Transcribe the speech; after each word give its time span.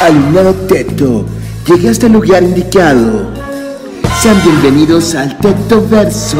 Alumnado 0.00 0.52
Teto, 0.68 1.24
llegaste 1.66 2.06
al 2.06 2.12
lugar 2.12 2.42
indicado. 2.42 3.30
Sean 4.20 4.40
bienvenidos 4.44 5.14
al 5.14 5.38
Teto 5.38 5.86
Verso. 5.88 6.36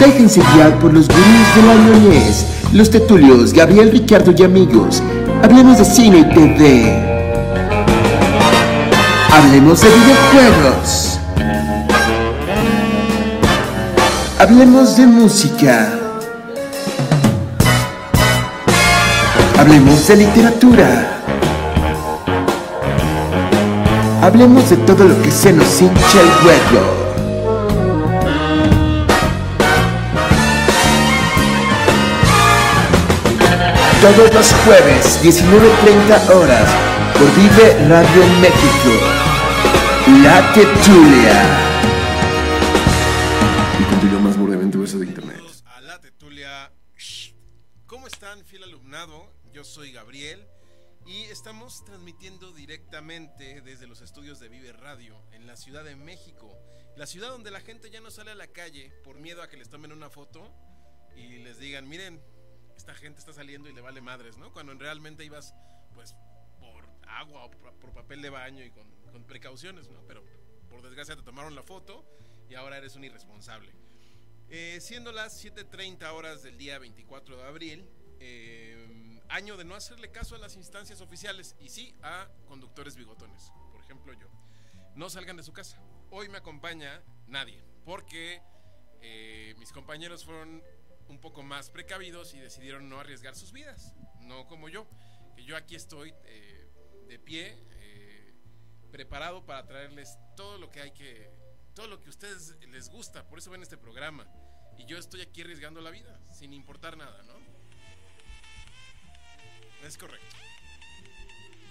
Déjense 0.00 0.42
guiar 0.52 0.76
por 0.80 0.92
los 0.92 1.06
gurús 1.06 1.54
de 1.54 1.62
la 1.62 1.74
ñoñez, 1.74 2.44
los 2.72 2.90
tetulios 2.90 3.52
Gabriel, 3.52 3.92
Ricardo 3.92 4.34
y 4.36 4.42
amigos. 4.42 5.00
Hablemos 5.44 5.78
de 5.78 5.84
cine 5.84 6.18
y 6.18 6.34
TV. 6.34 7.14
Hablemos 9.30 9.80
de 9.80 9.88
videojuegos. 9.88 11.20
Hablemos 14.40 14.96
de 14.96 15.06
música. 15.06 16.00
Hablemos 19.56 20.08
de 20.08 20.16
literatura. 20.16 21.10
Hablemos 24.24 24.70
de 24.70 24.78
todo 24.78 25.04
lo 25.04 25.20
que 25.20 25.30
se 25.30 25.52
nos 25.52 25.82
hincha 25.82 26.18
el 26.18 26.46
huevo. 26.46 26.80
Todos 34.00 34.32
los 34.32 34.54
jueves, 34.64 35.20
19.30 35.22 36.36
horas, 36.36 36.68
por 37.12 37.34
Vive 37.34 37.76
Radio 37.86 38.24
México. 38.40 38.92
La 40.22 40.54
Tetulia. 40.54 41.73
Directamente 52.94 53.60
desde 53.62 53.88
los 53.88 54.00
estudios 54.02 54.38
de 54.38 54.48
Vive 54.48 54.72
Radio 54.72 55.20
en 55.32 55.48
la 55.48 55.56
Ciudad 55.56 55.82
de 55.82 55.96
México. 55.96 56.56
La 56.96 57.08
ciudad 57.08 57.30
donde 57.30 57.50
la 57.50 57.60
gente 57.60 57.90
ya 57.90 58.00
no 58.00 58.08
sale 58.12 58.30
a 58.30 58.36
la 58.36 58.46
calle 58.46 58.92
por 59.02 59.18
miedo 59.18 59.42
a 59.42 59.48
que 59.48 59.56
les 59.56 59.68
tomen 59.68 59.90
una 59.90 60.10
foto 60.10 60.48
y 61.16 61.38
les 61.38 61.58
digan, 61.58 61.88
miren, 61.88 62.22
esta 62.76 62.94
gente 62.94 63.18
está 63.18 63.32
saliendo 63.32 63.68
y 63.68 63.72
le 63.72 63.80
vale 63.80 64.00
madres, 64.00 64.36
¿no? 64.36 64.52
Cuando 64.52 64.74
realmente 64.74 65.24
ibas, 65.24 65.52
pues, 65.92 66.14
por 66.60 66.88
agua 67.08 67.46
o 67.46 67.50
por, 67.50 67.92
papel 67.92 68.22
de 68.22 68.30
baño 68.30 68.64
y 68.64 68.70
con, 68.70 68.88
con 69.10 69.24
precauciones, 69.24 69.88
¿no? 69.88 70.00
Pero 70.06 70.22
por 70.70 70.80
desgracia 70.80 71.16
te 71.16 71.22
tomaron 71.22 71.56
la 71.56 71.64
foto 71.64 72.06
y 72.48 72.54
ahora 72.54 72.78
eres 72.78 72.94
un 72.94 73.02
irresponsable. 73.02 73.72
Eh, 74.50 74.78
siendo 74.80 75.10
las 75.10 75.44
7.30 75.44 76.12
horas 76.12 76.44
del 76.44 76.56
día 76.56 76.78
24 76.78 77.38
de 77.38 77.42
abril, 77.42 77.88
eh, 78.20 78.73
año 79.28 79.56
de 79.56 79.64
no 79.64 79.74
hacerle 79.74 80.10
caso 80.10 80.34
a 80.34 80.38
las 80.38 80.56
instancias 80.56 81.00
oficiales 81.00 81.56
y 81.60 81.68
sí 81.68 81.94
a 82.02 82.28
conductores 82.46 82.96
bigotones, 82.96 83.50
por 83.72 83.80
ejemplo 83.80 84.12
yo. 84.12 84.28
No 84.94 85.10
salgan 85.10 85.36
de 85.36 85.42
su 85.42 85.52
casa. 85.52 85.78
Hoy 86.10 86.28
me 86.28 86.38
acompaña 86.38 87.02
nadie, 87.26 87.62
porque 87.84 88.40
eh, 89.00 89.54
mis 89.58 89.72
compañeros 89.72 90.24
fueron 90.24 90.62
un 91.08 91.20
poco 91.20 91.42
más 91.42 91.70
precavidos 91.70 92.34
y 92.34 92.38
decidieron 92.38 92.88
no 92.88 93.00
arriesgar 93.00 93.34
sus 93.34 93.52
vidas, 93.52 93.92
no 94.20 94.46
como 94.46 94.68
yo, 94.68 94.86
que 95.34 95.44
yo 95.44 95.56
aquí 95.56 95.74
estoy 95.74 96.14
eh, 96.24 96.70
de 97.08 97.18
pie, 97.18 97.58
eh, 97.70 98.34
preparado 98.90 99.44
para 99.44 99.66
traerles 99.66 100.16
todo 100.36 100.58
lo 100.58 100.70
que 100.70 100.80
hay 100.80 100.92
que, 100.92 101.30
todo 101.74 101.88
lo 101.88 102.00
que 102.00 102.06
a 102.06 102.10
ustedes 102.10 102.56
les 102.68 102.88
gusta, 102.88 103.26
por 103.28 103.38
eso 103.38 103.50
ven 103.50 103.62
este 103.62 103.76
programa. 103.76 104.26
Y 104.78 104.86
yo 104.86 104.98
estoy 104.98 105.20
aquí 105.20 105.42
arriesgando 105.42 105.80
la 105.80 105.90
vida, 105.90 106.18
sin 106.32 106.52
importar 106.52 106.96
nada, 106.96 107.22
¿no? 107.24 107.34
Es 109.86 109.96
correcto. 109.98 110.36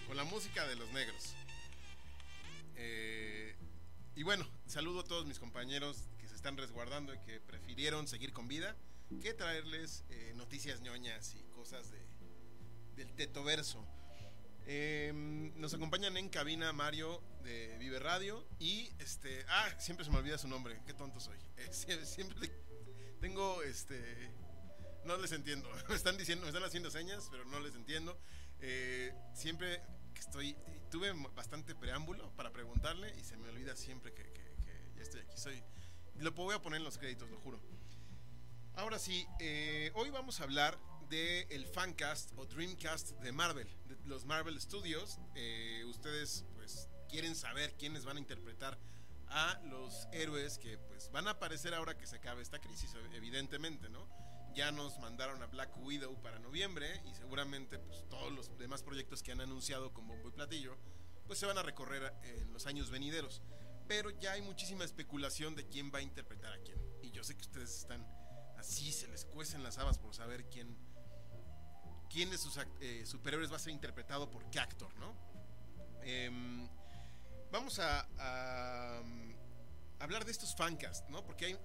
Con 0.08 0.17
la 0.17 0.23
música 0.23 0.67
de 0.67 0.75
los 0.75 0.92
negros. 0.92 1.33
Eh, 2.75 3.56
y 4.16 4.23
bueno, 4.23 4.47
saludo 4.67 5.02
a 5.02 5.03
todos 5.03 5.25
mis 5.25 5.39
compañeros 5.39 5.97
que 6.19 6.28
se 6.28 6.36
están 6.36 6.58
resguardando 6.58 7.14
y 7.14 7.19
que 7.19 7.39
prefirieron 7.39 8.08
seguir 8.08 8.34
con 8.34 8.47
vida 8.47 8.75
que 9.22 9.34
traerles 9.34 10.03
eh, 10.09 10.34
noticias 10.35 10.81
ñoñas 10.81 11.35
y 11.35 11.44
cosas 11.56 11.91
de, 11.91 12.00
del 12.96 13.13
tetoverso. 13.13 13.85
Eh, 14.66 15.12
nos 15.56 15.73
acompañan 15.73 16.16
en 16.18 16.29
cabina 16.29 16.72
Mario 16.73 17.22
de 17.44 17.78
Vive 17.78 18.00
Radio 18.00 18.47
y 18.59 18.90
este, 19.00 19.46
ah, 19.50 19.69
siempre 19.79 20.06
se 20.06 20.12
me 20.12 20.18
olvida 20.18 20.38
su 20.38 20.47
nombre, 20.47 20.79
qué 20.85 20.94
tonto 20.94 21.19
soy. 21.19 21.38
Eh, 21.57 21.69
sie- 21.72 22.06
siempre 22.06 22.50
tengo 23.22 23.62
este 23.63 24.31
no 25.06 25.18
les 25.18 25.31
entiendo. 25.31 25.69
Me 25.90 25.96
están 25.96 26.18
diciendo, 26.18 26.44
me 26.46 26.50
están 26.50 26.64
haciendo 26.64 26.90
señas, 26.91 27.28
pero 27.31 27.46
no 27.46 27.59
les 27.59 27.75
entiendo. 27.75 28.18
Eh, 28.59 29.14
siempre 29.34 29.81
que 30.14 30.22
estoy, 30.22 30.56
tuve 30.91 31.12
bastante 31.36 31.75
preámbulo 31.75 32.30
para 32.36 32.52
preguntarle 32.52 33.14
y 33.19 33.24
se 33.24 33.36
me 33.38 33.50
olvida 33.50 33.75
siempre 33.75 34.14
que, 34.14 34.24
que- 34.24 34.94
ya 34.96 35.02
estoy 35.03 35.22
aquí. 35.22 35.38
Soy, 35.38 35.64
lo 36.19 36.31
voy 36.31 36.56
a 36.56 36.62
poner 36.62 36.78
en 36.78 36.84
los 36.86 36.97
créditos, 36.97 37.30
lo 37.30 37.38
juro. 37.40 37.59
Ahora 38.75 38.97
sí, 39.00 39.25
eh, 39.40 39.91
hoy 39.96 40.09
vamos 40.09 40.40
a 40.40 40.44
hablar 40.44 40.80
de 41.09 41.41
el 41.52 41.66
fancast 41.68 42.31
o 42.38 42.46
Dreamcast 42.46 43.12
de 43.20 43.31
Marvel, 43.31 43.68
de 43.85 43.97
los 44.08 44.25
Marvel 44.25 44.59
Studios. 44.59 45.20
Eh, 45.35 45.84
ustedes 45.85 46.46
pues 46.56 46.88
quieren 47.09 47.35
saber 47.35 47.75
quiénes 47.78 48.06
van 48.06 48.18
a 48.18 48.20
interpretar 48.20 48.78
a 49.28 49.59
los 49.66 50.08
héroes 50.12 50.58
que 50.58 50.78
pues 50.78 51.12
van 51.12 51.28
a 51.28 51.31
aparecer 51.31 51.74
ahora 51.74 51.97
que 51.97 52.06
se 52.08 52.16
acabe 52.18 52.41
esta 52.41 52.59
crisis, 52.59 52.91
evidentemente, 53.14 53.90
¿no? 53.90 54.08
Ya 54.56 54.72
nos 54.72 55.00
mandaron 55.00 55.41
a 55.41 55.47
Black 55.47 55.75
Widow 55.78 56.16
para 56.22 56.38
noviembre 56.40 57.02
y 57.06 57.16
seguramente 57.16 57.80
pues 57.80 58.08
todos 58.09 58.31
los 58.31 58.56
demás 58.58 58.84
proyectos 58.84 59.24
que 59.24 59.31
han 59.31 59.41
anunciado 59.41 59.94
con 59.94 60.08
bombo 60.08 60.30
y 60.30 60.31
platillo 60.31 60.78
pues 61.25 61.40
se 61.40 61.46
van 61.46 61.58
a 61.58 61.64
recorrer 61.64 62.14
en 62.24 62.53
los 62.53 62.68
años 62.68 62.90
venideros. 62.90 63.41
Pero 63.88 64.09
ya 64.12 64.34
hay 64.34 64.41
muchísima 64.41 64.84
especulación 64.84 65.56
de 65.56 65.68
quién 65.68 65.91
va 65.94 66.00
a 66.00 66.02
interpretar 66.02 66.53
a 66.53 66.59
quién. 66.59 66.78
Y 67.02 67.12
yo 67.12 67.24
sé 67.24 67.36
que 67.36 67.41
ustedes 67.41 67.80
están 67.80 68.06
así, 68.58 68.91
se 68.91 69.08
les 69.08 69.25
cuecen 69.25 69.64
las 69.64 69.78
habas 69.78 69.97
por 69.97 70.14
saber 70.14 70.46
quién, 70.50 70.78
quién 72.09 72.30
de 72.30 72.38
sus 72.38 72.58
eh, 72.80 73.03
superhéroes 73.06 73.52
va 73.52 73.58
a 73.58 73.59
ser 73.59 73.74
interpretado 73.74 74.30
por 74.30 74.50
qué 74.50 74.59
actor, 74.59 74.94
¿no? 74.97 75.16
Em, 76.02 76.68
vamos 77.52 77.80
a, 77.80 78.08
a, 78.20 79.02
um, 79.02 79.34
hablar 80.00 80.25
de 80.25 80.31
estos 80.31 80.56
fancasts, 80.56 81.09
¿no? 81.09 81.25
Porque 81.25 81.46
hay 81.46 81.58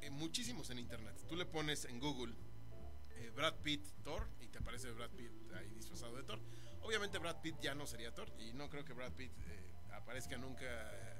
eh, 0.00 0.10
muchísimos 0.10 0.70
en 0.70 0.78
internet. 0.78 1.14
Tú 1.28 1.36
le 1.36 1.46
pones 1.46 1.84
en 1.84 1.98
Google 2.00 2.34
eh, 3.16 3.30
Brad 3.34 3.54
Pitt 3.62 3.86
Thor 4.04 4.28
y 4.40 4.48
te 4.48 4.58
aparece 4.58 4.90
Brad 4.90 5.10
Pitt 5.10 5.32
ahí 5.54 5.68
disfrazado 5.70 6.16
de 6.16 6.22
Thor. 6.22 6.40
Obviamente 6.82 7.18
Brad 7.18 7.40
Pitt 7.40 7.56
ya 7.60 7.74
no 7.74 7.86
sería 7.86 8.14
Thor 8.14 8.30
y 8.38 8.52
no 8.52 8.68
creo 8.68 8.84
que 8.84 8.92
Brad 8.92 9.12
Pitt 9.12 9.32
eh, 9.46 9.74
aparezca 9.92 10.36
nunca 10.36 10.66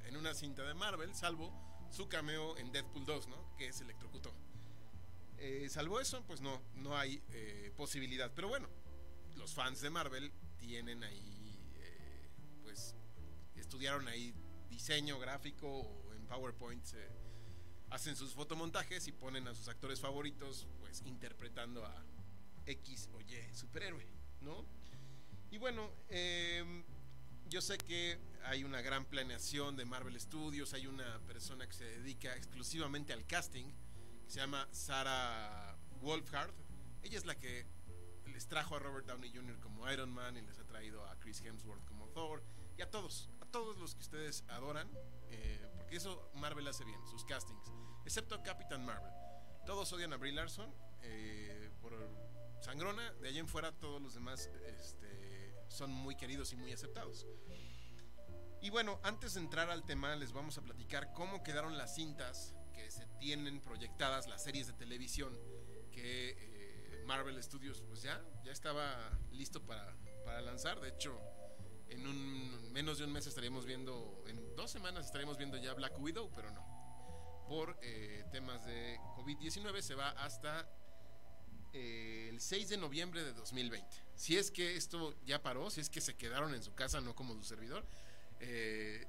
en 0.07 0.17
una 0.17 0.35
cinta 0.35 0.63
de 0.63 0.75
Marvel, 0.75 1.15
salvo 1.15 1.53
su 1.91 2.09
cameo 2.09 2.57
en 2.59 2.71
Deadpool 2.71 3.05
2, 3.05 3.29
¿no? 3.29 3.57
Que 3.57 3.73
se 3.73 3.85
electrocutó. 3.85 4.33
Eh, 5.39 5.69
salvo 5.69 6.01
eso, 6.01 6.23
pues 6.25 6.41
no, 6.41 6.63
no 6.75 6.97
hay 6.97 7.23
eh, 7.31 7.73
posibilidad. 7.77 8.31
Pero 8.35 8.49
bueno, 8.49 8.69
los 9.37 9.55
fans 9.55 9.81
de 9.81 9.91
Marvel 9.91 10.33
tienen 10.59 11.03
ahí, 11.05 11.59
pues, 12.63 12.95
estudiaron 13.57 14.09
ahí 14.09 14.35
diseño 14.69 15.19
gráfico 15.19 15.69
o 15.69 16.15
en 16.15 16.27
PowerPoint 16.27 16.85
hacen 17.91 18.17
sus 18.17 18.35
fotomontajes 18.35 19.07
y 19.09 19.13
ponen 19.13 19.47
a 19.49 19.55
sus 19.55 19.69
actores 19.69 20.01
favoritos, 20.01 20.67
pues, 20.81 21.03
interpretando 21.07 21.85
a 21.85 22.05
X 22.67 23.09
o 23.13 23.21
Y 23.21 23.55
superhéroe, 23.55 24.07
¿no? 24.41 24.65
Y 25.51 25.59
bueno, 25.59 25.91
eh, 26.09 26.85
yo 27.49 27.61
sé 27.61 27.79
que 27.79 28.19
hay 28.45 28.65
una 28.65 28.81
gran 28.81 29.05
planeación 29.05 29.77
de 29.77 29.85
Marvel 29.85 30.21
Studios, 30.21 30.73
hay 30.75 30.87
una 30.87 31.19
persona 31.21 31.67
que 31.67 31.73
se 31.73 31.85
dedica 31.85 32.35
exclusivamente 32.37 33.13
al 33.13 33.25
casting, 33.27 33.65
que 34.25 34.31
se 34.31 34.41
llama 34.41 34.69
Sarah 34.73 35.77
Wolfhard. 36.01 36.53
Ella 37.03 37.19
es 37.19 37.25
la 37.25 37.37
que 37.37 37.67
les 38.27 38.47
trajo 38.49 38.77
a 38.77 38.79
Robert 38.79 39.07
Downey 39.07 39.31
Jr. 39.33 39.59
como 39.61 39.91
Iron 39.91 40.11
Man 40.11 40.37
y 40.37 40.43
les 40.43 40.59
ha 40.59 40.65
traído 40.65 41.05
a 41.07 41.19
Chris 41.21 41.41
Hemsworth 41.41 41.85
como 41.87 42.09
Thor 42.09 42.43
y 42.77 42.83
a 42.83 42.91
todos, 42.91 43.31
a 43.41 43.47
todos 43.47 43.79
los 43.79 43.95
que 43.95 44.03
ustedes 44.03 44.45
adoran, 44.49 44.91
eh, 45.31 45.66
porque 45.87 45.99
eso 45.99 46.33
Marvel 46.35 46.67
hace 46.67 46.85
bien, 46.85 46.99
sus 47.07 47.25
castings, 47.25 47.71
excepto 48.05 48.35
a 48.35 48.43
Captain 48.43 48.85
Marvel. 48.85 49.13
Todos 49.65 49.93
odian 49.93 50.13
a 50.13 50.17
Brie 50.17 50.33
Larson 50.33 50.75
eh, 51.03 51.71
por 51.81 51.93
sangrona, 52.61 53.13
de 53.13 53.29
allí 53.29 53.39
en 53.39 53.47
fuera 53.47 53.71
todos 53.71 54.03
los 54.03 54.15
demás 54.15 54.51
este, 54.67 55.55
son 55.69 55.93
muy 55.93 56.17
queridos 56.17 56.53
y 56.53 56.57
muy 56.57 56.73
aceptados. 56.73 57.25
Y 58.61 58.71
bueno, 58.71 58.99
antes 59.05 59.35
de 59.35 59.41
entrar 59.43 59.71
al 59.71 59.85
tema, 59.85 60.17
les 60.17 60.33
vamos 60.33 60.59
a 60.59 60.63
platicar 60.63 61.13
cómo 61.13 61.45
quedaron 61.45 61.79
las 61.79 61.95
cintas 61.95 62.57
que 62.75 62.91
se 62.91 63.07
tienen 63.21 63.61
proyectadas, 63.61 64.27
las 64.27 64.43
series 64.43 64.67
de 64.67 64.73
televisión 64.73 65.39
que 65.93 66.31
eh, 66.37 67.05
Marvel 67.07 67.41
Studios 67.41 67.81
pues 67.87 68.03
ya, 68.03 68.21
ya 68.43 68.51
estaba 68.51 69.17
listo 69.31 69.65
para, 69.65 69.97
para 70.25 70.41
lanzar. 70.41 70.81
De 70.81 70.89
hecho, 70.89 71.17
en 71.89 72.07
un 72.07 72.73
menos 72.73 72.99
de 72.99 73.05
un 73.05 73.13
mes 73.13 73.27
estaríamos 73.27 73.65
viendo, 73.65 74.23
en 74.27 74.55
dos 74.55 74.71
semanas 74.71 75.07
estaríamos 75.07 75.39
viendo 75.39 75.57
ya 75.57 75.73
Black 75.75 75.99
Widow, 75.99 76.31
pero 76.35 76.51
no. 76.51 76.65
Por 77.49 77.79
eh, 77.83 78.25
temas 78.33 78.65
de 78.67 78.99
COVID-19 79.17 79.81
se 79.81 79.95
va 79.95 80.11
hasta 80.11 80.69
eh, 81.73 82.29
el 82.31 82.41
6 82.41 82.69
de 82.71 82.77
noviembre 82.77 83.25
de 83.25 83.33
2020. 83.33 83.89
Si 84.15 84.37
es 84.37 84.51
que 84.51 84.77
esto 84.77 85.15
ya 85.25 85.43
paró, 85.43 85.71
si 85.71 85.81
es 85.81 85.89
que 85.89 86.01
se 86.01 86.17
quedaron 86.17 86.55
en 86.55 86.63
su 86.63 86.75
casa, 86.75 87.01
no 87.01 87.15
como 87.15 87.35
su 87.35 87.45
servidor. 87.45 87.87
Eh, 88.41 89.07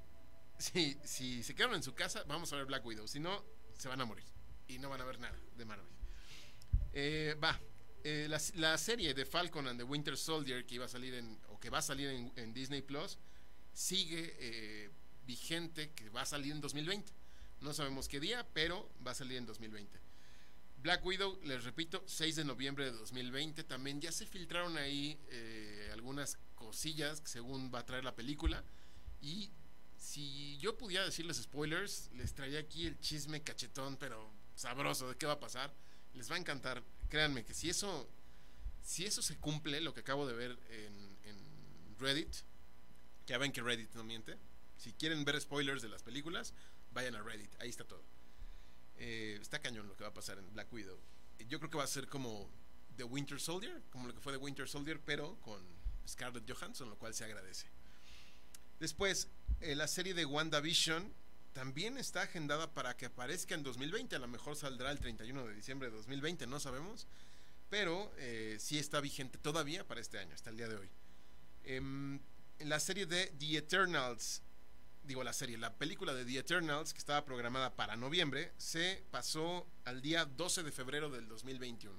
si, 0.58 0.98
si 1.04 1.42
se 1.42 1.54
quedaron 1.54 1.76
en 1.76 1.82
su 1.82 1.94
casa, 1.94 2.24
vamos 2.26 2.52
a 2.52 2.56
ver 2.56 2.66
Black 2.66 2.84
Widow. 2.86 3.08
Si 3.08 3.20
no, 3.20 3.44
se 3.76 3.88
van 3.88 4.00
a 4.00 4.04
morir. 4.04 4.24
Y 4.68 4.78
no 4.78 4.88
van 4.88 5.00
a 5.00 5.04
ver 5.04 5.18
nada 5.18 5.38
de 5.56 5.64
Marvel. 5.64 5.86
Eh, 8.04 8.28
la, 8.28 8.78
serie 8.78 9.12
de 9.12 9.24
Falcon 9.24 9.66
and 9.66 9.78
the 9.78 9.84
Winter 9.84 10.16
Soldier 10.16 10.64
que 10.64 10.76
iba 10.76 10.84
a 10.84 10.88
salir 10.88 11.14
en, 11.14 11.38
o 11.48 11.58
que 11.58 11.70
va 11.70 11.78
a 11.78 11.82
salir 11.82 12.08
en, 12.08 12.52
Disney 12.54 12.82
Plus 12.82 13.18
sigue 13.72 14.90
vigente, 15.26 15.90
que 15.90 16.08
va 16.08 16.22
a 16.22 16.26
salir 16.26 16.52
en 16.52 16.60
2020. 16.60 17.12
No 17.60 17.72
sabemos 17.72 18.08
qué 18.08 18.18
día, 18.18 18.46
pero 18.52 18.90
va 19.06 19.10
a 19.10 19.14
salir 19.14 19.36
en 19.36 19.46
2020. 19.46 20.00
Black 20.82 21.04
Widow, 21.04 21.38
les 21.42 21.64
repito, 21.64 22.02
6 22.06 22.36
de 22.36 22.44
noviembre 22.44 22.84
de 22.84 22.92
2020. 22.92 23.64
También 23.64 24.00
ya 24.00 24.12
se 24.12 24.26
filtraron 24.26 24.76
ahí 24.78 25.18
eh, 25.30 25.90
algunas 25.92 26.38
cosillas 26.54 27.20
según 27.24 27.72
va 27.74 27.80
a 27.80 27.86
traer 27.86 28.04
la 28.04 28.14
película. 28.14 28.64
Y 29.20 29.50
si 29.96 30.56
yo 30.58 30.78
pudiera 30.78 31.04
decirles 31.04 31.38
spoilers, 31.38 32.10
les 32.14 32.32
traía 32.32 32.60
aquí 32.60 32.86
el 32.86 32.98
chisme 33.00 33.42
cachetón, 33.42 33.96
pero 33.96 34.30
sabroso 34.54 35.08
de 35.08 35.16
qué 35.16 35.26
va 35.26 35.32
a 35.34 35.40
pasar. 35.40 35.74
Les 36.14 36.30
va 36.30 36.36
a 36.36 36.38
encantar. 36.38 36.82
Créanme 37.08 37.44
que 37.44 37.54
si 37.54 37.70
eso, 37.70 38.08
si 38.84 39.06
eso 39.06 39.22
se 39.22 39.36
cumple, 39.36 39.80
lo 39.80 39.94
que 39.94 40.00
acabo 40.00 40.26
de 40.26 40.34
ver 40.34 40.58
en, 40.70 41.08
Reddit, 42.00 42.30
que 43.26 43.32
ya 43.32 43.38
ven 43.38 43.50
que 43.50 43.60
Reddit 43.60 43.92
no 43.94 44.04
miente. 44.04 44.36
Si 44.76 44.92
quieren 44.92 45.24
ver 45.24 45.40
spoilers 45.40 45.82
de 45.82 45.88
las 45.88 46.04
películas, 46.04 46.54
vayan 46.92 47.16
a 47.16 47.22
Reddit, 47.22 47.50
ahí 47.60 47.68
está 47.68 47.82
todo. 47.82 48.02
Eh, 48.98 49.36
está 49.42 49.58
cañón 49.58 49.88
lo 49.88 49.96
que 49.96 50.04
va 50.04 50.10
a 50.10 50.14
pasar 50.14 50.38
en 50.38 50.52
Black 50.52 50.72
Widow. 50.72 50.96
Yo 51.48 51.58
creo 51.58 51.70
que 51.70 51.78
va 51.78 51.82
a 51.82 51.88
ser 51.88 52.06
como 52.06 52.48
The 52.96 53.02
Winter 53.02 53.40
Soldier, 53.40 53.82
como 53.90 54.06
lo 54.06 54.14
que 54.14 54.20
fue 54.20 54.32
The 54.32 54.38
Winter 54.38 54.68
Soldier, 54.68 55.00
pero 55.04 55.36
con 55.40 55.60
Scarlett 56.06 56.48
Johansson, 56.48 56.88
lo 56.88 56.96
cual 56.96 57.14
se 57.14 57.24
agradece. 57.24 57.66
Después, 58.78 59.28
eh, 59.60 59.74
la 59.74 59.88
serie 59.88 60.14
de 60.14 60.24
WandaVision 60.24 61.12
también 61.52 61.98
está 61.98 62.22
agendada 62.22 62.72
para 62.72 62.96
que 62.96 63.06
aparezca 63.06 63.54
en 63.54 63.62
2020. 63.62 64.16
A 64.16 64.18
lo 64.18 64.28
mejor 64.28 64.56
saldrá 64.56 64.90
el 64.90 64.98
31 64.98 65.46
de 65.46 65.54
diciembre 65.54 65.90
de 65.90 65.96
2020, 65.96 66.46
no 66.46 66.60
sabemos. 66.60 67.06
Pero 67.68 68.10
eh, 68.16 68.56
sí 68.58 68.78
está 68.78 69.00
vigente 69.00 69.38
todavía 69.38 69.86
para 69.86 70.00
este 70.00 70.18
año, 70.18 70.34
hasta 70.34 70.50
el 70.50 70.56
día 70.56 70.68
de 70.68 70.76
hoy. 70.76 70.88
En 71.64 72.20
la 72.60 72.80
serie 72.80 73.04
de 73.04 73.26
The 73.38 73.58
Eternals 73.58 74.42
digo 75.08 75.24
la 75.24 75.32
serie, 75.32 75.56
la 75.56 75.74
película 75.74 76.12
de 76.14 76.24
The 76.24 76.38
Eternals, 76.38 76.92
que 76.92 76.98
estaba 76.98 77.24
programada 77.24 77.74
para 77.74 77.96
noviembre, 77.96 78.52
se 78.58 79.02
pasó 79.10 79.66
al 79.84 80.02
día 80.02 80.26
12 80.26 80.62
de 80.62 80.70
febrero 80.70 81.08
del 81.08 81.26
2021. 81.26 81.96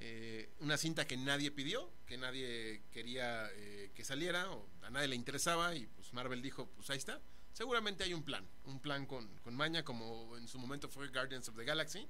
Eh, 0.00 0.50
una 0.58 0.76
cinta 0.76 1.06
que 1.06 1.16
nadie 1.16 1.52
pidió, 1.52 1.90
que 2.04 2.18
nadie 2.18 2.82
quería 2.90 3.48
eh, 3.52 3.92
que 3.94 4.04
saliera, 4.04 4.50
o 4.50 4.68
a 4.82 4.90
nadie 4.90 5.06
le 5.06 5.16
interesaba, 5.16 5.74
y 5.76 5.86
pues 5.86 6.12
Marvel 6.12 6.42
dijo, 6.42 6.66
pues 6.76 6.90
ahí 6.90 6.98
está. 6.98 7.20
Seguramente 7.52 8.04
hay 8.04 8.14
un 8.14 8.22
plan, 8.22 8.46
un 8.66 8.80
plan 8.80 9.06
con, 9.06 9.28
con 9.38 9.54
maña, 9.54 9.84
como 9.84 10.36
en 10.36 10.46
su 10.46 10.58
momento 10.58 10.88
fue 10.88 11.08
Guardians 11.08 11.48
of 11.48 11.56
the 11.56 11.64
Galaxy. 11.64 12.06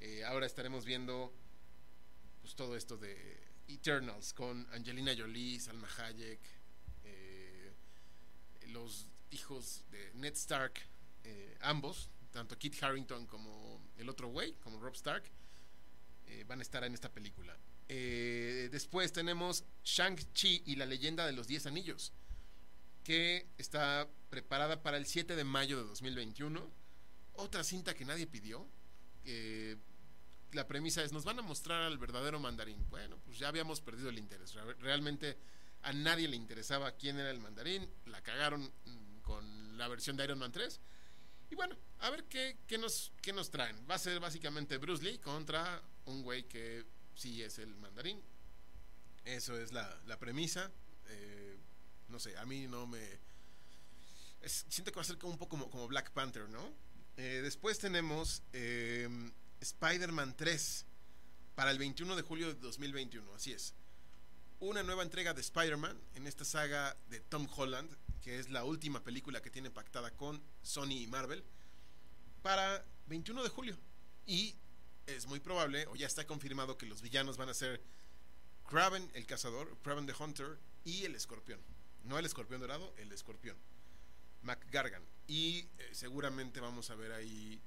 Eh, 0.00 0.24
ahora 0.24 0.46
estaremos 0.46 0.84
viendo 0.84 1.32
pues 2.42 2.54
todo 2.54 2.76
esto 2.76 2.96
de 2.96 3.40
Eternals 3.68 4.32
con 4.32 4.66
Angelina 4.72 5.14
Jolie, 5.16 5.60
Salma 5.60 5.88
Hayek, 5.98 6.40
los 8.74 9.06
hijos 9.30 9.84
de 9.90 10.12
Ned 10.14 10.34
Stark, 10.34 10.74
eh, 11.22 11.56
ambos, 11.60 12.10
tanto 12.30 12.58
Kit 12.58 12.82
Harrington 12.82 13.26
como 13.26 13.80
el 13.96 14.08
otro 14.08 14.28
güey, 14.28 14.54
como 14.54 14.80
Rob 14.80 14.94
Stark, 14.94 15.24
eh, 16.26 16.44
van 16.46 16.58
a 16.58 16.62
estar 16.62 16.84
en 16.84 16.92
esta 16.92 17.10
película. 17.10 17.56
Eh, 17.88 18.68
después 18.72 19.12
tenemos 19.12 19.64
Shang-Chi 19.84 20.64
y 20.66 20.76
la 20.76 20.86
leyenda 20.86 21.24
de 21.24 21.32
los 21.32 21.46
Diez 21.46 21.66
Anillos, 21.66 22.12
que 23.04 23.46
está 23.58 24.08
preparada 24.30 24.82
para 24.82 24.96
el 24.96 25.06
7 25.06 25.36
de 25.36 25.44
mayo 25.44 25.76
de 25.76 25.84
2021. 25.84 26.68
Otra 27.34 27.62
cinta 27.62 27.94
que 27.94 28.04
nadie 28.04 28.26
pidió. 28.26 28.66
la 30.52 30.66
premisa 30.66 31.02
es, 31.02 31.12
nos 31.12 31.24
van 31.24 31.38
a 31.38 31.42
mostrar 31.42 31.82
al 31.82 31.98
verdadero 31.98 32.40
mandarín. 32.40 32.84
Bueno, 32.90 33.18
pues 33.24 33.38
ya 33.38 33.48
habíamos 33.48 33.80
perdido 33.80 34.08
el 34.08 34.18
interés. 34.18 34.54
Realmente 34.80 35.36
a 35.82 35.92
nadie 35.92 36.26
le 36.28 36.36
interesaba 36.36 36.92
quién 36.92 37.18
era 37.18 37.30
el 37.30 37.40
mandarín, 37.40 37.88
la 38.06 38.22
cagaron 38.22 38.62
mm, 38.62 39.18
con 39.20 39.76
la 39.76 39.86
versión 39.88 40.16
de 40.16 40.24
Iron 40.24 40.38
Man 40.38 40.50
3. 40.50 40.80
Y 41.50 41.54
bueno, 41.54 41.76
a 42.00 42.10
ver 42.10 42.24
qué, 42.24 42.56
nos, 42.78 43.12
qué 43.20 43.32
nos 43.32 43.50
traen. 43.50 43.76
Va 43.88 43.96
a 43.96 43.98
ser 43.98 44.18
básicamente 44.18 44.78
Bruce 44.78 45.04
Lee 45.04 45.18
contra 45.18 45.82
un 46.06 46.22
güey 46.22 46.44
que 46.44 46.84
sí 47.14 47.42
es 47.42 47.58
el 47.58 47.76
mandarín. 47.76 48.20
Eso 49.24 49.58
es 49.58 49.72
la, 49.72 50.18
premisa. 50.18 50.70
Eh, 51.08 51.53
no 52.14 52.20
sé, 52.20 52.36
a 52.38 52.46
mí 52.46 52.66
no 52.66 52.86
me... 52.86 53.00
siento 54.46 54.90
que 54.90 54.96
va 54.96 55.02
a 55.02 55.04
ser 55.04 55.18
como 55.18 55.32
un 55.32 55.38
poco 55.38 55.68
como, 55.68 55.88
Black 55.88 56.12
Panther, 56.12 56.48
¿no? 56.48 56.72
Eh, 57.16 57.40
después 57.42 57.78
tenemos 57.78 58.42
eh, 58.52 59.08
Spider-Man 59.60 60.36
3 60.36 60.86
para 61.54 61.70
el 61.70 61.78
21 61.78 62.16
de 62.16 62.22
julio 62.22 62.46
de 62.48 62.54
2021, 62.54 63.34
así 63.34 63.52
es 63.52 63.74
una 64.60 64.82
nueva 64.82 65.02
entrega 65.02 65.34
de 65.34 65.40
Spider-Man 65.40 66.00
en 66.14 66.26
esta 66.26 66.44
saga 66.44 66.96
de 67.10 67.20
Tom 67.20 67.46
Holland, 67.54 67.90
que 68.22 68.38
es 68.38 68.48
la 68.48 68.64
última 68.64 69.02
película 69.02 69.42
que 69.42 69.50
tiene 69.50 69.70
pactada 69.70 70.10
con 70.12 70.42
Sony 70.62 71.02
y 71.02 71.06
Marvel, 71.06 71.44
para 72.42 72.84
21 73.06 73.42
de 73.42 73.48
julio. 73.50 73.76
Y 74.26 74.54
es 75.06 75.26
muy 75.26 75.40
probable, 75.40 75.86
o 75.88 75.96
ya 75.96 76.06
está 76.06 76.26
confirmado, 76.26 76.78
que 76.78 76.86
los 76.86 77.02
villanos 77.02 77.36
van 77.36 77.50
a 77.50 77.54
ser 77.54 77.82
Kraven 78.66 79.10
el 79.14 79.26
cazador, 79.26 79.76
Kraven 79.82 80.06
the 80.06 80.14
Hunter 80.18 80.58
y 80.84 81.04
el 81.04 81.14
escorpión. 81.14 81.60
No 82.04 82.18
el 82.18 82.26
escorpión 82.26 82.60
dorado, 82.60 82.94
el 82.98 83.12
escorpión. 83.12 83.56
McGargan. 84.42 85.02
Y 85.26 85.66
eh, 85.78 85.90
seguramente 85.92 86.60
vamos 86.60 86.90
a 86.90 86.94
ver 86.94 87.12
ahí 87.12 87.60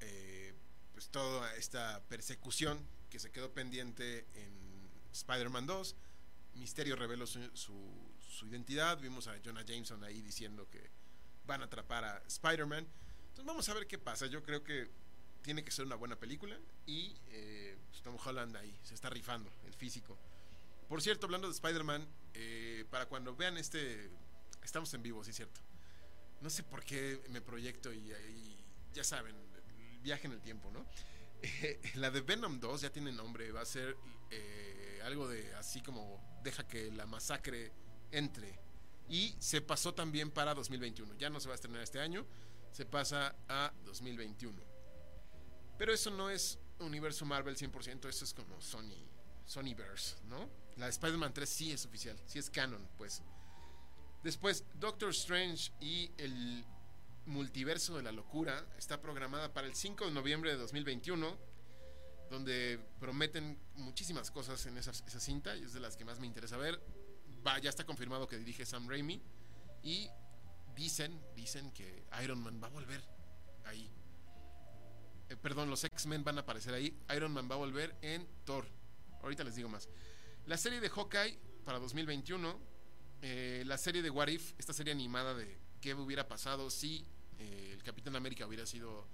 eh, 0.00 0.54
pues 0.92 1.08
toda 1.08 1.54
esta 1.56 2.02
persecución 2.08 2.78
que 3.10 3.18
se 3.18 3.30
quedó 3.30 3.52
pendiente 3.52 4.26
en 4.34 4.90
Spider-Man 5.12 5.66
2. 5.66 5.96
Misterio 6.56 6.96
reveló 6.96 7.26
su, 7.26 7.40
su, 7.54 8.46
identidad. 8.46 8.98
Vimos 8.98 9.28
a 9.28 9.38
Jonah 9.44 9.64
Jameson 9.64 10.04
ahí 10.04 10.20
diciendo 10.20 10.68
que 10.70 10.90
van 11.46 11.62
a 11.62 11.66
atrapar 11.66 12.04
a 12.04 12.22
Spider-Man. 12.26 12.86
Entonces 13.28 13.44
vamos 13.44 13.68
a 13.68 13.74
ver 13.74 13.86
qué 13.86 13.98
pasa. 13.98 14.26
Yo 14.26 14.42
creo 14.42 14.62
que 14.62 14.88
tiene 15.42 15.64
que 15.64 15.70
ser 15.70 15.86
una 15.86 15.96
buena 15.96 16.16
película. 16.16 16.58
Y 16.86 17.16
eh, 17.28 17.76
pues, 17.88 18.02
Tom 18.02 18.16
Holland 18.22 18.56
ahí 18.56 18.76
se 18.82 18.94
está 18.94 19.08
rifando 19.08 19.50
el 19.66 19.74
físico. 19.74 20.18
Por 20.88 21.02
cierto, 21.02 21.26
hablando 21.26 21.48
de 21.48 21.54
Spider-Man, 21.54 22.08
eh, 22.34 22.84
para 22.90 23.06
cuando 23.06 23.36
vean 23.36 23.58
este. 23.58 24.10
Estamos 24.62 24.92
en 24.94 25.02
vivo, 25.02 25.22
sí, 25.22 25.32
cierto. 25.32 25.60
No 26.40 26.50
sé 26.50 26.62
por 26.62 26.84
qué 26.84 27.22
me 27.30 27.40
proyecto 27.40 27.92
y, 27.92 27.98
y 27.98 28.64
ya 28.92 29.04
saben, 29.04 29.34
viaje 30.02 30.26
en 30.26 30.32
el 30.32 30.40
tiempo, 30.40 30.70
¿no? 30.70 30.86
la 31.94 32.10
de 32.10 32.20
Venom 32.20 32.58
2 32.60 32.80
ya 32.80 32.90
tiene 32.90 33.12
nombre, 33.12 33.52
va 33.52 33.60
a 33.60 33.66
ser 33.66 33.96
eh, 34.30 35.00
algo 35.04 35.28
de 35.28 35.54
así 35.54 35.80
como 35.82 36.40
deja 36.42 36.66
que 36.66 36.90
la 36.90 37.06
masacre 37.06 37.72
entre. 38.10 38.58
Y 39.08 39.34
se 39.38 39.60
pasó 39.60 39.94
también 39.94 40.30
para 40.30 40.54
2021. 40.54 41.16
Ya 41.16 41.30
no 41.30 41.40
se 41.40 41.48
va 41.48 41.54
a 41.54 41.56
estrenar 41.56 41.82
este 41.82 42.00
año, 42.00 42.26
se 42.72 42.84
pasa 42.84 43.34
a 43.48 43.72
2021. 43.84 44.60
Pero 45.78 45.92
eso 45.92 46.10
no 46.10 46.28
es 46.28 46.58
universo 46.80 47.24
Marvel 47.24 47.56
100%, 47.56 48.08
eso 48.08 48.24
es 48.24 48.34
como 48.34 48.60
Sony, 48.60 49.08
Sonyverse, 49.46 50.16
¿no? 50.24 50.48
La 50.78 50.88
Spider-Man 50.88 51.34
3 51.34 51.48
sí 51.48 51.72
es 51.72 51.84
oficial, 51.84 52.16
sí 52.26 52.38
es 52.38 52.48
canon, 52.50 52.86
pues. 52.96 53.22
Después, 54.22 54.64
Doctor 54.74 55.10
Strange 55.10 55.72
y 55.80 56.10
el 56.18 56.64
Multiverso 57.26 57.96
de 57.96 58.02
la 58.02 58.12
Locura 58.12 58.64
está 58.78 59.00
programada 59.00 59.52
para 59.52 59.66
el 59.66 59.74
5 59.74 60.06
de 60.06 60.10
noviembre 60.12 60.50
de 60.50 60.56
2021, 60.56 61.36
donde 62.30 62.80
prometen 63.00 63.58
muchísimas 63.74 64.30
cosas 64.30 64.64
en 64.66 64.78
esa, 64.78 64.92
cinta 64.92 65.56
y 65.56 65.64
es 65.64 65.72
de 65.72 65.80
las 65.80 65.96
que 65.96 66.04
más 66.04 66.20
me 66.20 66.26
interesa 66.26 66.56
ver. 66.56 66.80
Va, 67.46 67.58
ya 67.58 67.70
está 67.70 67.84
confirmado 67.84 68.26
que 68.28 68.38
dirige 68.38 68.64
Sam 68.64 68.88
Raimi 68.88 69.20
y 69.82 70.08
dicen, 70.74 71.20
dicen 71.34 71.72
que 71.72 72.04
Iron 72.22 72.40
Man 72.40 72.60
va 72.62 72.68
a 72.68 72.70
volver 72.70 73.02
ahí. 73.64 73.90
Eh, 75.28 75.36
perdón, 75.36 75.70
los 75.70 75.84
X-Men 75.84 76.24
van 76.24 76.38
a 76.38 76.42
aparecer 76.42 76.72
ahí. 76.72 76.96
Iron 77.14 77.32
Man 77.32 77.48
va 77.50 77.56
a 77.56 77.58
volver 77.58 77.96
en 78.00 78.26
Thor. 78.44 78.66
Ahorita 79.22 79.44
les 79.44 79.56
digo 79.56 79.68
más. 79.68 79.88
La 80.48 80.56
serie 80.56 80.80
de 80.80 80.88
Hawkeye 80.88 81.38
para 81.66 81.78
2021. 81.78 82.58
Eh, 83.20 83.64
la 83.66 83.76
serie 83.76 84.00
de 84.00 84.08
What 84.08 84.28
If, 84.28 84.54
esta 84.58 84.72
serie 84.72 84.94
animada 84.94 85.34
de 85.34 85.58
qué 85.82 85.92
hubiera 85.92 86.26
pasado 86.26 86.70
si 86.70 87.04
eh, 87.38 87.72
el 87.74 87.82
Capitán 87.82 88.16
América 88.16 88.46
hubiera 88.46 88.64
sido 88.64 89.06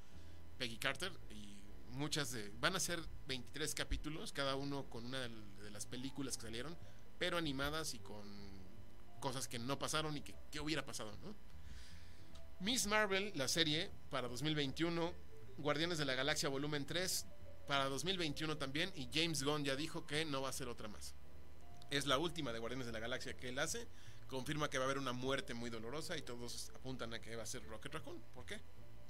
Peggy 0.58 0.78
Carter 0.78 1.10
y 1.30 1.58
muchas 1.90 2.30
de, 2.30 2.52
van 2.60 2.76
a 2.76 2.80
ser 2.80 3.00
23 3.26 3.74
capítulos, 3.74 4.32
cada 4.32 4.54
uno 4.54 4.88
con 4.88 5.06
una 5.06 5.22
de 5.22 5.70
las 5.72 5.86
películas 5.86 6.36
que 6.36 6.42
salieron, 6.44 6.78
pero 7.18 7.36
animadas 7.36 7.94
y 7.94 7.98
con 7.98 8.22
cosas 9.18 9.48
que 9.48 9.58
no 9.58 9.76
pasaron 9.76 10.16
y 10.16 10.20
que, 10.20 10.36
qué 10.52 10.60
hubiera 10.60 10.86
pasado, 10.86 11.18
¿no? 11.24 11.34
Miss 12.60 12.86
Marvel, 12.86 13.32
la 13.34 13.48
serie 13.48 13.90
para 14.08 14.28
2021, 14.28 15.12
Guardianes 15.58 15.98
de 15.98 16.04
la 16.04 16.14
Galaxia 16.14 16.48
volumen 16.48 16.86
3, 16.86 17.26
para 17.66 17.86
2021 17.86 18.56
también 18.56 18.92
y 18.94 19.08
James 19.12 19.42
Gunn 19.42 19.64
ya 19.64 19.74
dijo 19.74 20.06
que 20.06 20.24
no 20.24 20.40
va 20.40 20.50
a 20.50 20.52
ser 20.52 20.68
otra 20.68 20.86
más. 20.86 21.12
Es 21.90 22.06
la 22.06 22.18
última 22.18 22.52
de 22.52 22.58
Guardianes 22.58 22.86
de 22.86 22.92
la 22.92 23.00
Galaxia 23.00 23.36
que 23.36 23.48
él 23.48 23.58
hace. 23.58 23.86
Confirma 24.26 24.68
que 24.68 24.78
va 24.78 24.84
a 24.84 24.86
haber 24.86 24.98
una 24.98 25.12
muerte 25.12 25.54
muy 25.54 25.70
dolorosa 25.70 26.16
y 26.16 26.22
todos 26.22 26.70
apuntan 26.74 27.12
a 27.14 27.20
que 27.20 27.36
va 27.36 27.42
a 27.42 27.46
ser 27.46 27.64
Rocket 27.66 27.92
Raccoon. 27.92 28.20
¿Por 28.34 28.46
qué? 28.46 28.60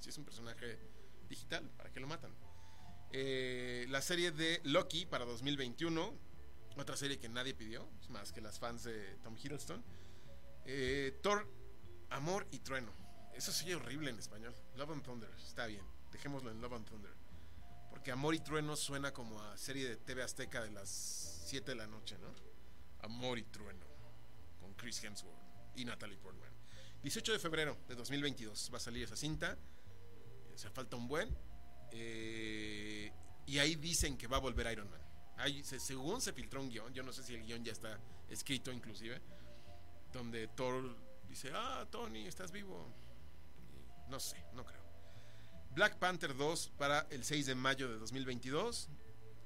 Si 0.01 0.11
es 0.11 0.19
un 0.19 0.25
personaje 0.25 0.79
digital, 1.29 1.71
¿para 1.77 1.91
qué 1.91 2.01
lo 2.01 2.07
matan? 2.07 2.35
Eh, 3.11 3.87
la 3.91 4.03
serie 4.03 4.33
de 4.33 4.61
Loki 4.65 5.07
para 5.07 5.25
2021, 5.25 6.13
otra 6.77 6.97
serie 6.97 7.19
que 7.19 7.29
nadie 7.29 7.55
pidió, 7.55 7.89
más 8.09 8.33
que 8.33 8.41
las 8.41 8.59
fans 8.59 8.85
de 8.85 9.17
Tom 9.23 9.37
Hiddleston. 9.37 9.85
Eh, 10.65 11.19
Thor, 11.23 11.49
Amor 12.11 12.47
y 12.51 12.59
Trueno. 12.59 12.93
Eso 13.35 13.53
sería 13.53 13.77
horrible 13.77 14.11
en 14.11 14.19
español. 14.19 14.55
Love 14.77 14.91
and 14.91 15.03
Thunder, 15.05 15.31
está 15.45 15.67
bien. 15.67 15.85
Dejémoslo 16.13 16.51
en 16.51 16.61
Love 16.61 16.75
and 16.75 16.87
Thunder. 16.87 17.13
Porque 17.91 18.11
Amor 18.11 18.35
y 18.35 18.41
Trueno 18.41 18.77
suena 18.77 19.13
como 19.13 19.41
a 19.41 19.57
serie 19.57 19.89
de 19.89 19.97
TV 19.97 20.23
Azteca 20.23 20.63
de 20.63 20.73
las 20.73 20.89
7 21.47 21.71
de 21.71 21.77
la 21.77 21.87
noche, 21.87 22.19
¿no? 22.19 22.54
Amor 23.05 23.39
y 23.39 23.45
Trueno. 23.45 23.87
Con 24.61 24.75
Chris 24.75 25.03
Hemsworth 25.05 25.39
y 25.77 25.85
Natalie 25.85 26.17
Portman. 26.19 26.51
18 27.03 27.33
de 27.33 27.39
febrero 27.39 27.77
de 27.87 27.95
2022 27.95 28.71
va 28.73 28.79
a 28.79 28.81
salir 28.81 29.05
esa 29.05 29.17
cinta. 29.17 29.57
Se 30.55 30.71
falta 30.71 30.97
un 30.97 31.07
buen. 31.07 31.29
Eh, 31.91 33.13
y 33.47 33.59
ahí 33.59 33.77
dicen 33.77 34.17
que 34.17 34.27
va 34.27 34.39
a 34.39 34.41
volver 34.41 34.71
Iron 34.73 34.91
Man. 34.91 35.01
Ahí, 35.37 35.63
según 35.65 36.21
se 36.21 36.33
filtró 36.33 36.61
un 36.61 36.69
guion, 36.69 36.93
yo 36.95 37.03
no 37.03 37.13
sé 37.13 37.23
si 37.23 37.35
el 37.35 37.45
guion 37.45 37.65
ya 37.65 37.73
está 37.73 37.99
escrito 38.29 38.73
inclusive, 38.73 39.21
donde 40.13 40.49
Thor 40.49 40.97
dice, 41.29 41.51
ah, 41.53 41.87
Tony, 41.91 42.27
estás 42.27 42.53
vivo. 42.53 42.93
no 44.09 44.21
sé, 44.21 44.45
no 44.55 44.65
creo. 44.65 44.83
Black 45.75 45.99
Panther 45.99 46.37
2 46.37 46.73
para 46.79 47.01
el 47.11 47.25
6 47.25 47.47
de 47.47 47.55
mayo 47.57 47.89
de 47.89 47.99
2022. 47.99 48.89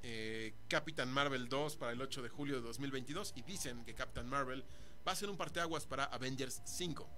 Eh, 0.03 0.55
Captain 0.69 1.11
Marvel 1.11 1.49
2 1.49 1.77
para 1.77 1.93
el 1.93 2.01
8 2.01 2.23
de 2.23 2.29
julio 2.29 2.57
de 2.57 2.63
2022. 2.63 3.33
Y 3.37 3.43
dicen 3.43 3.85
que 3.85 3.95
Captain 3.95 4.29
Marvel 4.29 4.65
va 5.07 5.13
a 5.13 5.17
ser 5.17 5.31
un 5.31 5.37
parteaguas 5.37 5.87
para 5.87 6.05
Avengers 6.05 6.61
5. 6.65 7.09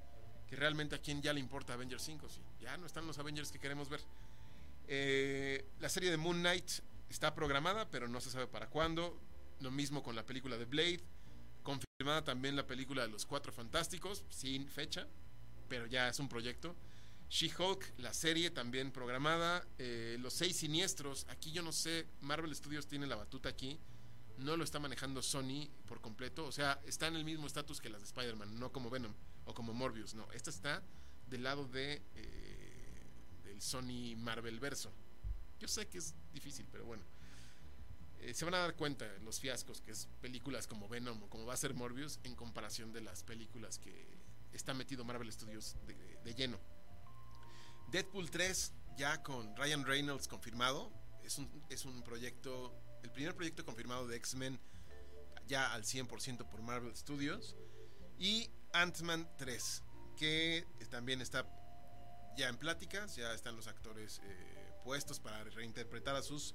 Que 0.49 0.57
realmente 0.57 0.97
a 0.97 0.99
quién 0.99 1.23
ya 1.23 1.33
le 1.33 1.41
importa 1.41 1.75
Avengers 1.75 2.03
5. 2.03 2.29
Si 2.29 2.41
ya 2.61 2.77
no 2.77 2.87
están 2.87 3.07
los 3.07 3.19
Avengers 3.19 3.53
que 3.53 3.59
queremos 3.59 3.89
ver. 3.89 4.01
Eh, 4.89 5.65
la 5.79 5.89
serie 5.89 6.11
de 6.11 6.17
Moon 6.17 6.39
Knight 6.41 6.69
está 7.09 7.35
programada, 7.35 7.89
pero 7.91 8.09
no 8.09 8.21
se 8.21 8.31
sabe 8.31 8.47
para 8.47 8.69
cuándo. 8.69 9.19
Lo 9.61 9.71
mismo 9.71 10.03
con 10.03 10.17
la 10.17 10.25
película 10.25 10.57
de 10.57 10.65
Blade. 10.65 11.01
Confirmada 11.63 12.25
también 12.25 12.57
la 12.57 12.67
película 12.67 13.03
de 13.03 13.09
los 13.09 13.27
Cuatro 13.27 13.53
Fantásticos, 13.53 14.25
sin 14.31 14.67
fecha, 14.69 15.07
pero 15.69 15.87
ya 15.87 16.09
es 16.09 16.19
un 16.19 16.29
proyecto. 16.29 16.75
She-Hulk, 17.31 17.95
la 17.99 18.13
serie 18.13 18.51
también 18.51 18.91
programada. 18.91 19.65
Eh, 19.79 20.17
los 20.21 20.35
seis 20.35 20.57
siniestros. 20.57 21.27
Aquí 21.29 21.53
yo 21.53 21.63
no 21.63 21.71
sé, 21.71 22.07
Marvel 22.21 22.55
Studios 22.55 22.89
tiene 22.89 23.07
la 23.07 23.15
batuta 23.15 23.49
aquí. 23.49 23.79
No 24.39 24.57
lo 24.57 24.65
está 24.65 24.81
manejando 24.81 25.23
Sony 25.23 25.71
por 25.87 26.01
completo. 26.01 26.45
O 26.45 26.53
sea, 26.53 26.81
está 26.85 27.07
en 27.07 27.15
el 27.15 27.25
mismo 27.25 27.47
estatus 27.47 27.81
que 27.81 27.89
las 27.89 28.01
de 28.01 28.07
Spider-Man, 28.07 28.59
no 28.59 28.73
como 28.73 28.91
Venom 28.91 29.15
o 29.45 29.55
como 29.55 29.73
Morbius. 29.73 30.15
No, 30.15 30.31
esta 30.33 30.51
está 30.51 30.83
del 31.29 31.45
lado 31.45 31.69
de 31.69 32.03
eh, 32.17 33.07
del 33.45 33.63
Sony 33.63 34.17
Marvel 34.17 34.59
verso. 34.59 34.93
Yo 35.61 35.69
sé 35.69 35.87
que 35.87 35.99
es 35.99 36.17
difícil, 36.33 36.67
pero 36.71 36.85
bueno. 36.85 37.05
Eh, 38.19 38.35
se 38.35 38.45
van 38.45 38.55
a 38.55 38.59
dar 38.59 38.75
cuenta 38.75 39.07
los 39.21 39.39
fiascos 39.39 39.81
que 39.81 39.93
es 39.93 40.09
películas 40.21 40.67
como 40.67 40.89
Venom 40.89 41.23
o 41.23 41.31
como 41.31 41.47
va 41.47 41.55
a 41.55 41.57
ser 41.57 41.75
Morbius 41.75 42.19
en 42.25 42.35
comparación 42.35 42.93
de 42.93 43.03
las 43.03 43.23
películas 43.23 43.79
que 43.79 44.19
está 44.53 44.75
metido 44.75 45.05
Marvel 45.05 45.33
Studios 45.33 45.77
de 46.25 46.35
lleno. 46.35 46.59
Deadpool 47.91 48.31
3, 48.31 48.73
ya 48.97 49.23
con 49.23 49.57
Ryan 49.57 49.85
Reynolds 49.85 50.29
confirmado. 50.29 50.93
Es 51.25 51.39
un, 51.39 51.51
es 51.69 51.85
un 51.85 52.03
proyecto, 52.03 52.73
el 53.03 53.11
primer 53.11 53.35
proyecto 53.35 53.65
confirmado 53.65 54.07
de 54.07 54.17
X-Men 54.17 54.61
ya 55.47 55.73
al 55.73 55.83
100% 55.83 56.49
por 56.49 56.63
Marvel 56.63 56.97
Studios. 56.97 57.57
Y 58.19 58.51
Ant-Man 58.73 59.29
3, 59.39 59.83
que 60.17 60.67
también 60.91 61.21
está 61.21 61.47
ya 62.37 62.49
en 62.49 62.57
pláticas, 62.57 63.17
ya 63.17 63.33
están 63.35 63.57
los 63.57 63.67
actores 63.67 64.21
eh, 64.23 64.73
puestos 64.85 65.19
para 65.19 65.43
reinterpretar 65.43 66.15
a 66.15 66.23
sus 66.23 66.55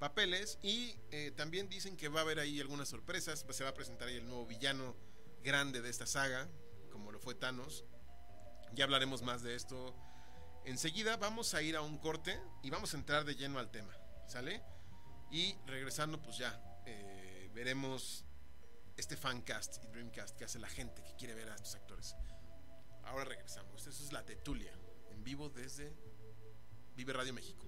papeles. 0.00 0.58
Y 0.62 0.96
eh, 1.12 1.32
también 1.36 1.68
dicen 1.68 1.96
que 1.96 2.08
va 2.08 2.20
a 2.20 2.22
haber 2.22 2.40
ahí 2.40 2.60
algunas 2.60 2.88
sorpresas. 2.88 3.46
Se 3.48 3.62
va 3.62 3.70
a 3.70 3.74
presentar 3.74 4.08
ahí 4.08 4.16
el 4.16 4.26
nuevo 4.26 4.46
villano 4.46 4.96
grande 5.44 5.80
de 5.80 5.90
esta 5.90 6.06
saga, 6.06 6.48
como 6.90 7.12
lo 7.12 7.20
fue 7.20 7.36
Thanos. 7.36 7.84
Ya 8.74 8.84
hablaremos 8.84 9.22
más 9.22 9.42
de 9.42 9.54
esto 9.54 9.94
Enseguida 10.66 11.16
vamos 11.16 11.54
a 11.54 11.62
ir 11.62 11.76
a 11.76 11.80
un 11.80 11.96
corte 11.96 12.40
y 12.60 12.70
vamos 12.70 12.92
a 12.92 12.96
entrar 12.96 13.24
de 13.24 13.36
lleno 13.36 13.60
al 13.60 13.70
tema, 13.70 13.96
¿sale? 14.26 14.60
Y 15.30 15.54
regresando, 15.64 16.20
pues 16.20 16.38
ya 16.38 16.60
eh, 16.84 17.48
veremos 17.54 18.24
este 18.96 19.16
fancast 19.16 19.84
y 19.84 19.86
dreamcast 19.86 20.36
que 20.36 20.44
hace 20.44 20.58
la 20.58 20.68
gente 20.68 21.04
que 21.04 21.14
quiere 21.14 21.34
ver 21.34 21.50
a 21.50 21.54
estos 21.54 21.76
actores. 21.76 22.16
Ahora 23.04 23.26
regresamos. 23.26 23.86
Eso 23.86 24.04
es 24.04 24.12
la 24.12 24.24
Tetulia, 24.24 24.72
en 25.12 25.22
vivo 25.22 25.50
desde 25.50 25.94
Vive 26.96 27.12
Radio 27.12 27.32
México. 27.32 27.64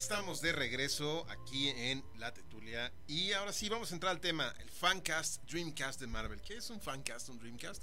Estamos 0.00 0.40
de 0.40 0.52
regreso 0.52 1.26
aquí 1.28 1.68
en 1.68 2.02
La 2.16 2.32
Tetulia 2.32 2.94
y 3.06 3.32
ahora 3.32 3.52
sí 3.52 3.68
vamos 3.68 3.92
a 3.92 3.94
entrar 3.94 4.12
al 4.12 4.22
tema, 4.22 4.54
el 4.58 4.70
fancast, 4.70 5.42
dreamcast 5.44 6.00
de 6.00 6.06
Marvel. 6.06 6.40
¿Qué 6.40 6.56
es 6.56 6.70
un 6.70 6.80
fancast, 6.80 7.28
un 7.28 7.38
dreamcast? 7.38 7.82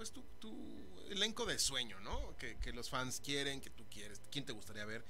pues 0.00 0.12
tu, 0.12 0.22
tu 0.38 0.89
elenco 1.10 1.44
de 1.44 1.58
sueño, 1.58 2.00
¿no? 2.00 2.36
Que, 2.36 2.72
los 2.72 2.88
fans 2.88 3.20
quieren, 3.24 3.60
que 3.60 3.70
tú 3.70 3.84
quieres, 3.90 4.20
quién 4.30 4.44
te 4.44 4.52
gustaría 4.52 4.84
ver. 4.84 5.04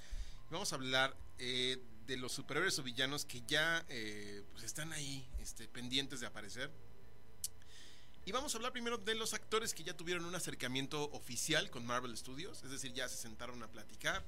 Vamos 0.50 0.72
a 0.72 0.76
hablar 0.76 1.16
eh, 1.38 1.78
de 2.06 2.16
los 2.16 2.32
superhéroes 2.32 2.78
o 2.78 2.82
villanos 2.82 3.24
que 3.24 3.42
ya 3.46 3.84
eh, 3.88 4.42
pues 4.52 4.64
están 4.64 4.92
ahí, 4.92 5.28
este, 5.38 5.68
pendientes 5.68 6.20
de 6.20 6.26
aparecer. 6.26 6.70
Y 8.24 8.32
vamos 8.32 8.54
a 8.54 8.58
hablar 8.58 8.72
primero 8.72 8.98
de 8.98 9.14
los 9.14 9.32
actores 9.32 9.74
que 9.74 9.82
ya 9.82 9.96
tuvieron 9.96 10.24
un 10.24 10.34
acercamiento 10.34 11.10
oficial 11.12 11.70
con 11.70 11.86
Marvel 11.86 12.16
Studios, 12.16 12.62
es 12.62 12.70
decir, 12.70 12.92
ya 12.92 13.08
se 13.08 13.16
sentaron 13.16 13.62
a 13.62 13.68
platicar 13.68 14.24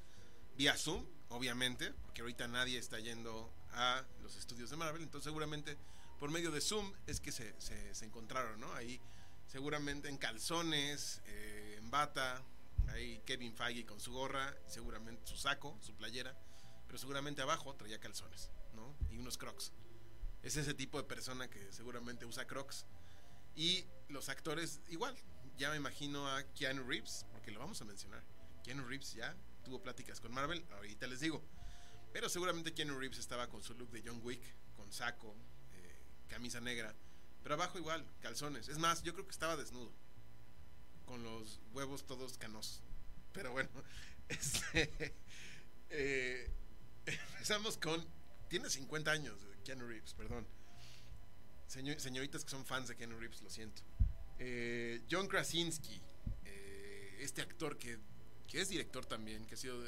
vía 0.57 0.77
Zoom, 0.77 1.05
obviamente, 1.29 1.93
porque 2.03 2.23
ahorita 2.23 2.49
nadie 2.49 2.79
está 2.79 2.99
yendo 3.01 3.53
a 3.73 4.05
los 4.23 4.37
estudios 4.37 4.71
de 4.71 4.77
Marvel, 4.77 5.03
entonces 5.03 5.25
seguramente 5.25 5.77
por 6.19 6.31
medio 6.31 6.51
de 6.51 6.61
Zoom 6.61 6.93
es 7.07 7.21
que 7.21 7.33
se, 7.33 7.55
se, 7.61 7.95
se 7.95 8.05
encontraron, 8.05 8.61
¿no? 8.61 8.73
Ahí 8.75 9.01
seguramente 9.47 10.09
en 10.09 10.17
calzones, 10.17 11.21
eh, 11.27 11.77
en 11.79 11.91
bata, 11.91 12.43
ahí 12.89 13.23
Kevin 13.27 13.55
Feige 13.55 13.85
con 13.85 14.01
su 14.01 14.13
gorra, 14.13 14.55
seguramente 14.67 15.27
su 15.27 15.37
saco, 15.37 15.79
su 15.81 15.95
playera, 15.95 16.37
pero 16.87 16.99
seguramente 16.99 17.43
abajo 17.43 17.75
traía 17.75 18.01
calzones, 18.01 18.51
¿no? 18.75 18.97
Y 19.11 19.19
unos 19.19 19.39
crocs. 19.39 19.73
Es 20.43 20.57
ese 20.57 20.75
tipo 20.75 20.99
de 20.99 21.05
persona 21.05 21.49
que 21.49 21.73
seguramente 21.73 22.27
usa 22.27 22.47
crocs. 22.47 22.87
Y 23.55 23.85
los 24.09 24.29
actores, 24.29 24.81
igual, 24.89 25.17
ya 25.57 25.71
me 25.71 25.77
imagino 25.77 26.27
a 26.29 26.43
Keanu 26.55 26.85
Reeves, 26.85 27.27
porque 27.33 27.51
lo 27.51 27.61
vamos 27.61 27.81
a 27.81 27.85
mencionar. 27.85 28.23
Keanu 28.65 28.85
Reeves 28.87 29.15
ya 29.15 29.37
tuvo 29.65 29.83
pláticas 29.83 30.21
con 30.21 30.33
Marvel, 30.33 30.65
ahorita 30.73 31.07
les 31.07 31.21
digo. 31.21 31.43
Pero 32.13 32.29
seguramente 32.29 32.75
Keanu 32.75 32.99
Reeves 32.99 33.19
estaba 33.19 33.49
con 33.49 33.63
su 33.63 33.75
look 33.75 33.91
de 33.91 34.03
John 34.05 34.21
Wick, 34.23 34.43
con 34.77 34.93
saco, 34.93 35.35
eh, 35.75 36.01
camisa 36.29 36.61
negra 36.61 36.95
pero 37.43 37.55
abajo 37.55 37.79
igual, 37.79 38.05
calzones. 38.21 38.69
Es 38.69 38.79
más, 38.79 39.03
yo 39.03 39.13
creo 39.13 39.27
que 39.27 39.33
estaba 39.33 39.57
desnudo. 39.57 39.93
Con 41.07 41.23
los 41.23 41.61
huevos 41.73 42.07
todos 42.07 42.39
canosos. 42.39 42.81
Pero 43.33 43.53
bueno, 43.53 43.71
este, 44.29 45.15
eh, 45.91 46.51
empezamos 47.07 47.77
con... 47.77 48.05
Tiene 48.49 48.69
50 48.69 49.11
años, 49.11 49.41
Keanu 49.65 49.87
Reeves, 49.87 50.13
perdón. 50.13 50.47
señoritas 51.67 52.45
que 52.45 52.51
son 52.51 52.67
fans 52.67 52.89
de 52.89 52.97
Keanu 52.97 53.19
Reeves, 53.19 53.41
lo 53.41 53.49
siento. 53.49 53.83
Eh, 54.39 55.01
John 55.11 55.27
Krasinski, 55.27 56.01
eh, 56.45 57.19
este 57.21 57.41
actor 57.41 57.79
que, 57.79 57.99
que, 58.47 58.61
es 58.61 58.69
director 58.69 59.07
también, 59.07 59.47
que 59.47 59.55
ha 59.55 59.59
sido 59.59 59.83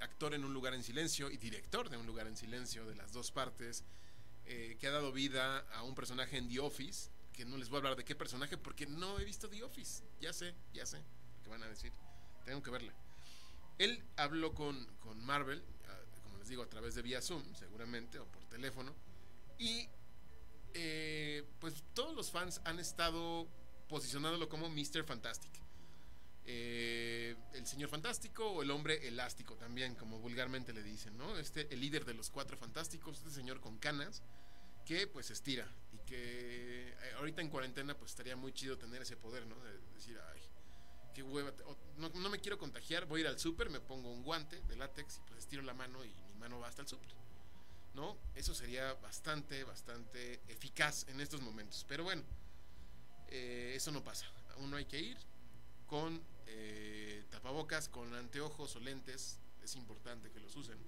actor 0.00 0.32
en 0.32 0.44
Un 0.44 0.54
lugar 0.54 0.72
en 0.72 0.82
silencio 0.82 1.30
y 1.30 1.36
director 1.36 1.90
de 1.90 1.98
Un 1.98 2.06
lugar 2.06 2.26
en 2.26 2.36
silencio 2.36 2.86
de 2.86 2.96
las 2.96 3.12
dos 3.12 3.30
partes. 3.30 3.84
Eh, 4.46 4.76
que 4.78 4.86
ha 4.86 4.90
dado 4.90 5.10
vida 5.10 5.60
a 5.72 5.82
un 5.84 5.94
personaje 5.94 6.36
en 6.36 6.48
The 6.48 6.60
Office, 6.60 7.10
que 7.32 7.44
no 7.44 7.56
les 7.56 7.70
voy 7.70 7.76
a 7.76 7.78
hablar 7.78 7.96
de 7.96 8.04
qué 8.04 8.14
personaje 8.14 8.58
porque 8.58 8.86
no 8.86 9.18
he 9.18 9.24
visto 9.24 9.48
The 9.48 9.62
Office. 9.62 10.04
Ya 10.20 10.32
sé, 10.32 10.54
ya 10.72 10.84
sé 10.84 11.02
qué 11.42 11.50
van 11.50 11.62
a 11.62 11.68
decir. 11.68 11.92
Tengo 12.44 12.62
que 12.62 12.70
verle. 12.70 12.92
Él 13.78 14.02
habló 14.16 14.54
con, 14.54 14.86
con 15.00 15.24
Marvel, 15.24 15.64
como 16.22 16.38
les 16.38 16.48
digo, 16.48 16.62
a 16.62 16.68
través 16.68 16.94
de 16.94 17.02
vía 17.02 17.22
Zoom, 17.22 17.42
seguramente, 17.54 18.18
o 18.18 18.26
por 18.26 18.44
teléfono. 18.44 18.94
Y 19.58 19.88
eh, 20.74 21.44
pues 21.60 21.82
todos 21.94 22.14
los 22.14 22.30
fans 22.30 22.60
han 22.64 22.78
estado 22.78 23.48
posicionándolo 23.88 24.48
como 24.48 24.68
Mr. 24.68 25.04
Fantastic. 25.04 25.52
Eh, 26.46 27.36
el 27.54 27.66
señor 27.66 27.88
fantástico 27.88 28.46
o 28.46 28.62
el 28.62 28.70
hombre 28.70 29.08
elástico 29.08 29.56
también, 29.56 29.94
como 29.94 30.18
vulgarmente 30.18 30.72
le 30.72 30.82
dicen, 30.82 31.16
¿no? 31.16 31.38
Este, 31.38 31.72
el 31.72 31.80
líder 31.80 32.04
de 32.04 32.14
los 32.14 32.30
cuatro 32.30 32.56
fantásticos, 32.58 33.18
este 33.18 33.30
señor 33.30 33.60
con 33.60 33.78
canas, 33.78 34.22
que 34.84 35.06
pues 35.06 35.30
estira 35.30 35.66
y 35.92 35.98
que 36.06 36.88
eh, 36.88 37.12
ahorita 37.18 37.40
en 37.40 37.48
cuarentena 37.48 37.96
pues 37.96 38.10
estaría 38.10 38.36
muy 38.36 38.52
chido 38.52 38.76
tener 38.76 39.02
ese 39.02 39.16
poder, 39.16 39.46
¿no? 39.46 39.58
De 39.60 39.78
decir, 39.94 40.18
ay, 40.32 40.40
qué 41.14 41.22
hueva, 41.22 41.52
no, 41.96 42.10
me 42.10 42.40
quiero 42.40 42.58
contagiar, 42.58 43.06
voy 43.06 43.20
a 43.20 43.22
ir 43.22 43.28
al 43.28 43.38
súper, 43.38 43.70
me 43.70 43.80
pongo 43.80 44.12
un 44.12 44.22
guante 44.22 44.60
de 44.62 44.76
látex 44.76 45.18
y 45.18 45.20
pues 45.28 45.38
estiro 45.40 45.62
la 45.62 45.72
mano 45.72 46.04
y 46.04 46.08
mi 46.08 46.34
mano 46.38 46.58
va 46.58 46.68
hasta 46.68 46.82
el 46.82 46.88
súper. 46.88 47.08
¿No? 47.94 48.18
Eso 48.34 48.54
sería 48.56 48.92
bastante, 48.94 49.62
bastante 49.62 50.40
eficaz 50.48 51.06
en 51.06 51.20
estos 51.20 51.40
momentos. 51.40 51.86
Pero 51.88 52.02
bueno, 52.02 52.24
eh, 53.28 53.74
eso 53.76 53.92
no 53.92 54.02
pasa. 54.02 54.26
Uno 54.56 54.76
hay 54.76 54.84
que 54.84 54.98
ir 54.98 55.16
con 55.86 56.20
eh, 56.46 57.24
tapabocas, 57.30 57.88
con 57.88 58.14
anteojos 58.14 58.76
o 58.76 58.80
lentes. 58.80 59.38
Es 59.62 59.76
importante 59.76 60.30
que 60.30 60.40
los 60.40 60.54
usen. 60.56 60.78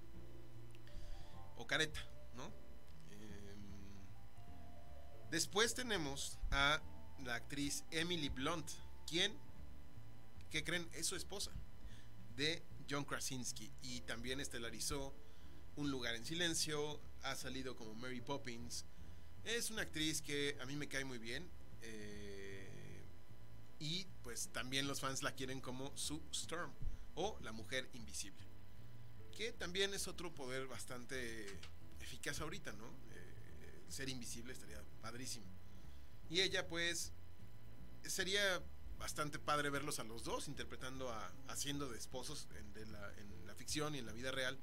O 1.57 1.65
careta, 1.65 1.99
¿no? 2.35 2.45
Em, 3.11 3.59
después 5.31 5.73
tenemos 5.73 6.37
a 6.51 6.81
la 7.23 7.35
actriz 7.35 7.83
Emily 7.91 8.29
Blunt, 8.29 8.69
quien, 9.07 9.35
¿qué 10.51 10.63
creen? 10.63 10.87
Es 10.93 11.07
su 11.07 11.15
esposa 11.15 11.51
de 12.35 12.61
John 12.89 13.03
Krasinski 13.03 13.71
y 13.81 14.01
también 14.01 14.39
estelarizó 14.39 15.13
Un 15.75 15.91
lugar 15.91 16.15
en 16.15 16.25
silencio, 16.25 16.99
ha 17.21 17.35
salido 17.35 17.75
como 17.75 17.93
Mary 17.93 18.19
Poppins. 18.21 18.85
Es 19.43 19.69
una 19.69 19.83
actriz 19.83 20.23
que 20.23 20.57
a 20.59 20.65
mí 20.65 20.75
me 20.75 20.87
cae 20.87 21.05
muy 21.05 21.19
bien. 21.19 21.47
Eh, 21.83 22.26
y 23.79 24.05
pues 24.23 24.49
también 24.49 24.87
los 24.87 24.99
fans 24.99 25.23
la 25.23 25.33
quieren 25.33 25.61
como 25.61 25.95
Sue 25.97 26.21
Storm 26.31 26.71
o 27.15 27.37
la 27.41 27.51
mujer 27.51 27.89
invisible. 27.93 28.45
Que 29.35 29.51
también 29.53 29.93
es 29.93 30.07
otro 30.07 30.33
poder 30.33 30.67
bastante 30.67 31.59
eficaz 31.99 32.41
ahorita, 32.41 32.71
¿no? 32.73 32.87
Eh, 33.11 33.85
ser 33.87 34.09
invisible 34.09 34.53
estaría 34.53 34.83
padrísimo. 35.01 35.45
Y 36.29 36.41
ella 36.41 36.67
pues 36.67 37.11
sería 38.03 38.63
bastante 38.97 39.37
padre 39.37 39.69
verlos 39.69 39.99
a 39.99 40.03
los 40.03 40.23
dos 40.23 40.47
interpretando 40.47 41.11
a 41.11 41.31
haciendo 41.49 41.87
de 41.89 41.97
esposos 41.97 42.47
en, 42.55 42.91
la, 42.91 43.55
ficción 43.55 43.95
y 43.95 43.99
en 43.99 44.05
la 44.05 44.13
vida 44.13 44.31
real. 44.31 44.57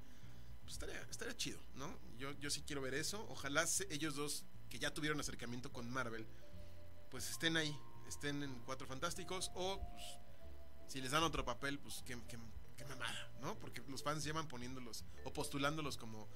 Pues 0.62 0.74
estaría, 0.74 1.00
estaría 1.10 1.36
chido, 1.36 1.60
¿no? 1.74 1.98
Yo, 2.16 2.32
yo 2.38 2.50
sí 2.50 2.62
quiero 2.62 2.80
ver 2.82 2.94
eso. 2.94 3.26
Ojalá 3.28 3.64
ellos 3.90 4.14
dos, 4.16 4.44
que 4.70 4.78
ya 4.78 4.92
tuvieron 4.92 5.20
acercamiento 5.20 5.72
con 5.72 5.90
Marvel, 5.90 6.26
pues 7.10 7.30
estén 7.30 7.56
ahí, 7.56 7.76
estén 8.08 8.42
en 8.42 8.54
Cuatro 8.60 8.86
Fantásticos 8.86 9.50
o 9.54 9.80
pues, 9.80 10.04
si 10.88 11.00
les 11.00 11.10
dan 11.10 11.22
otro 11.22 11.44
papel, 11.44 11.78
pues 11.78 12.02
qué, 12.06 12.18
qué, 12.28 12.36
mamada, 12.86 13.30
¿no? 13.40 13.58
Porque 13.58 13.82
los 13.88 14.02
fans 14.02 14.24
llevan 14.24 14.46
poniéndolos 14.46 15.04
o 15.24 15.32
postulándolos 15.32 15.96
como 15.96 16.28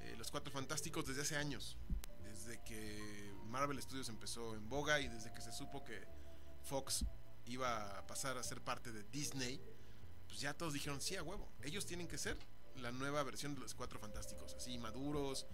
eh, 0.00 0.14
los 0.18 0.30
Cuatro 0.30 0.52
Fantásticos 0.52 1.06
desde 1.06 1.22
hace 1.22 1.36
años. 1.36 1.76
Desde 2.22 2.62
que 2.64 3.32
Marvel 3.46 3.80
Studios 3.80 4.08
empezó 4.08 4.54
en 4.54 4.68
boga 4.68 5.00
y 5.00 5.08
desde 5.08 5.32
que 5.32 5.40
se 5.40 5.52
supo 5.52 5.84
que 5.84 6.06
Fox 6.64 7.04
iba 7.46 7.98
a 7.98 8.06
pasar 8.06 8.36
a 8.36 8.42
ser 8.42 8.60
parte 8.60 8.92
de 8.92 9.04
Disney, 9.04 9.60
pues 10.26 10.40
ya 10.40 10.54
todos 10.54 10.74
dijeron, 10.74 11.00
sí, 11.00 11.16
a 11.16 11.22
huevo, 11.22 11.48
ellos 11.62 11.86
tienen 11.86 12.08
que 12.08 12.18
ser 12.18 12.36
la 12.76 12.92
nueva 12.92 13.22
versión 13.22 13.54
de 13.54 13.60
los 13.60 13.74
Cuatro 13.74 13.98
Fantásticos, 13.98 14.54
así 14.54 14.76
maduros, 14.78 15.46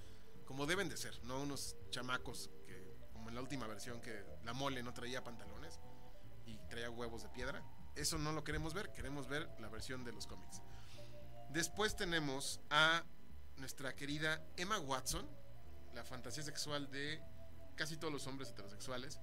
como 0.45 0.67
deben 0.67 0.89
de 0.89 0.97
ser, 0.97 1.23
no 1.25 1.41
unos 1.41 1.77
chamacos 1.91 2.51
que, 2.62 2.62
como 3.23 3.29
en 3.29 3.37
la 3.37 3.41
última 3.41 3.69
versión, 3.69 4.01
que 4.01 4.25
la 4.43 4.53
mole 4.53 4.83
no 4.83 4.93
traía 4.93 5.23
pantalones 5.23 5.79
y 6.45 6.57
traía 6.69 6.91
huevos 6.91 7.23
de 7.23 7.29
piedra. 7.29 7.63
Eso 7.95 8.19
no 8.19 8.33
lo 8.33 8.43
queremos 8.43 8.75
ver, 8.75 8.91
queremos 8.91 9.29
ver 9.29 9.49
la 9.61 9.69
versión 9.69 10.03
de 10.03 10.11
los 10.11 10.27
cómics. 10.27 10.61
Después 11.51 11.95
tenemos 11.95 12.61
a 12.71 13.05
nuestra 13.59 13.95
querida 13.95 14.43
Emma 14.57 14.81
Watson, 14.81 15.25
la 15.95 16.03
fantasía 16.03 16.43
sexual 16.43 16.91
de 16.91 17.23
casi 17.77 17.97
todos 17.97 18.13
los 18.13 18.27
hombres 18.27 18.51
heterosexuales 18.51 19.21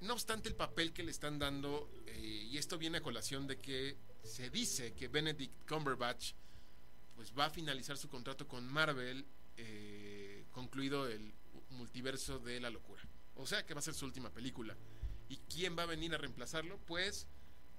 no 0.00 0.14
obstante 0.14 0.48
el 0.48 0.54
papel 0.54 0.94
que 0.94 1.02
le 1.02 1.10
están 1.10 1.38
dando, 1.38 1.90
eh, 2.06 2.46
y 2.50 2.56
esto 2.56 2.78
viene 2.78 2.98
a 2.98 3.02
colación 3.02 3.46
de 3.46 3.58
que 3.58 3.98
se 4.22 4.48
dice 4.48 4.94
que 4.94 5.08
Benedict 5.08 5.68
Cumberbatch 5.68 6.32
pues 7.14 7.34
va 7.38 7.44
a 7.44 7.50
finalizar 7.50 7.98
su 7.98 8.08
contrato 8.08 8.48
con 8.48 8.66
Marvel 8.66 9.26
eh, 9.58 10.46
concluido 10.52 11.06
el 11.06 11.34
multiverso 11.80 12.38
de 12.38 12.60
la 12.60 12.70
locura. 12.70 13.02
O 13.36 13.46
sea 13.46 13.64
que 13.64 13.74
va 13.74 13.80
a 13.80 13.82
ser 13.82 13.94
su 13.94 14.04
última 14.04 14.30
película. 14.30 14.76
¿Y 15.28 15.38
quién 15.48 15.76
va 15.76 15.84
a 15.84 15.86
venir 15.86 16.14
a 16.14 16.18
reemplazarlo? 16.18 16.78
Pues 16.86 17.26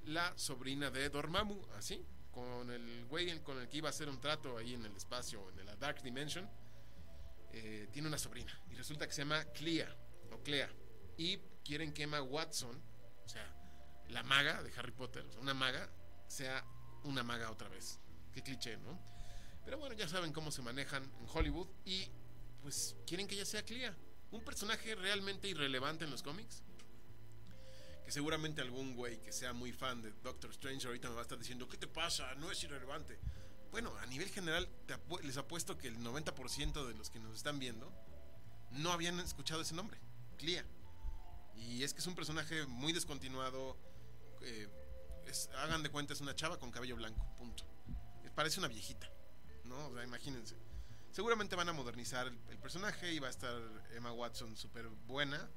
la 0.05 0.36
sobrina 0.38 0.90
de 0.90 1.09
Dormammu, 1.09 1.68
así, 1.77 2.03
con 2.31 2.72
el 2.72 3.05
güey 3.05 3.40
con 3.44 3.59
el 3.59 3.70
que 3.70 3.77
iba 3.77 3.90
a 3.90 3.92
hacer 3.92 4.09
un 4.09 4.20
trato 4.20 4.57
ahí 4.57 4.74
en 4.74 4.85
el 4.85 4.96
espacio, 4.96 5.50
en 5.51 5.66
la 5.66 5.75
Dark 5.75 6.01
Dimension. 6.01 6.50
Eh, 7.53 7.90
tiene 7.92 8.07
una 8.07 8.18
sobrina 8.18 8.57
y 8.70 8.75
resulta 8.75 9.05
que 9.05 9.14
se 9.14 9.22
llama 9.22 9.44
Clea 9.53 9.96
o 10.31 10.42
Clea. 10.42 10.70
Y 11.18 11.37
quieren 11.64 11.94
que 11.94 12.03
Emma 12.03 12.22
Watson, 12.22 12.81
o 13.25 13.29
sea, 13.29 13.46
la 14.09 14.24
maga 14.24 14.64
de 14.64 14.72
Harry 14.77 14.94
Potter, 14.94 15.25
sea, 15.29 15.42
una 15.42 15.53
maga, 15.53 15.90
sea 16.27 16.66
una 17.03 17.24
maga 17.24 17.51
otra 17.51 17.70
vez. 17.70 18.00
Qué 18.33 18.42
cliché, 18.42 18.77
¿no? 18.77 19.00
Pero 19.64 19.77
bueno, 19.77 19.94
ya 19.94 20.07
saben 20.07 20.33
cómo 20.33 20.50
se 20.50 20.61
manejan 20.61 21.03
en 21.03 21.27
Hollywood 21.31 21.68
y 21.85 22.09
pues 22.61 22.95
quieren 23.05 23.27
que 23.27 23.35
ella 23.35 23.45
sea 23.45 23.63
Clea, 23.63 23.95
un 24.31 24.43
personaje 24.43 24.95
realmente 24.95 25.47
irrelevante 25.47 26.05
en 26.05 26.11
los 26.11 26.24
cómics. 26.24 26.63
Que 28.05 28.11
seguramente 28.11 28.61
algún 28.61 28.95
güey 28.95 29.21
que 29.21 29.31
sea 29.31 29.53
muy 29.53 29.71
fan 29.71 30.01
de 30.01 30.11
Doctor 30.24 30.51
Strange 30.51 30.87
ahorita 30.87 31.09
me 31.09 31.15
va 31.15 31.21
a 31.21 31.24
estar 31.24 31.37
diciendo, 31.37 31.67
¿qué 31.67 31.77
te 31.77 31.87
pasa? 31.87 32.33
No 32.35 32.51
es 32.51 32.63
irrelevante. 32.63 33.19
Bueno, 33.71 33.95
a 33.97 34.05
nivel 34.05 34.29
general 34.29 34.67
les 35.24 35.37
apuesto 35.37 35.77
que 35.77 35.87
el 35.87 35.97
90% 36.00 36.87
de 36.87 36.93
los 36.93 37.09
que 37.09 37.19
nos 37.19 37.35
están 37.35 37.59
viendo 37.59 37.91
no 38.71 38.91
habían 38.91 39.19
escuchado 39.19 39.61
ese 39.61 39.75
nombre, 39.75 40.00
Clea. 40.37 40.65
Y 41.55 41.83
es 41.83 41.93
que 41.93 42.00
es 42.00 42.07
un 42.07 42.15
personaje 42.15 42.65
muy 42.65 42.91
descontinuado. 42.91 43.77
Eh, 44.41 44.67
hagan 45.57 45.83
de 45.83 45.89
cuenta, 45.89 46.13
es 46.13 46.21
una 46.21 46.35
chava 46.35 46.57
con 46.59 46.71
cabello 46.71 46.95
blanco, 46.95 47.25
punto. 47.37 47.63
Parece 48.35 48.59
una 48.59 48.67
viejita, 48.67 49.09
¿no? 49.65 49.87
O 49.87 49.93
sea, 49.93 50.03
imagínense. 50.03 50.55
Seguramente 51.11 51.55
van 51.55 51.69
a 51.69 51.74
modernizar 51.74 52.27
el, 52.27 52.57
personaje 52.57 53.11
y 53.11 53.19
va 53.19 53.27
a 53.27 53.31
estar 53.31 53.53
Emma 53.93 54.13
Watson 54.13 54.55
súper 54.55 54.87
buena 54.87 55.50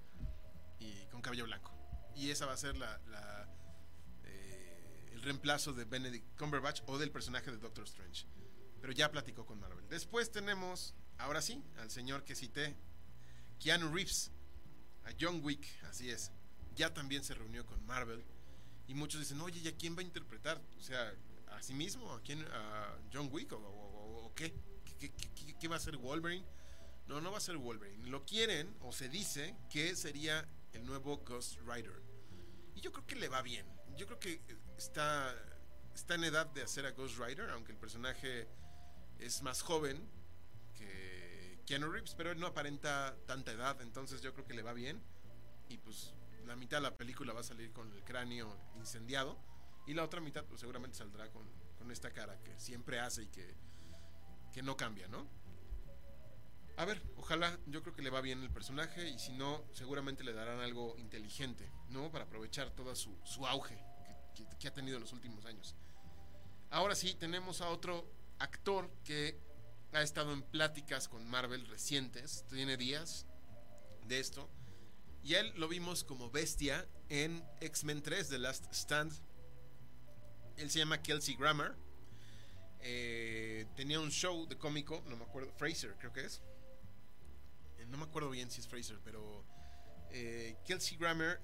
y 0.79 1.07
con 1.07 1.23
cabello 1.23 1.45
blanco. 1.45 1.73
Y 2.17 2.31
esa 2.31 2.47
va 2.47 2.53
a 2.53 2.57
ser 2.57 2.77
la, 2.77 3.01
eh, 4.25 5.11
el 5.13 5.23
reemplazo 5.23 5.73
de 5.73 5.85
Benedict 5.85 6.37
Cumberbatch 6.39 6.83
o 6.87 6.99
del 6.99 7.11
personaje 7.11 7.51
de 7.51 7.59
Doctor 7.59 7.85
Strange. 7.85 8.27
Pero 8.81 8.93
ya 8.93 9.11
platicó 9.11 9.47
con 9.47 9.61
Marvel. 9.61 9.89
Después 9.89 10.31
tenemos, 10.31 10.95
ahora 11.19 11.41
sí, 11.41 11.63
al 11.79 11.91
señor 11.91 12.25
que 12.25 12.35
cité, 12.35 12.77
Keanu 13.61 13.95
Reeves 13.95 14.33
a 15.05 15.11
John 15.19 15.41
Wick, 15.43 15.67
así 15.89 16.11
es, 16.11 16.33
ya 16.75 16.93
también 16.93 17.23
se 17.23 17.35
reunió 17.35 17.65
con 17.67 17.85
Marvel. 17.87 18.25
Y 18.87 18.95
muchos 18.95 19.21
dicen, 19.21 19.41
oye, 19.41 19.61
¿y 19.61 19.69
a 19.69 19.77
quién 19.77 19.97
va 19.97 20.01
a 20.01 20.05
interpretar? 20.05 20.61
O 20.79 20.83
sea, 20.83 21.15
¿a 21.53 21.63
sí 21.63 21.73
mismo? 21.75 22.13
¿A 22.13 22.21
quién? 22.23 22.45
¿A 22.53 22.99
John 23.13 23.29
Wick? 23.33 23.53
¿O, 23.53 24.33
qué? 24.35 24.53
¿Qué, 25.59 25.69
va 25.69 25.77
a 25.77 25.81
ser 25.81 25.97
Wolverine? 25.97 26.45
No, 27.07 27.21
no 27.21 27.31
va 27.31 27.39
a 27.39 27.41
ser 27.41 27.57
Wolverine. 27.57 28.09
Lo 28.09 28.25
quieren, 28.25 28.75
o 28.81 28.93
se 28.93 29.09
dice, 29.09 29.57
que 29.71 29.95
sería 29.97 30.47
el 30.73 30.85
nuevo 30.85 31.19
Ghost 31.19 31.59
Rider. 31.67 32.03
Y 32.75 32.81
yo 32.81 32.93
creo 32.93 33.07
que 33.07 33.17
le 33.17 33.29
va 33.29 33.43
bien. 33.43 33.67
Yo 33.97 34.07
creo 34.07 34.19
que 34.19 34.41
está, 34.77 35.35
está 35.95 36.15
en 36.15 36.25
edad 36.25 36.47
de 36.47 36.63
hacer 36.63 36.87
a 36.87 36.93
Ghost 36.93 37.19
Rider, 37.19 37.51
aunque 37.51 37.73
el 37.73 37.79
personaje 37.79 38.49
es 39.19 39.43
más 39.43 39.63
joven 39.63 40.09
que 40.75 41.61
Keanu 41.67 41.91
Reeves, 41.91 42.15
pero 42.15 42.33
él 42.33 42.41
no 42.41 42.47
aparenta 42.47 43.17
tanta 43.27 43.53
edad, 43.53 43.81
entonces 43.81 44.21
yo 44.21 44.33
creo 44.35 44.47
que 44.47 44.55
le 44.55 44.63
va 44.63 44.73
bien. 44.73 45.03
Y 45.69 45.79
pues 45.79 46.15
la 46.47 46.57
mitad 46.57 46.79
de 46.79 46.83
la 46.83 46.97
película 46.97 47.33
va 47.33 47.41
a 47.41 47.45
salir 47.45 47.73
con 47.73 47.91
el 47.93 48.03
cráneo 48.05 48.57
incendiado 48.77 49.39
y 49.87 49.95
la 49.95 50.05
otra 50.05 50.21
mitad 50.21 50.45
pues 50.45 50.61
seguramente 50.61 50.97
saldrá 50.97 51.31
con, 51.31 51.65
esta 51.91 52.11
cara 52.11 52.41
que 52.43 52.59
siempre 52.59 52.99
hace 52.99 53.25
y 53.25 53.27
que, 53.27 53.55
que 54.55 54.63
no 54.63 54.77
cambia, 54.77 55.09
¿no? 55.09 55.27
A 56.77 56.85
ver, 56.85 57.03
ojalá, 57.17 57.59
yo 57.67 57.83
creo 57.83 57.95
que 57.95 58.03
le 58.03 58.11
va 58.11 58.21
bien 58.21 58.41
el 58.41 58.51
personaje 58.51 59.09
y 59.09 59.19
si 59.19 59.33
no, 59.33 59.65
seguramente 59.73 60.23
le 60.23 60.33
darán 60.33 60.61
algo 60.61 60.97
inteligente, 60.97 61.71
¿no? 61.89 62.11
Para 62.13 62.25
aprovechar 62.25 62.71
todo 62.71 62.95
su, 62.95 63.17
auge 63.47 63.77
que, 64.59 64.69
ha 64.69 64.73
tenido 64.73 64.97
en 64.97 65.03
los 65.03 65.13
últimos 65.13 65.45
años. 65.45 65.75
Ahora 66.71 66.95
sí, 66.95 67.15
tenemos 67.15 67.61
a 67.61 67.69
otro 67.69 68.09
actor 68.39 68.91
que 69.05 69.41
ha 69.93 70.03
estado 70.03 70.33
en 70.33 70.43
pláticas 70.43 71.09
con 71.09 71.29
Marvel 71.29 71.67
recientes, 71.67 72.45
tiene 72.49 72.77
días 72.77 73.27
de 74.07 74.21
esto. 74.21 74.49
Y 75.25 75.35
él 75.35 75.53
lo 75.57 75.67
vimos 75.67 76.05
como 76.05 76.31
bestia 76.31 76.87
en 77.09 77.45
X-Men 77.61 78.03
3, 78.03 78.29
The 78.29 78.39
Last 78.39 78.73
Stand. 78.73 79.13
Él 80.57 80.71
se 80.71 80.79
llama 80.79 81.03
Kelsey 81.03 81.35
Grammer. 81.35 81.77
Eh, 82.87 83.67
tenía 83.77 83.99
un 83.99 84.11
show 84.11 84.47
de 84.47 84.59
cómico, 84.59 85.03
no 85.09 85.17
me 85.17 85.25
acuerdo, 85.25 85.51
Fraser 85.57 85.97
creo 85.99 86.13
que 86.13 86.25
es. 86.25 86.43
Eh, 87.79 87.87
no 87.89 87.97
me 87.97 88.05
acuerdo 88.05 88.29
bien 88.31 88.51
si 88.51 88.61
es 88.61 88.69
Fraser, 88.69 88.99
pero 89.03 89.45
eh, 90.11 90.57
Kelsey 90.67 90.99
Grammer 90.99 91.41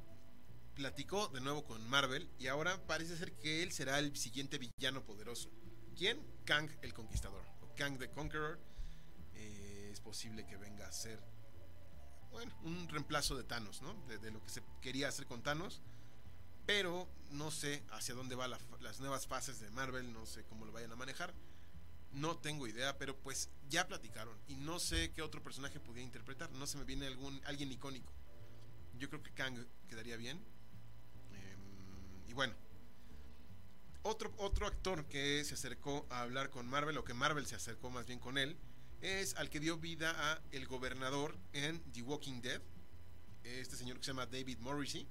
platicó 0.75 1.29
de 1.29 1.41
nuevo 1.41 1.65
con 1.65 1.87
Marvel 1.89 2.29
y 2.39 2.47
ahora 2.47 2.87
parece 2.87 3.17
ser 3.17 3.33
que 3.33 3.63
él 3.63 3.73
será 3.73 3.99
el 3.99 4.17
siguiente 4.17 4.59
villano 4.59 5.03
poderoso. 5.05 5.51
¿Quién? 5.97 6.21
Kang 6.45 6.71
el 6.83 6.95
Conquistador. 6.95 7.43
Kang 7.77 7.99
the 7.99 8.11
Conqueror. 8.11 8.59
Eh, 9.35 9.89
es 9.93 10.01
posible 10.01 10.47
que 10.47 10.57
venga 10.57 10.87
a 10.87 10.93
ser 10.93 11.21
bueno, 12.31 12.55
un 12.63 12.89
reemplazo 12.89 13.37
de 13.37 13.45
Thanos, 13.45 13.83
¿no? 13.83 13.95
De, 14.07 14.31
lo 14.31 14.43
que 14.43 14.51
se 14.51 14.63
quería 14.81 15.09
hacer 15.09 15.27
con 15.27 15.43
Thanos. 15.43 15.83
Pero 16.71 17.09
no 17.33 17.51
sé 17.51 17.83
hacia 17.91 18.15
dónde 18.15 18.37
van 18.37 18.53
las 18.79 19.01
nuevas 19.01 19.27
fases 19.27 19.59
de 19.59 19.69
Marvel, 19.73 20.13
no 20.13 20.25
sé 20.25 20.45
cómo 20.45 20.65
lo 20.65 20.71
vayan 20.71 20.93
a 20.93 20.95
manejar. 20.95 21.35
No 22.13 22.37
tengo 22.39 22.69
idea, 22.69 22.97
pero 22.97 23.17
pues 23.17 23.49
ya 23.69 23.89
platicaron 23.89 24.39
y 24.47 24.55
no 24.55 24.79
sé 24.79 25.11
qué 25.11 25.21
otro 25.21 25.43
personaje 25.43 25.81
podía 25.81 26.05
interpretar. 26.05 26.49
No 26.53 26.69
se 26.69 26.79
me 26.79 26.85
viene 26.85 27.09
algún 27.09 27.43
alguien 27.45 27.73
icónico. 27.73 28.13
Yo 28.97 29.09
creo 29.09 29.21
que 29.21 29.33
Kang 29.33 29.67
quedaría 29.89 30.17
bien. 30.17 30.37
Em, 31.33 32.31
y 32.31 32.35
bueno, 32.35 32.55
otro, 34.03 34.33
otro 34.37 34.69
actor 34.69 35.07
que 35.07 35.43
se 35.45 35.55
acercó 35.55 36.07
a 36.09 36.23
hablar 36.23 36.51
con 36.51 36.69
Marvel, 36.69 36.97
o 36.99 37.05
que 37.05 37.15
Marvel 37.15 37.47
se 37.47 37.57
acercó 37.57 37.91
más 37.91 38.07
bien 38.07 38.21
con 38.21 38.39
él, 38.39 38.57
es 39.01 39.35
al 39.35 39.51
que 39.51 39.59
dio 39.59 39.77
vida 39.77 40.15
a 40.17 40.41
el 40.53 40.69
gobernador 40.69 41.37
en 41.53 41.81
The 41.91 42.03
Walking 42.03 42.41
Dead. 42.41 42.63
Este 43.43 43.75
señor 43.75 43.99
que 43.99 44.05
se 44.05 44.13
llama 44.13 44.27
David 44.27 44.59
Morrissey. 44.61 45.09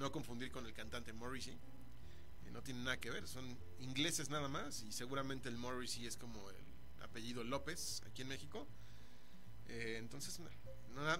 No 0.00 0.10
confundir 0.10 0.50
con 0.50 0.64
el 0.64 0.72
cantante 0.72 1.12
Morrissey. 1.12 1.58
no 2.50 2.62
tiene 2.62 2.80
nada 2.82 2.98
que 2.98 3.10
ver, 3.10 3.28
son 3.28 3.56
ingleses 3.80 4.30
nada 4.30 4.48
más. 4.48 4.82
Y 4.82 4.92
seguramente 4.92 5.50
el 5.50 5.58
Morrissey 5.58 6.06
es 6.06 6.16
como 6.16 6.50
el 6.50 6.56
apellido 7.02 7.44
López 7.44 8.02
aquí 8.06 8.22
en 8.22 8.28
México. 8.28 8.66
Eh, 9.68 9.96
entonces, 9.98 10.40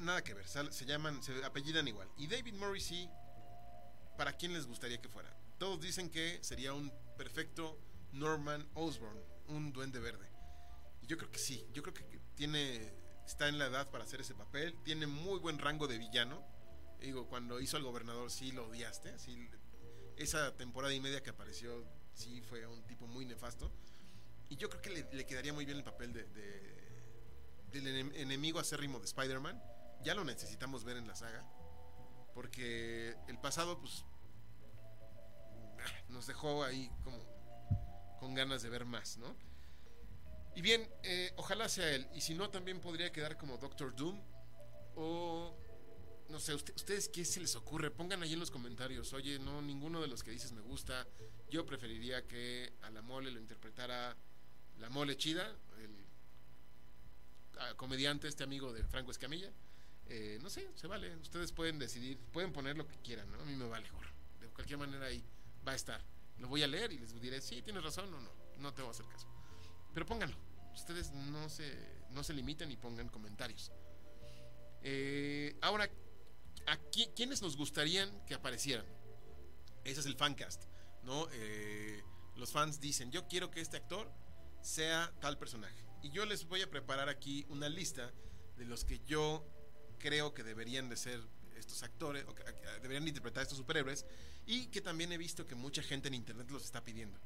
nada 0.00 0.24
que 0.24 0.32
ver. 0.32 0.48
Se 0.48 0.86
llaman, 0.86 1.22
se 1.22 1.44
apellidan 1.44 1.86
igual. 1.88 2.08
Y 2.16 2.26
David 2.26 2.54
Morrissey, 2.54 3.08
¿para 4.16 4.32
quién 4.32 4.54
les 4.54 4.66
gustaría 4.66 4.98
que 4.98 5.10
fuera? 5.10 5.30
Todos 5.58 5.80
dicen 5.82 6.08
que 6.08 6.38
sería 6.42 6.72
un 6.72 6.90
perfecto 7.18 7.78
Norman 8.12 8.66
Osborn, 8.72 9.20
un 9.48 9.72
duende 9.74 10.00
verde. 10.00 10.26
Y 11.02 11.06
yo 11.06 11.18
creo 11.18 11.30
que 11.30 11.38
sí, 11.38 11.66
yo 11.74 11.82
creo 11.82 11.92
que 11.92 12.18
tiene 12.34 12.94
está 13.26 13.46
en 13.46 13.58
la 13.58 13.66
edad 13.66 13.90
para 13.90 14.04
hacer 14.04 14.22
ese 14.22 14.34
papel, 14.34 14.74
tiene 14.82 15.06
muy 15.06 15.38
buen 15.38 15.58
rango 15.58 15.86
de 15.86 15.98
villano. 15.98 16.42
Digo, 17.00 17.26
cuando 17.26 17.60
hizo 17.60 17.76
al 17.76 17.82
gobernador 17.82 18.30
sí 18.30 18.52
lo 18.52 18.68
odiaste, 18.68 19.14
esa 20.16 20.54
temporada 20.56 20.92
y 20.92 21.00
media 21.00 21.22
que 21.22 21.30
apareció 21.30 21.84
sí 22.14 22.42
fue 22.42 22.66
un 22.66 22.82
tipo 22.86 23.06
muy 23.06 23.24
nefasto. 23.24 23.70
Y 24.48 24.56
yo 24.56 24.68
creo 24.68 24.82
que 24.82 24.90
le, 24.90 25.26
quedaría 25.26 25.52
muy 25.52 25.64
bien 25.64 25.78
el 25.78 25.84
papel 25.84 26.12
de, 26.12 26.26
del 27.72 27.86
enemigo 28.16 28.58
acérrimo 28.58 28.98
de 28.98 29.06
Spider-Man. 29.06 29.62
Ya 30.02 30.14
lo 30.14 30.24
necesitamos 30.24 30.84
ver 30.84 30.96
en 30.96 31.06
la 31.06 31.14
saga. 31.14 31.44
Porque 32.34 33.14
el 33.28 33.38
pasado, 33.38 33.78
pues, 33.78 34.04
nos 36.08 36.26
dejó 36.26 36.64
ahí 36.64 36.90
como 37.04 37.18
con 38.18 38.34
ganas 38.34 38.62
de 38.62 38.68
ver 38.68 38.84
más, 38.84 39.16
¿no? 39.16 39.34
Y 40.54 40.62
bien, 40.62 40.88
eh, 41.04 41.32
ojalá 41.36 41.68
sea 41.68 41.88
él. 41.94 42.06
Y 42.14 42.20
si 42.20 42.34
no, 42.34 42.50
también 42.50 42.80
podría 42.80 43.12
quedar 43.12 43.36
como 43.36 43.56
Doctor 43.56 43.94
Doom. 43.94 44.20
O 44.96 45.56
no 46.30 46.40
sé, 46.40 46.54
ustedes 46.54 47.08
qué 47.08 47.24
se 47.24 47.40
les 47.40 47.56
ocurre, 47.56 47.90
pongan 47.90 48.22
ahí 48.22 48.32
en 48.32 48.40
los 48.40 48.50
comentarios, 48.50 49.12
oye, 49.12 49.38
no, 49.38 49.60
ninguno 49.60 50.00
de 50.00 50.08
los 50.08 50.22
que 50.22 50.30
dices 50.30 50.52
me 50.52 50.60
gusta, 50.60 51.06
yo 51.50 51.66
preferiría 51.66 52.26
que 52.26 52.72
a 52.82 52.90
la 52.90 53.02
mole 53.02 53.30
lo 53.30 53.40
interpretara 53.40 54.16
la 54.78 54.88
mole 54.88 55.16
chida, 55.16 55.54
el 55.78 55.90
comediante, 57.76 58.28
este 58.28 58.44
amigo 58.44 58.72
de 58.72 58.84
Franco 58.84 59.10
Escamilla, 59.10 59.50
eh, 60.08 60.38
no 60.42 60.48
sé, 60.48 60.68
se 60.74 60.86
vale, 60.86 61.14
ustedes 61.16 61.52
pueden 61.52 61.78
decidir, 61.78 62.18
pueden 62.32 62.52
poner 62.52 62.76
lo 62.76 62.86
que 62.86 62.96
quieran, 62.98 63.30
¿no? 63.30 63.40
A 63.40 63.44
mí 63.44 63.54
me 63.54 63.68
vale, 63.68 63.88
gorro, 63.90 64.10
de 64.40 64.48
cualquier 64.48 64.78
manera 64.78 65.06
ahí 65.06 65.22
va 65.66 65.72
a 65.72 65.76
estar. 65.76 66.02
Lo 66.38 66.48
voy 66.48 66.62
a 66.62 66.66
leer 66.66 66.90
y 66.92 66.98
les 66.98 67.20
diré, 67.20 67.40
sí, 67.40 67.60
tienes 67.62 67.82
razón 67.82 68.12
o 68.14 68.20
no, 68.20 68.30
no 68.58 68.72
te 68.72 68.82
voy 68.82 68.88
a 68.88 68.92
hacer 68.92 69.06
caso. 69.06 69.28
Pero 69.92 70.06
pónganlo. 70.06 70.36
Ustedes 70.74 71.12
no 71.12 71.48
se, 71.48 71.76
no 72.10 72.24
se 72.24 72.32
limiten 72.32 72.70
y 72.70 72.76
pongan 72.76 73.08
comentarios. 73.08 73.70
Eh, 74.82 75.56
ahora, 75.60 75.90
¿a 76.66 76.76
quiénes 77.14 77.42
nos 77.42 77.56
gustarían 77.56 78.24
que 78.26 78.34
aparecieran? 78.34 78.86
Ese 79.84 80.00
es 80.00 80.06
el 80.06 80.16
fancast, 80.16 80.64
¿no? 81.02 81.26
Eh, 81.32 82.02
los 82.36 82.52
fans 82.52 82.80
dicen, 82.80 83.10
yo 83.10 83.26
quiero 83.28 83.50
que 83.50 83.60
este 83.60 83.76
actor 83.76 84.10
sea 84.62 85.12
tal 85.20 85.38
personaje. 85.38 85.84
Y 86.02 86.10
yo 86.10 86.24
les 86.24 86.46
voy 86.46 86.62
a 86.62 86.70
preparar 86.70 87.08
aquí 87.08 87.44
una 87.48 87.68
lista 87.68 88.12
de 88.56 88.64
los 88.64 88.84
que 88.84 89.00
yo 89.06 89.46
creo 89.98 90.34
que 90.34 90.42
deberían 90.42 90.88
de 90.88 90.96
ser 90.96 91.20
estos 91.56 91.82
actores, 91.82 92.24
o 92.26 92.34
que 92.34 92.42
deberían 92.82 93.06
interpretar 93.06 93.42
estos 93.42 93.58
superhéroes, 93.58 94.06
y 94.46 94.66
que 94.66 94.80
también 94.80 95.12
he 95.12 95.18
visto 95.18 95.46
que 95.46 95.54
mucha 95.54 95.82
gente 95.82 96.08
en 96.08 96.14
internet 96.14 96.50
los 96.50 96.64
está 96.64 96.82
pidiendo. 96.82 97.18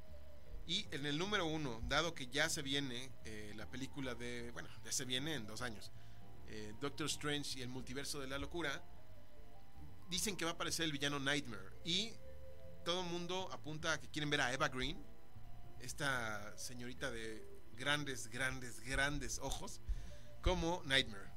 Y 0.67 0.87
en 0.91 1.07
el 1.07 1.19
número 1.19 1.47
uno, 1.47 1.81
dado 1.89 2.15
que 2.15 2.27
ya 2.27 2.49
se 2.49 2.63
viene 2.63 3.11
eh, 3.25 3.53
la 3.57 3.67
película 3.71 4.15
de, 4.15 4.51
bueno, 4.53 4.69
ya 4.85 4.93
se 4.93 5.05
viene 5.05 5.35
en 5.35 5.47
dos 5.47 5.61
años, 5.61 5.93
eh, 6.49 6.75
Doctor 6.81 7.07
Strange 7.07 7.59
y 7.59 7.63
el 7.63 7.69
multiverso 7.69 8.21
de 8.21 8.27
la 8.27 8.39
locura, 8.39 8.83
dicen 10.09 10.37
que 10.37 10.45
va 10.45 10.53
a 10.53 10.55
aparecer 10.55 10.85
el 10.85 10.93
villano 10.93 11.19
Nightmare. 11.19 11.71
Y 11.85 12.13
todo 12.85 13.01
el 13.03 13.07
mundo 13.09 13.49
apunta 13.53 13.95
a 13.95 14.01
que 14.01 14.09
quieren 14.09 14.31
ver 14.31 14.41
a 14.41 14.53
Eva 14.53 14.69
Green, 14.69 15.03
esta 15.81 16.57
señorita 16.57 17.11
de 17.11 17.47
grandes, 17.77 18.29
grandes, 18.29 18.81
grandes 18.81 19.39
ojos, 19.39 19.81
como 20.43 20.83
Nightmare. 20.85 21.33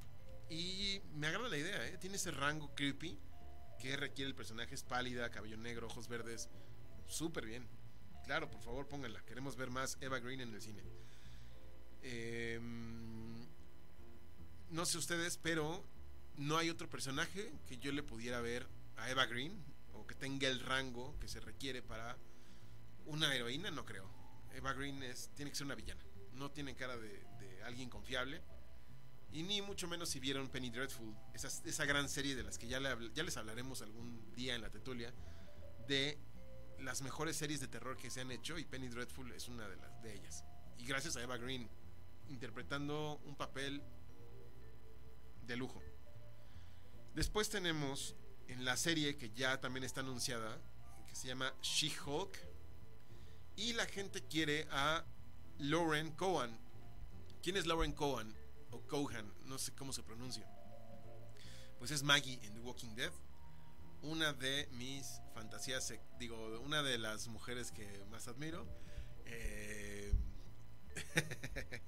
Y 0.49 1.01
me 1.13 1.27
agrada 1.27 1.49
la 1.49 1.57
idea, 1.57 1.87
¿eh? 1.87 1.97
tiene 1.97 2.15
ese 2.15 2.31
rango 2.31 2.73
creepy 2.75 3.19
que 3.79 3.95
requiere 3.95 4.29
el 4.29 4.35
personaje, 4.35 4.75
es 4.75 4.83
pálida, 4.83 5.29
cabello 5.29 5.57
negro, 5.57 5.87
ojos 5.87 6.07
verdes, 6.07 6.49
súper 7.05 7.45
bien. 7.45 7.67
Claro, 8.25 8.49
por 8.49 8.61
favor, 8.61 8.87
pónganla. 8.87 9.23
Queremos 9.25 9.55
ver 9.55 9.69
más 9.69 9.97
Eva 10.01 10.19
Green 10.19 10.41
en 10.41 10.53
el 10.53 10.61
cine. 10.61 10.83
Em, 12.01 13.47
no 14.69 14.85
sé 14.85 14.97
ustedes, 14.97 15.37
pero 15.37 15.83
no 16.37 16.57
hay 16.57 16.69
otro 16.69 16.89
personaje 16.89 17.51
que 17.67 17.77
yo 17.77 17.91
le 17.91 18.03
pudiera 18.03 18.39
ver 18.41 18.67
a 18.95 19.09
Eva 19.09 19.25
Green 19.25 19.63
o 19.93 20.05
que 20.05 20.15
tenga 20.15 20.47
el 20.47 20.59
rango 20.59 21.17
que 21.19 21.27
se 21.27 21.39
requiere 21.39 21.81
para 21.81 22.17
una 23.05 23.33
heroína, 23.33 23.71
no 23.71 23.85
creo. 23.85 24.09
Eva 24.53 24.73
Green 24.73 25.01
es, 25.03 25.29
tiene 25.35 25.51
que 25.51 25.57
ser 25.57 25.65
una 25.65 25.75
villana. 25.75 26.01
No 26.33 26.51
tiene 26.51 26.75
cara 26.75 26.95
de, 26.97 27.25
alguien 27.63 27.89
confiable. 27.89 28.41
Y 29.31 29.43
ni 29.43 29.61
mucho 29.61 29.87
menos 29.87 30.09
si 30.09 30.19
vieron 30.19 30.49
Penny 30.49 30.69
Dreadful, 30.69 31.13
esa, 31.33 31.47
esa 31.47 31.85
gran 31.85 32.07
serie 32.07 32.35
de 32.35 32.43
las 32.43 32.57
que 32.57 32.67
ya, 32.67 32.79
ya 33.13 33.23
les 33.23 33.35
hablaremos 33.35 33.81
algún 33.81 34.33
día 34.35 34.55
en 34.55 34.61
la 34.61 34.69
Tetulia, 34.69 35.13
de 35.87 36.17
las 36.79 37.01
mejores 37.01 37.35
series 37.35 37.59
de 37.59 37.67
terror 37.67 37.97
que 37.97 38.09
se 38.09 38.21
han 38.21 38.31
hecho 38.31 38.57
y 38.57 38.63
Penny 38.63 38.87
Dreadful 38.87 39.31
es 39.33 39.47
una 39.47 39.67
de 39.67 39.75
las 39.75 40.01
de 40.01 40.13
ellas. 40.13 40.43
Y 40.77 40.85
gracias 40.85 41.17
a 41.17 41.21
Eva 41.21 41.37
Green 41.37 41.67
interpretando 42.29 43.19
un 43.25 43.35
papel 43.35 43.81
de 45.45 45.57
lujo. 45.57 45.81
Después 47.17 47.49
tenemos 47.49 48.15
en 48.47 48.63
la 48.63 48.77
serie 48.77 49.17
que 49.17 49.31
ya 49.31 49.59
también 49.59 49.83
está 49.83 50.01
anunciada, 50.01 50.61
que 51.07 51.15
se 51.15 51.27
llama 51.27 51.51
She-Hulk, 51.63 52.37
y 53.55 53.73
la 53.73 53.87
gente 53.87 54.21
quiere 54.21 54.67
a 54.69 55.03
Lauren 55.57 56.11
Cohan. 56.11 56.55
¿Quién 57.41 57.57
es 57.57 57.65
Lauren 57.65 57.93
Cohan? 57.93 58.31
O 58.69 58.81
Cohan, 58.81 59.33
no 59.45 59.57
sé 59.57 59.73
cómo 59.73 59.93
se 59.93 60.03
pronuncia. 60.03 60.47
Pues 61.79 61.89
es 61.89 62.03
Maggie 62.03 62.39
en 62.43 62.53
The 62.53 62.59
Walking 62.59 62.93
Dead 62.93 63.11
una 64.03 64.31
de 64.31 64.69
mis 64.73 65.19
fantasías, 65.33 65.91
digo, 66.19 66.59
una 66.59 66.83
de 66.83 66.99
las 66.99 67.29
mujeres 67.29 67.71
que 67.71 68.05
más 68.11 68.27
admiro. 68.27 68.63
Eh, 69.25 70.13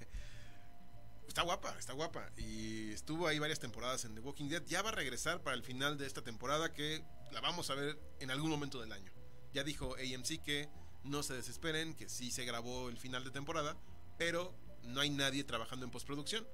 está 1.30 1.44
guapa, 1.44 1.74
está 1.78 1.94
guapa. 1.94 2.30
Y 2.38 2.92
estuvo 2.92 3.28
ahí 3.28 3.40
varias 3.40 3.60
temporadas 3.60 4.04
en 4.04 4.16
The 4.16 4.22
Walking 4.22 4.50
Dead. 4.50 4.64
Ya 4.66 4.82
va 4.82 4.90
a 4.90 4.94
regresar 4.94 5.42
para 5.42 5.56
el 5.56 5.64
final 5.64 5.98
de 5.98 6.08
esta 6.08 6.24
temporada 6.24 6.74
que 6.74 7.04
la 7.32 7.40
vamos 7.40 7.70
a 7.70 7.76
ver 7.76 7.98
en 8.20 8.32
algún 8.32 8.50
momento 8.50 8.82
del 8.82 8.92
año. 8.92 9.12
Ya 9.54 9.64
dijo 9.64 9.96
AMC 9.96 10.44
que 10.44 10.70
no 11.04 11.24
se 11.24 11.36
desesperen, 11.36 11.94
que 11.94 12.10
sí 12.10 12.32
se 12.32 12.46
grabó 12.46 12.90
el 12.90 12.98
final 12.98 13.24
de 13.24 13.32
temporada, 13.32 13.78
pero 14.18 14.54
no 14.84 15.02
hay 15.02 15.12
nadie 15.12 15.44
trabajando 15.44 15.86
en 15.86 15.92
postproducción. 15.92 16.46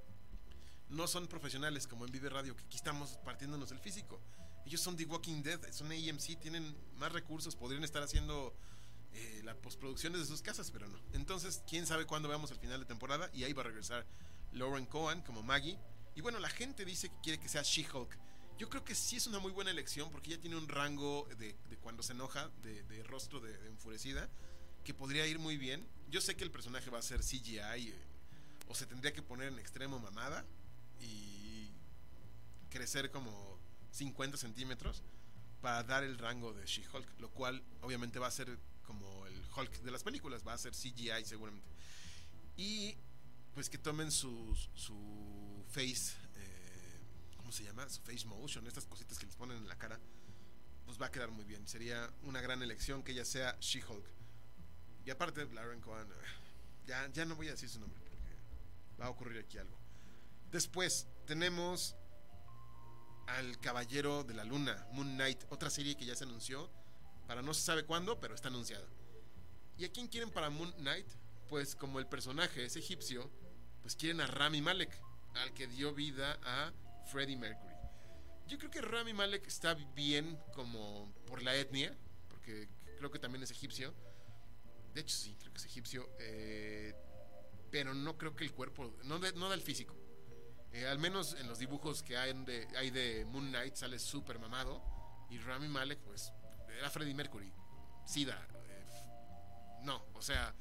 No 0.88 1.08
son 1.08 1.26
profesionales 1.26 1.86
como 1.86 2.04
en 2.04 2.12
Vive 2.12 2.28
Radio, 2.28 2.54
que 2.54 2.64
aquí 2.64 2.76
estamos 2.76 3.18
partiéndonos 3.24 3.72
el 3.72 3.80
físico. 3.80 4.20
Ellos 4.66 4.80
son 4.80 4.96
The 4.96 5.06
Walking 5.06 5.42
Dead, 5.42 5.60
son 5.72 5.90
AMC, 5.90 6.38
tienen 6.38 6.76
más 6.96 7.12
recursos, 7.12 7.56
podrían 7.56 7.82
estar 7.82 8.02
haciendo 8.02 8.54
eh, 9.14 9.40
las 9.42 9.56
postproducciones 9.56 10.20
de 10.20 10.26
sus 10.26 10.42
casas, 10.42 10.70
pero 10.70 10.86
no. 10.86 10.98
Entonces, 11.14 11.62
quién 11.66 11.86
sabe 11.86 12.04
cuándo 12.04 12.28
veamos 12.28 12.50
el 12.50 12.58
final 12.58 12.80
de 12.80 12.86
temporada 12.86 13.30
y 13.32 13.44
ahí 13.44 13.54
va 13.54 13.62
a 13.62 13.66
regresar 13.66 14.06
Lauren 14.52 14.86
Cohen 14.86 15.20
como 15.22 15.42
Maggie. 15.42 15.78
Y 16.14 16.20
bueno, 16.20 16.38
la 16.38 16.48
gente 16.48 16.84
dice 16.84 17.08
que 17.08 17.20
quiere 17.22 17.40
que 17.40 17.48
sea 17.48 17.62
She-Hulk. 17.62 18.16
Yo 18.58 18.70
creo 18.70 18.84
que 18.84 18.94
sí 18.94 19.16
es 19.16 19.26
una 19.26 19.38
muy 19.38 19.52
buena 19.52 19.70
elección 19.70 20.10
porque 20.10 20.32
ella 20.32 20.40
tiene 20.40 20.56
un 20.56 20.66
rango 20.68 21.28
de, 21.38 21.54
cuando 21.82 22.02
se 22.02 22.14
enoja, 22.14 22.50
de, 22.62 23.02
rostro 23.04 23.40
de, 23.40 23.54
enfurecida, 23.66 24.28
que 24.82 24.94
podría 24.94 25.26
ir 25.26 25.38
muy 25.38 25.58
bien. 25.58 25.86
Yo 26.08 26.20
sé 26.20 26.36
que 26.36 26.44
el 26.44 26.50
personaje 26.50 26.88
va 26.88 26.98
a 26.98 27.02
ser 27.02 27.20
CGI 27.20 27.58
eh, 27.58 27.94
o 28.68 28.74
se 28.74 28.86
tendría 28.86 29.12
que 29.12 29.22
poner 29.22 29.48
en 29.48 29.58
extremo 29.58 29.98
mamada 29.98 30.44
y 31.00 31.70
crecer 32.70 33.10
como 33.10 33.58
50 33.90 34.38
centímetros 34.38 35.02
para 35.60 35.82
dar 35.82 36.04
el 36.04 36.16
rango 36.16 36.54
de 36.54 36.64
She-Hulk, 36.64 37.20
lo 37.20 37.30
cual 37.30 37.62
obviamente 37.82 38.18
va 38.18 38.28
a 38.28 38.30
ser 38.30 38.58
como 38.86 39.26
el 39.26 39.42
Hulk 39.54 39.80
de 39.82 39.90
las 39.90 40.02
películas, 40.02 40.46
va 40.46 40.54
a 40.54 40.58
ser 40.58 40.72
CGI 40.72 41.24
seguramente. 41.24 41.68
Y 42.56 42.96
pues 43.56 43.70
que 43.70 43.78
tomen 43.78 44.12
su, 44.12 44.54
su 44.74 45.64
face, 45.70 46.14
eh, 46.34 47.00
¿cómo 47.38 47.50
se 47.50 47.64
llama? 47.64 47.88
Su 47.88 48.02
face 48.02 48.26
motion, 48.26 48.66
estas 48.66 48.84
cositas 48.84 49.18
que 49.18 49.24
les 49.24 49.34
ponen 49.34 49.56
en 49.56 49.66
la 49.66 49.78
cara, 49.78 49.98
pues 50.84 51.00
va 51.00 51.06
a 51.06 51.10
quedar 51.10 51.30
muy 51.30 51.46
bien. 51.46 51.66
Sería 51.66 52.12
una 52.24 52.42
gran 52.42 52.62
elección 52.62 53.02
que 53.02 53.12
ella 53.12 53.24
sea 53.24 53.56
She-Hulk. 53.58 54.04
Y 55.06 55.10
aparte, 55.10 55.46
Lauren 55.54 55.80
Cohen, 55.80 56.06
ya, 56.86 57.10
ya 57.14 57.24
no 57.24 57.34
voy 57.34 57.48
a 57.48 57.52
decir 57.52 57.70
su 57.70 57.80
nombre, 57.80 57.98
va 59.00 59.06
a 59.06 59.08
ocurrir 59.08 59.42
aquí 59.42 59.56
algo. 59.56 59.78
Después 60.50 61.06
tenemos 61.24 61.96
al 63.26 63.58
Caballero 63.60 64.22
de 64.22 64.34
la 64.34 64.44
Luna, 64.44 64.86
Moon 64.92 65.14
Knight, 65.14 65.44
otra 65.48 65.70
serie 65.70 65.96
que 65.96 66.04
ya 66.04 66.14
se 66.14 66.24
anunció, 66.24 66.70
para 67.26 67.40
no 67.40 67.54
se 67.54 67.62
sabe 67.62 67.86
cuándo, 67.86 68.20
pero 68.20 68.34
está 68.34 68.48
anunciada. 68.48 68.86
¿Y 69.78 69.86
a 69.86 69.90
quién 69.90 70.08
quieren 70.08 70.30
para 70.30 70.50
Moon 70.50 70.72
Knight? 70.72 71.08
Pues 71.48 71.74
como 71.74 72.00
el 72.00 72.06
personaje 72.06 72.66
es 72.66 72.76
egipcio, 72.76 73.30
pues 73.86 73.94
quieren 73.94 74.20
a 74.20 74.26
Rami 74.26 74.60
Malek, 74.60 74.90
al 75.34 75.54
que 75.54 75.68
dio 75.68 75.94
vida 75.94 76.40
a 76.42 76.72
Freddie 77.04 77.36
Mercury. 77.36 77.76
Yo 78.48 78.58
creo 78.58 78.68
que 78.68 78.80
Rami 78.80 79.12
Malek 79.12 79.46
está 79.46 79.74
bien 79.74 80.36
como 80.56 81.14
por 81.24 81.40
la 81.44 81.54
etnia, 81.54 81.96
porque 82.28 82.68
creo 82.98 83.12
que 83.12 83.20
también 83.20 83.44
es 83.44 83.52
egipcio. 83.52 83.94
De 84.92 85.02
hecho, 85.02 85.14
sí, 85.14 85.36
creo 85.38 85.52
que 85.52 85.58
es 85.58 85.66
egipcio. 85.66 86.10
Eh, 86.18 86.96
pero 87.70 87.94
no 87.94 88.18
creo 88.18 88.34
que 88.34 88.42
el 88.42 88.50
cuerpo, 88.50 88.92
no, 89.04 89.20
no 89.20 89.48
da 89.48 89.54
el 89.54 89.62
físico. 89.62 89.94
Eh, 90.72 90.84
al 90.88 90.98
menos 90.98 91.34
en 91.34 91.46
los 91.46 91.60
dibujos 91.60 92.02
que 92.02 92.16
hay 92.16 92.32
de, 92.42 92.66
hay 92.76 92.90
de 92.90 93.24
Moon 93.26 93.50
Knight 93.50 93.76
sale 93.76 94.00
súper 94.00 94.40
mamado. 94.40 94.82
Y 95.30 95.38
Rami 95.38 95.68
Malek, 95.68 96.00
pues, 96.00 96.32
era 96.76 96.90
Freddie 96.90 97.14
Mercury. 97.14 97.52
Sida. 98.04 98.48
Eh, 98.68 99.84
no, 99.84 100.06
o 100.12 100.22
sea, 100.22 100.52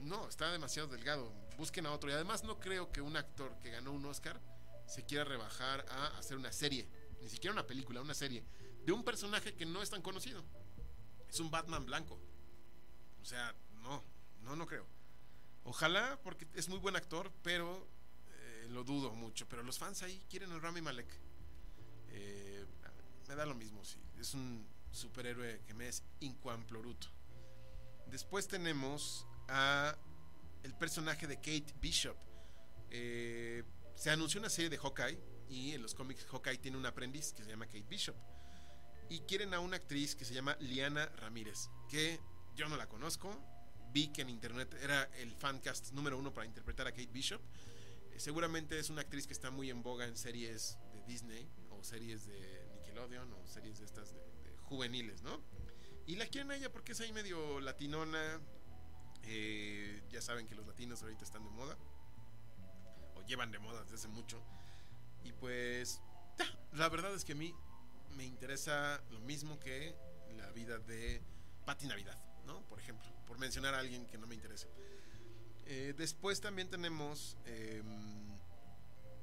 no, 0.00 0.28
está 0.28 0.50
demasiado 0.50 0.88
delgado. 0.88 1.32
Busquen 1.58 1.84
a 1.84 1.92
otro. 1.92 2.08
Y 2.08 2.14
además 2.14 2.42
no 2.44 2.58
creo 2.58 2.90
que 2.90 3.02
un 3.02 3.18
actor 3.18 3.58
que 3.60 3.70
ganó 3.70 3.92
un 3.92 4.06
Oscar 4.06 4.40
se 4.86 5.04
quiera 5.04 5.24
rebajar 5.24 5.84
a 5.90 6.16
hacer 6.16 6.38
una 6.38 6.52
serie 6.52 6.88
ni 7.22 7.28
siquiera 7.28 7.52
una 7.52 7.66
película, 7.66 8.00
una 8.00 8.14
serie, 8.14 8.44
de 8.84 8.92
un 8.92 9.04
personaje 9.04 9.54
que 9.54 9.66
no 9.66 9.82
es 9.82 9.90
tan 9.90 10.02
conocido. 10.02 10.42
Es 11.28 11.40
un 11.40 11.50
Batman 11.50 11.84
blanco. 11.84 12.18
O 13.20 13.24
sea, 13.24 13.54
no, 13.82 14.02
no, 14.42 14.56
no 14.56 14.66
creo. 14.66 14.86
Ojalá, 15.64 16.18
porque 16.22 16.46
es 16.54 16.68
muy 16.68 16.78
buen 16.78 16.96
actor, 16.96 17.30
pero 17.42 17.86
eh, 18.30 18.66
lo 18.70 18.84
dudo 18.84 19.12
mucho. 19.14 19.46
Pero 19.48 19.62
los 19.62 19.78
fans 19.78 20.02
ahí 20.02 20.24
quieren 20.30 20.52
a 20.52 20.58
Rami 20.58 20.80
Malek. 20.80 21.08
Eh, 22.10 22.64
me 23.28 23.34
da 23.34 23.44
lo 23.44 23.54
mismo, 23.54 23.84
sí. 23.84 24.00
Es 24.18 24.32
un 24.32 24.66
superhéroe 24.90 25.62
que 25.66 25.74
me 25.74 25.88
es 25.88 26.02
incuamploruto. 26.20 27.08
Después 28.06 28.48
tenemos 28.48 29.26
a 29.48 29.96
el 30.62 30.74
personaje 30.74 31.26
de 31.26 31.36
Kate 31.36 31.74
Bishop. 31.80 32.16
Eh, 32.90 33.62
se 33.94 34.10
anunció 34.10 34.40
una 34.40 34.50
serie 34.50 34.70
de 34.70 34.78
Hawkeye 34.78 35.18
y 35.48 35.72
en 35.72 35.82
los 35.82 35.94
cómics 35.94 36.24
Hawkeye 36.26 36.58
tiene 36.58 36.76
un 36.76 36.86
aprendiz 36.86 37.32
que 37.32 37.42
se 37.42 37.50
llama 37.50 37.66
Kate 37.66 37.86
Bishop. 37.88 38.16
Y 39.10 39.20
quieren 39.20 39.54
a 39.54 39.60
una 39.60 39.76
actriz 39.76 40.14
que 40.14 40.24
se 40.24 40.34
llama 40.34 40.56
Liana 40.60 41.06
Ramírez, 41.06 41.70
que 41.88 42.20
yo 42.54 42.68
no 42.68 42.76
la 42.76 42.88
conozco. 42.88 43.34
Vi 43.90 44.12
que 44.12 44.22
en 44.22 44.28
internet 44.28 44.74
era 44.82 45.04
el 45.18 45.34
fancast 45.34 45.92
número 45.92 46.18
uno 46.18 46.32
para 46.32 46.46
interpretar 46.46 46.86
a 46.86 46.92
Kate 46.92 47.08
Bishop. 47.10 47.40
Eh, 48.12 48.20
seguramente 48.20 48.78
es 48.78 48.90
una 48.90 49.00
actriz 49.00 49.26
que 49.26 49.32
está 49.32 49.50
muy 49.50 49.70
en 49.70 49.82
boga 49.82 50.04
en 50.04 50.16
series 50.16 50.76
de 50.92 51.02
Disney 51.04 51.48
o 51.70 51.82
series 51.82 52.26
de 52.26 52.68
Nickelodeon 52.74 53.32
o 53.32 53.46
series 53.46 53.78
de 53.78 53.86
estas 53.86 54.12
de, 54.12 54.20
juveniles, 54.64 55.22
¿no? 55.22 55.40
Y 56.06 56.16
la 56.16 56.26
quieren 56.26 56.50
a 56.50 56.56
ella 56.56 56.70
porque 56.70 56.92
es 56.92 57.00
ahí 57.00 57.12
medio 57.12 57.60
latinona. 57.60 58.40
Eh, 59.24 60.02
ya 60.10 60.22
saben 60.22 60.46
que 60.46 60.54
los 60.54 60.66
latinos 60.66 61.02
ahorita 61.02 61.24
están 61.24 61.44
de 61.44 61.50
moda. 61.50 61.76
O 63.14 63.22
llevan 63.22 63.50
de 63.50 63.58
moda 63.58 63.82
desde 63.82 63.96
hace 63.96 64.08
mucho. 64.08 64.42
Y 65.24 65.32
pues, 65.32 66.00
la 66.72 66.88
verdad 66.88 67.14
es 67.14 67.24
que 67.24 67.32
a 67.32 67.36
mí 67.36 67.54
me 68.16 68.24
interesa 68.24 69.02
lo 69.10 69.20
mismo 69.20 69.58
que 69.58 69.94
la 70.36 70.50
vida 70.52 70.78
de 70.78 71.20
Patti 71.64 71.86
Navidad, 71.86 72.18
¿no? 72.46 72.62
Por 72.62 72.78
ejemplo, 72.78 73.08
por 73.26 73.38
mencionar 73.38 73.74
a 73.74 73.80
alguien 73.80 74.06
que 74.06 74.18
no 74.18 74.26
me 74.26 74.34
interese. 74.34 74.68
Eh, 75.66 75.94
después 75.96 76.40
también 76.40 76.70
tenemos 76.70 77.36
em, 77.44 78.38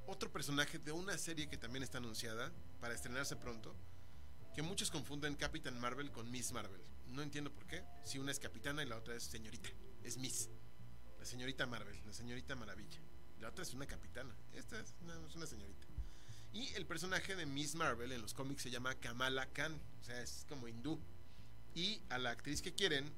otro 0.06 0.32
personaje 0.32 0.78
de 0.78 0.92
una 0.92 1.18
serie 1.18 1.48
que 1.50 1.58
también 1.58 1.84
está 1.84 1.98
anunciada 1.98 2.52
para 2.80 2.94
estrenarse 2.94 3.36
pronto, 3.36 3.76
que 4.54 4.62
muchos 4.62 4.92
confunden 4.92 5.36
Capitán 5.36 5.80
Marvel 5.80 6.12
con 6.12 6.30
Miss 6.30 6.52
Marvel. 6.52 6.82
No 7.08 7.22
entiendo 7.22 7.52
por 7.52 7.66
qué, 7.66 7.84
si 8.04 8.20
una 8.20 8.32
es 8.32 8.40
capitana 8.40 8.84
y 8.84 8.88
la 8.88 8.98
otra 8.98 9.16
es 9.16 9.24
señorita, 9.24 9.70
es 10.06 10.18
Miss, 10.18 10.50
la 11.18 11.26
señorita 11.26 11.66
Marvel, 11.66 12.00
la 12.06 12.14
señorita 12.14 12.56
Maravilla. 12.56 13.00
La 13.40 13.50
otra 13.50 13.64
es 13.64 13.74
una 13.74 13.88
capitana. 13.88 14.36
Esta 14.54 14.80
es 14.80 14.96
una, 15.36 15.46
señorita. 15.48 15.88
Y 16.54 16.74
el 16.76 16.86
personaje 16.86 17.36
de 17.36 17.46
Miss 17.46 17.76
Marvel 17.76 18.12
en 18.12 18.22
los 18.22 18.34
cómics 18.34 18.62
se 18.62 18.70
llama 18.70 18.96
Kamala 18.96 19.48
Khan. 19.48 19.82
O 20.00 20.04
sea, 20.04 20.22
es 20.22 20.46
como 20.48 20.68
hindú. 20.68 21.00
Y 21.74 22.02
a 22.10 22.18
la 22.18 22.32
actriz 22.32 22.62
que 22.62 22.74
quieren 22.74 23.12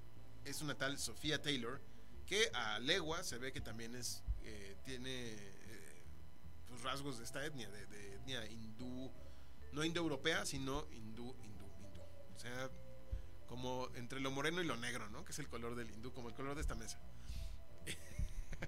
es 0.45 0.62
una 0.62 0.76
tal 0.76 0.97
Sofía 0.97 1.41
Taylor. 1.41 1.82
Que 2.26 2.50
a 2.54 2.80
legua 2.80 3.23
se 3.23 3.38
ve 3.38 3.52
que 3.52 3.62
también 3.62 3.95
es. 3.95 4.23
Eh, 4.43 4.78
tiene 4.86 5.34
eh, 5.34 6.04
pues, 6.67 6.82
rasgos 6.82 7.17
de 7.17 7.26
esta 7.26 7.45
etnia. 7.45 7.69
De, 7.69 8.15
etnia 8.15 8.45
hindú. 8.47 9.12
No 9.73 9.84
indoeuropea, 9.84 10.45
sino 10.45 10.88
hindú, 10.91 11.36
hindú, 11.43 11.65
hindú. 11.80 12.02
O 12.36 12.39
sea, 12.39 12.71
como 13.47 13.89
entre 13.95 14.19
lo 14.19 14.31
moreno 14.31 14.62
y 14.62 14.65
lo 14.65 14.77
negro, 14.77 15.10
¿no? 15.10 15.25
Que 15.25 15.31
es 15.31 15.39
el 15.39 15.47
color 15.47 15.75
del 15.75 15.89
hindú, 15.89 16.12
como 16.13 16.29
el 16.29 16.36
color 16.36 16.55
de 16.55 16.62
esta 16.62 16.75
mesa. 16.75 16.99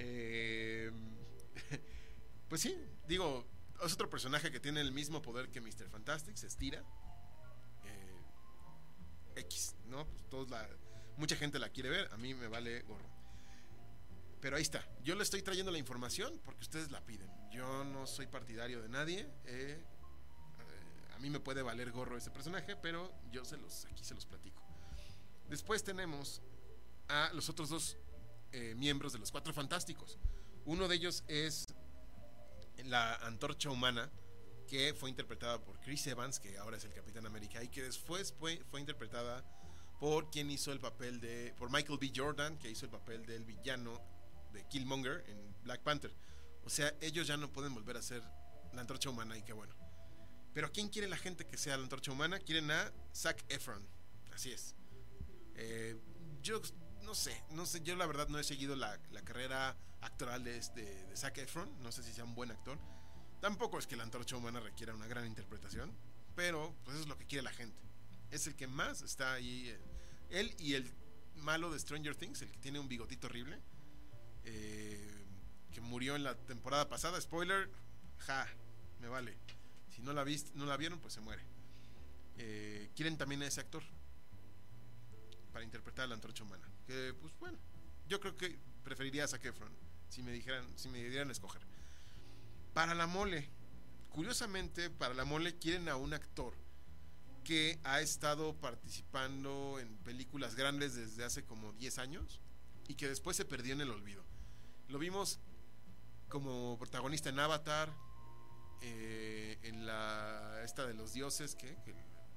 Eh, 0.00 0.92
pues 2.48 2.60
sí, 2.60 2.72
digo, 3.08 3.44
es 3.84 3.92
otro 3.94 4.08
personaje 4.08 4.52
que 4.52 4.60
tiene 4.60 4.80
el 4.80 4.92
mismo 4.92 5.20
poder 5.20 5.50
que 5.50 5.60
Mr. 5.60 5.90
Fantastic, 5.90 6.36
se 6.36 6.46
estira. 6.46 6.84
Eh, 7.84 9.40
X, 9.40 9.74
¿no? 9.86 10.06
Pues 10.30 10.48
la, 10.50 10.68
mucha 11.16 11.34
gente 11.34 11.58
la 11.58 11.70
quiere 11.70 11.90
ver, 11.90 12.08
a 12.12 12.16
mí 12.16 12.32
me 12.32 12.46
vale 12.46 12.82
gorro. 12.82 13.10
Pero 14.40 14.56
ahí 14.56 14.62
está, 14.62 14.88
yo 15.02 15.16
le 15.16 15.24
estoy 15.24 15.42
trayendo 15.42 15.72
la 15.72 15.78
información 15.78 16.40
porque 16.44 16.60
ustedes 16.60 16.92
la 16.92 17.04
piden. 17.04 17.28
Yo 17.50 17.82
no 17.84 18.06
soy 18.06 18.28
partidario 18.28 18.80
de 18.80 18.88
nadie. 18.88 19.28
Eh, 19.46 19.84
a 21.18 21.20
mí 21.20 21.30
me 21.30 21.40
puede 21.40 21.62
valer 21.62 21.90
gorro 21.90 22.16
ese 22.16 22.30
personaje, 22.30 22.76
pero 22.76 23.12
yo 23.32 23.44
se 23.44 23.56
los, 23.56 23.86
aquí 23.86 24.04
se 24.04 24.14
los 24.14 24.24
platico. 24.24 24.62
Después 25.48 25.82
tenemos 25.82 26.40
a 27.08 27.30
los 27.32 27.48
otros 27.48 27.70
dos 27.70 27.96
eh, 28.52 28.74
miembros 28.76 29.12
de 29.12 29.18
los 29.18 29.32
Cuatro 29.32 29.52
Fantásticos. 29.52 30.16
Uno 30.64 30.86
de 30.86 30.94
ellos 30.94 31.24
es 31.26 31.66
la 32.84 33.16
Antorcha 33.16 33.68
Humana, 33.68 34.08
que 34.68 34.94
fue 34.94 35.10
interpretada 35.10 35.60
por 35.60 35.80
Chris 35.80 36.06
Evans, 36.06 36.38
que 36.38 36.56
ahora 36.56 36.76
es 36.76 36.84
el 36.84 36.92
Capitán 36.92 37.26
América, 37.26 37.64
y 37.64 37.68
que 37.68 37.82
después 37.82 38.32
fue, 38.38 38.62
fue 38.70 38.78
interpretada 38.78 39.44
por 39.98 40.30
quien 40.30 40.52
hizo 40.52 40.70
el 40.70 40.78
papel 40.78 41.20
de. 41.20 41.52
por 41.58 41.68
Michael 41.72 41.98
B. 41.98 42.12
Jordan, 42.14 42.58
que 42.58 42.70
hizo 42.70 42.84
el 42.84 42.92
papel 42.92 43.26
del 43.26 43.44
villano 43.44 44.00
de 44.52 44.64
Killmonger 44.68 45.24
en 45.26 45.54
Black 45.64 45.82
Panther. 45.82 46.14
O 46.64 46.70
sea, 46.70 46.94
ellos 47.00 47.26
ya 47.26 47.36
no 47.36 47.52
pueden 47.52 47.74
volver 47.74 47.96
a 47.96 48.02
ser 48.02 48.22
la 48.72 48.82
Antorcha 48.82 49.10
Humana, 49.10 49.36
y 49.36 49.42
qué 49.42 49.52
bueno. 49.52 49.87
Pero 50.54 50.72
¿quién 50.72 50.88
quiere 50.88 51.08
la 51.08 51.16
gente 51.16 51.46
que 51.46 51.56
sea 51.56 51.76
la 51.76 51.84
Antorcha 51.84 52.10
Humana? 52.10 52.38
Quieren 52.38 52.70
a 52.70 52.92
Zac 53.14 53.44
Efron. 53.48 53.86
Así 54.32 54.52
es. 54.52 54.74
Eh, 55.56 55.96
yo 56.42 56.60
no 57.02 57.14
sé, 57.14 57.42
no 57.50 57.66
sé, 57.66 57.82
yo 57.82 57.96
la 57.96 58.06
verdad 58.06 58.28
no 58.28 58.38
he 58.38 58.44
seguido 58.44 58.76
la, 58.76 58.98
carrera 59.24 59.76
actoral 60.00 60.44
de, 60.44 60.58
este, 60.58 60.82
de 61.06 61.16
Zac 61.16 61.38
Efron, 61.38 61.70
no 61.82 61.90
sé 61.90 62.02
si 62.02 62.12
sea 62.12 62.24
un 62.24 62.34
buen 62.34 62.50
actor. 62.50 62.78
Tampoco 63.40 63.78
es 63.78 63.86
que 63.86 63.96
la 63.96 64.02
antorcha 64.02 64.36
humana 64.36 64.60
requiera 64.60 64.94
una 64.94 65.06
gran 65.06 65.26
interpretación, 65.26 65.92
pero 66.34 66.74
pues 66.84 66.96
eso 66.96 67.04
es 67.04 67.08
lo 67.08 67.16
que 67.16 67.26
quiere 67.26 67.42
la 67.42 67.52
gente. 67.52 67.80
Es 68.30 68.46
el 68.46 68.56
que 68.56 68.66
más 68.66 69.02
está 69.02 69.32
ahí, 69.32 69.68
eh, 69.68 69.80
él 70.30 70.54
y 70.58 70.74
el 70.74 70.92
malo 71.36 71.70
de 71.70 71.78
Stranger 71.78 72.14
Things, 72.14 72.42
el 72.42 72.50
que 72.50 72.58
tiene 72.58 72.78
un 72.78 72.88
bigotito 72.88 73.26
horrible, 73.26 73.60
eh, 74.44 75.24
que 75.72 75.80
murió 75.80 76.14
en 76.14 76.24
la 76.24 76.34
temporada 76.36 76.88
pasada, 76.88 77.20
spoiler, 77.20 77.70
ja, 78.18 78.46
me 79.00 79.08
vale. 79.08 79.36
Si 79.98 80.04
no 80.04 80.12
la, 80.12 80.22
viste, 80.22 80.52
no 80.54 80.64
la 80.64 80.76
vieron, 80.76 81.00
pues 81.00 81.14
se 81.14 81.20
muere. 81.20 81.42
Eh, 82.36 82.88
quieren 82.94 83.18
también 83.18 83.42
a 83.42 83.48
ese 83.48 83.60
actor 83.60 83.82
para 85.52 85.64
interpretar 85.64 86.04
a 86.04 86.06
la 86.06 86.14
antorcha 86.14 86.44
humana. 86.44 86.62
Que, 86.86 87.12
pues 87.20 87.36
bueno, 87.40 87.58
yo 88.06 88.20
creo 88.20 88.36
que 88.36 88.56
preferiría 88.84 89.24
a 89.24 89.26
Zac 89.26 89.42
si 90.08 90.22
me 90.22 90.30
dijeran, 90.30 90.64
si 90.76 90.88
me 90.88 91.02
dieran 91.02 91.32
escoger. 91.32 91.62
Para 92.74 92.94
la 92.94 93.08
mole, 93.08 93.50
curiosamente, 94.10 94.88
para 94.88 95.14
la 95.14 95.24
mole 95.24 95.58
quieren 95.58 95.88
a 95.88 95.96
un 95.96 96.14
actor 96.14 96.54
que 97.42 97.80
ha 97.82 98.00
estado 98.00 98.54
participando 98.54 99.80
en 99.80 99.96
películas 100.04 100.54
grandes 100.54 100.94
desde 100.94 101.24
hace 101.24 101.44
como 101.44 101.72
10 101.72 101.98
años 101.98 102.40
y 102.86 102.94
que 102.94 103.08
después 103.08 103.36
se 103.36 103.44
perdió 103.44 103.72
en 103.72 103.80
el 103.80 103.90
olvido. 103.90 104.22
Lo 104.86 105.00
vimos 105.00 105.40
como 106.28 106.78
protagonista 106.78 107.30
en 107.30 107.40
Avatar, 107.40 107.92
eh, 108.82 109.58
en 109.62 109.86
la 109.86 110.62
esta 110.64 110.86
de 110.86 110.94
los 110.94 111.12
dioses, 111.12 111.54
que 111.54 111.76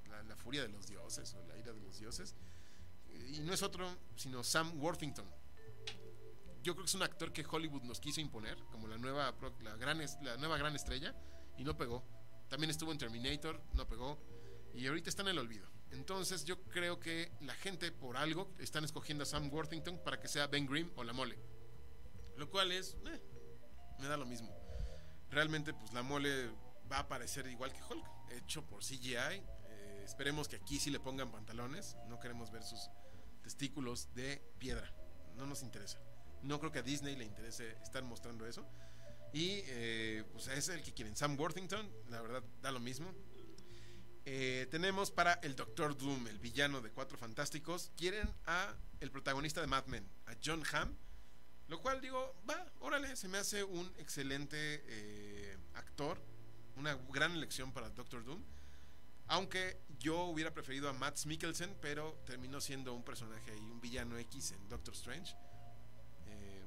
la, 0.10 0.36
furia 0.36 0.62
de 0.62 0.70
los 0.70 0.88
dioses 0.88 1.34
o 1.36 1.46
la 1.48 1.58
ira 1.58 1.74
de 1.74 1.82
los 1.82 2.00
dioses 2.00 2.36
y 3.32 3.40
no 3.40 3.54
es 3.54 3.62
otro 3.64 3.88
sino 4.16 4.44
Sam 4.44 4.82
Worthington. 4.82 5.26
Yo 6.64 6.74
creo 6.74 6.86
que 6.86 6.90
es 6.90 6.96
un 6.96 7.04
actor 7.04 7.34
que 7.34 7.46
Hollywood 7.50 7.84
nos 7.84 8.00
quiso 8.00 8.22
imponer 8.22 8.58
como 8.72 8.88
la 8.88 8.98
nueva, 8.98 9.34
la 9.64 9.76
gran, 9.78 10.00
la 10.22 10.38
nueva 10.38 10.58
gran 10.58 10.76
estrella 10.76 11.16
y 11.58 11.64
no 11.64 11.76
pegó. 11.76 12.04
También 12.50 12.70
estuvo 12.70 12.92
en 12.92 12.98
Terminator, 12.98 13.60
no 13.74 13.88
pegó 13.88 14.20
y 14.74 14.86
ahorita 14.86 15.10
está 15.10 15.24
en 15.24 15.30
el 15.30 15.40
olvido. 15.40 15.68
Entonces 15.92 16.46
yo 16.46 16.62
creo 16.64 17.00
que 17.00 17.32
la 17.42 17.56
gente 17.56 17.92
por 17.92 18.16
algo 18.16 18.54
están 18.60 18.84
escogiendo 18.84 19.24
a 19.24 19.26
Sam 19.26 19.52
Worthington 19.52 20.00
para 20.04 20.20
que 20.20 20.28
sea 20.28 20.48
Ben 20.48 20.66
Grimm 20.66 20.92
o 20.96 21.04
la 21.04 21.14
mole. 21.14 21.38
Lo 22.38 22.50
cual 22.50 22.72
es, 22.72 22.96
eh, 23.08 23.22
me 24.00 24.08
da 24.08 24.18
lo 24.18 24.26
mismo. 24.26 24.61
Realmente, 25.32 25.74
pues 25.74 25.94
la 25.94 26.04
mole 26.04 26.50
va 26.92 27.00
a 27.00 27.08
parecer 27.08 27.48
igual 27.48 27.72
que 27.72 27.82
Hulk, 27.82 28.06
hecho 28.32 28.66
por 28.66 28.84
CGI. 28.84 29.16
Eh, 29.70 30.02
esperemos 30.04 30.48
que 30.48 30.58
aquí 30.58 30.80
sí 30.80 30.90
le 30.90 31.00
pongan 31.00 31.32
pantalones. 31.32 31.96
No 32.08 32.20
queremos 32.20 32.52
ver 32.52 32.64
sus 32.64 32.90
testículos 33.42 34.14
de 34.14 34.42
piedra. 34.60 34.94
No 35.36 35.46
nos 35.46 35.64
interesa. 35.64 36.00
No 36.44 36.60
creo 36.60 36.72
que 36.72 36.80
a 36.80 36.84
Disney 36.84 37.16
le 37.16 37.26
interese 37.26 37.72
estar 37.82 38.04
mostrando 38.04 38.46
eso. 38.46 38.68
Y 39.34 39.62
eh, 39.68 40.24
pues 40.34 40.48
es 40.48 40.68
el 40.70 40.84
que 40.84 40.94
quieren. 40.94 41.16
Sam 41.16 41.40
Worthington, 41.40 41.90
la 42.10 42.22
verdad, 42.22 42.44
da 42.62 42.72
lo 42.72 42.80
mismo. 42.80 43.14
Eh, 44.26 44.68
tenemos 44.70 45.10
para 45.10 45.34
el 45.36 45.56
Doctor 45.56 45.98
Doom, 45.98 46.28
el 46.28 46.40
villano 46.40 46.82
de 46.82 46.92
Cuatro 46.92 47.18
Fantásticos. 47.18 47.92
Quieren 47.96 48.30
a 48.46 48.76
el 49.00 49.12
protagonista 49.12 49.62
de 49.62 49.68
Mad 49.68 49.86
Men, 49.86 50.08
a 50.26 50.36
John 50.44 50.64
Hamm. 50.74 50.96
Lo 51.72 51.80
cual 51.80 52.02
digo, 52.02 52.36
va, 52.50 52.70
órale, 52.82 53.16
se 53.16 53.30
me 53.30 53.38
hace 53.38 53.64
un 53.64 53.90
excelente 53.98 54.84
eh, 54.88 55.58
actor. 55.76 56.22
Una 56.76 56.96
gran 57.14 57.32
elección 57.32 57.72
para 57.72 57.90
Doctor 57.90 58.26
Doom. 58.26 58.44
Aunque 59.28 59.80
yo 59.98 60.26
hubiera 60.26 60.54
preferido 60.54 60.90
a 60.90 60.94
Matt 60.94 61.26
Mikkelsen, 61.26 61.78
pero 61.80 62.22
terminó 62.26 62.60
siendo 62.60 62.94
un 62.94 63.06
personaje 63.06 63.56
y 63.56 63.72
un 63.72 63.80
villano 63.80 64.18
X 64.18 64.52
en 64.52 64.68
Doctor 64.68 64.94
Strange. 64.96 65.34
Eh, 66.26 66.62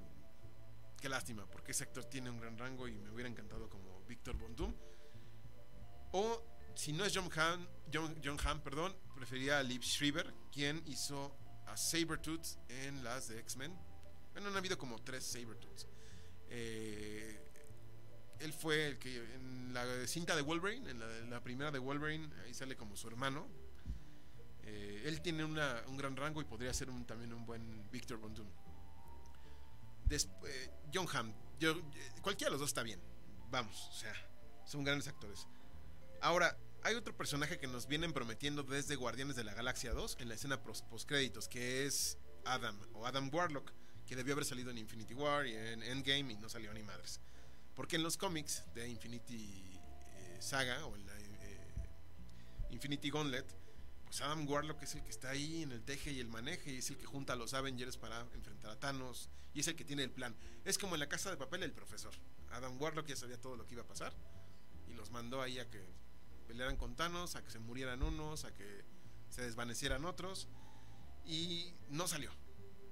qué 1.03 1.11
lástima, 1.11 1.45
porque 1.51 1.73
ese 1.73 1.85
actor 1.85 2.07
tiene 2.07 2.31
un 2.31 2.41
gran 2.41 2.57
rango 2.57 2.89
y 2.89 2.97
me 2.97 3.11
hubiera 3.11 3.29
encantado 3.29 3.69
como 3.69 4.03
Victor 4.09 4.39
Von 4.39 4.57
Doom. 4.57 4.75
O 6.13 6.43
si 6.75 6.95
no 6.95 7.05
es 7.05 7.15
John 7.15 7.29
Hamm, 7.37 7.69
John, 7.93 8.19
John 8.25 8.39
Hamm, 8.43 8.63
perdón, 8.63 8.97
preferiría 9.15 9.59
a 9.59 9.63
Liv 9.63 9.83
Schreiber, 9.83 10.33
quien 10.51 10.83
hizo 10.87 11.37
a 11.67 11.77
Sabretooth 11.77 12.57
en 12.71 13.05
las 13.05 13.29
de 13.29 13.39
X-Men. 13.41 13.94
Bueno, 14.35 14.49
han 14.49 14.57
habido 14.57 14.77
como 14.77 15.01
tres 15.01 15.25
Sabretooths. 15.25 15.87
Eh, 16.51 17.41
él 18.41 18.53
fue 18.53 18.89
el 18.89 18.99
que 18.99 19.17
en 19.17 19.73
la 19.73 20.07
cinta 20.07 20.37
de 20.37 20.43
Wolverine, 20.43 20.91
en 20.91 21.31
la, 21.31 21.41
primera 21.43 21.71
de 21.71 21.79
Wolverine, 21.79 22.29
ahí 22.45 22.53
sale 22.53 22.77
como 22.77 22.97
su 22.97 23.09
hermano. 23.09 23.47
Eh, 24.65 25.05
él 25.07 25.23
tiene 25.23 25.45
un 25.45 25.55
gran 25.97 26.17
rango 26.17 26.41
y 26.41 26.45
podría 26.45 26.75
ser 26.75 26.89
también 27.07 27.33
un 27.33 27.47
buen 27.47 27.91
Victor 27.91 28.19
Von 28.19 28.35
Doom. 28.35 28.49
Eh, 30.11 30.71
John 30.93 31.07
Hamm, 31.13 31.33
yo, 31.59 31.81
cualquiera 32.21 32.51
de 32.51 32.53
los 32.53 32.61
dos 32.61 32.71
está 32.71 32.83
bien. 32.83 33.01
Vamos, 33.51 33.89
o 33.89 33.93
sea, 33.93 34.15
son 34.65 34.85
grandes 34.85 35.09
actores. 35.09 35.47
Ahora, 36.21 36.57
hay 36.83 36.95
otro 36.95 37.17
personaje 37.17 37.59
que 37.59 37.67
nos 37.67 37.87
vienen 37.87 38.13
prometiendo 38.13 38.63
desde 38.63 38.97
Guardianes 38.97 39.37
de 39.37 39.45
la 39.45 39.55
Galaxia 39.55 39.93
2 39.93 40.19
en 40.21 40.29
la 40.29 40.35
escena 40.35 40.63
post 40.63 40.85
créditos, 41.07 41.49
que 41.49 41.87
es 41.87 42.19
Adam 42.45 42.79
o 42.93 43.07
Adam 43.07 43.31
Warlock, 43.33 43.73
que 44.07 44.17
debió 44.17 44.35
haber 44.35 44.45
salido 44.45 44.71
en 44.71 44.79
Infinity 44.79 45.15
War 45.15 45.47
y 45.47 45.55
en 45.55 45.83
Endgame 45.83 46.33
y 46.33 46.37
no 46.37 46.49
salió 46.49 46.73
ni 46.73 46.83
madres. 46.83 47.21
Porque 47.75 47.97
en 47.97 48.03
los 48.03 48.17
cómics 48.17 48.63
de 48.75 48.89
Infinity 48.89 49.81
eh, 50.17 50.37
Saga 50.41 50.85
o 50.87 50.95
en 50.95 51.07
la 51.07 51.19
eh, 51.19 51.59
Infinity 52.71 53.11
Gauntlet, 53.11 53.47
pues 54.05 54.21
Adam 54.21 54.49
Warlock 54.49 54.83
es 54.83 54.95
el 54.95 55.03
que 55.03 55.11
está 55.11 55.31
ahí 55.31 55.63
en 55.63 55.73
el 55.73 55.83
teje 55.83 56.13
y 56.13 56.21
el 56.21 56.29
maneje 56.29 56.73
y 56.73 56.79
es 56.79 56.91
el 56.91 56.97
que 56.97 57.07
junta 57.07 57.33
a 57.33 57.37
los 57.37 57.55
Avengers 57.55 57.97
para 57.97 58.21
enfrentar 58.21 58.71
a 58.71 58.79
Thanos 58.79 59.29
y 59.55 59.61
es 59.61 59.69
el 59.69 59.77
que 59.77 59.85
tiene 59.85 60.05
el 60.05 60.11
plan. 60.11 60.37
Es 60.65 60.79
como 60.79 60.95
en 60.95 61.01
la 61.01 61.09
casa 61.09 61.31
de 61.31 61.37
papel 61.37 61.63
el 61.63 61.73
profesor. 61.73 62.13
Adam 62.53 62.81
Warlock 62.81 63.07
ya 63.07 63.17
sabía 63.17 63.41
todo 63.41 63.57
lo 63.57 63.67
que 63.67 63.75
iba 63.75 63.83
a 63.83 63.87
pasar 63.87 64.13
y 64.89 64.93
los 64.93 65.11
mandó 65.11 65.43
ahí 65.43 65.59
a 65.59 65.69
que 65.69 65.85
pelearan 66.47 66.77
con 66.77 66.95
Thanos, 66.95 67.35
a 67.35 67.43
que 67.43 67.51
se 67.51 67.59
murieran 67.59 68.03
unos, 68.03 68.45
a 68.45 68.55
que 68.55 68.85
se 69.31 69.43
desvanecieran 69.43 70.05
otros 70.05 70.47
y 71.27 71.73
no 71.89 72.07
salió. 72.07 72.31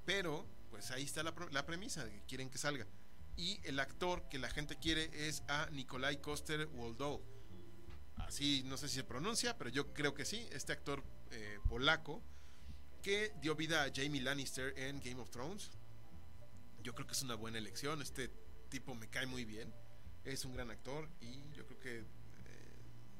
Pero 0.04 0.44
pues 0.72 0.90
ahí 0.90 1.04
está 1.04 1.22
la, 1.22 1.34
la 1.50 1.66
premisa 1.66 2.02
de 2.02 2.10
que 2.10 2.22
quieren 2.22 2.48
que 2.48 2.56
salga 2.56 2.86
y 3.36 3.60
el 3.64 3.78
actor 3.78 4.26
que 4.30 4.38
la 4.38 4.48
gente 4.48 4.76
quiere 4.76 5.10
es 5.28 5.42
a 5.48 5.68
Nikolai 5.70 6.20
Koster 6.20 6.66
Waldow. 6.72 7.22
Así 8.16 8.62
no 8.64 8.78
sé 8.78 8.88
si 8.88 8.96
se 8.96 9.04
pronuncia, 9.04 9.56
pero 9.58 9.68
yo 9.68 9.92
creo 9.92 10.14
que 10.14 10.24
sí, 10.24 10.48
este 10.50 10.72
actor 10.72 11.04
eh, 11.30 11.58
polaco 11.68 12.22
que 13.02 13.34
dio 13.42 13.54
vida 13.54 13.84
a 13.84 13.90
Jamie 13.94 14.22
Lannister 14.22 14.72
en 14.78 14.98
Game 15.00 15.20
of 15.20 15.30
Thrones. 15.30 15.70
Yo 16.82 16.94
creo 16.94 17.06
que 17.06 17.12
es 17.12 17.22
una 17.22 17.34
buena 17.34 17.58
elección, 17.58 18.00
este 18.00 18.30
tipo 18.70 18.94
me 18.94 19.08
cae 19.08 19.26
muy 19.26 19.44
bien, 19.44 19.72
es 20.24 20.46
un 20.46 20.54
gran 20.54 20.70
actor 20.70 21.06
y 21.20 21.42
yo 21.52 21.66
creo 21.66 21.78
que... 21.78 21.98
Eh, 21.98 22.04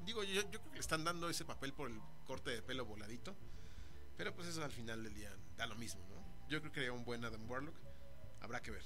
digo, 0.06 0.24
yo, 0.24 0.42
yo 0.50 0.60
creo 0.60 0.70
que 0.70 0.74
le 0.76 0.80
están 0.80 1.04
dando 1.04 1.28
ese 1.28 1.44
papel 1.44 1.74
por 1.74 1.90
el 1.90 2.00
corte 2.24 2.50
de 2.50 2.62
pelo 2.62 2.86
voladito, 2.86 3.36
pero 4.16 4.34
pues 4.34 4.48
eso 4.48 4.62
al 4.62 4.72
final 4.72 5.02
del 5.02 5.14
día 5.14 5.34
da 5.56 5.66
lo 5.66 5.74
mismo, 5.76 6.02
¿no? 6.08 6.48
Yo 6.48 6.60
creo 6.60 6.72
que 6.72 6.80
sería 6.80 6.92
un 6.92 7.04
buen 7.04 7.24
Adam 7.24 7.48
Warlock, 7.50 7.76
habrá 8.40 8.60
que 8.60 8.70
ver. 8.70 8.84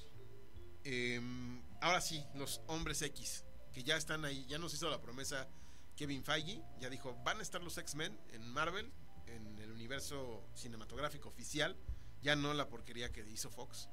Em, 0.85 1.63
ahora 1.81 2.01
sí, 2.01 2.25
los 2.35 2.61
hombres 2.69 3.03
X, 3.03 3.45
que 3.73 3.83
ya 3.83 3.97
están 3.97 4.25
ahí, 4.25 4.47
ya 4.47 4.59
nos 4.59 4.73
hizo 4.73 4.89
la 4.89 5.01
promesa 5.01 5.49
Kevin 5.97 6.23
Feige, 6.23 6.63
ya 6.79 6.89
dijo, 6.91 7.17
van 7.25 7.41
a 7.41 7.43
estar 7.43 7.63
los 7.63 7.77
X-Men 7.79 8.19
en 8.33 8.49
Marvel, 8.53 8.93
en 9.27 9.59
el 9.59 9.73
universo 9.73 10.49
cinematográfico 10.55 11.29
oficial, 11.29 11.77
ya 12.23 12.37
no 12.37 12.55
la 12.55 12.69
porquería 12.69 13.13
que 13.13 13.29
hizo 13.29 13.51
Fox, 13.51 13.89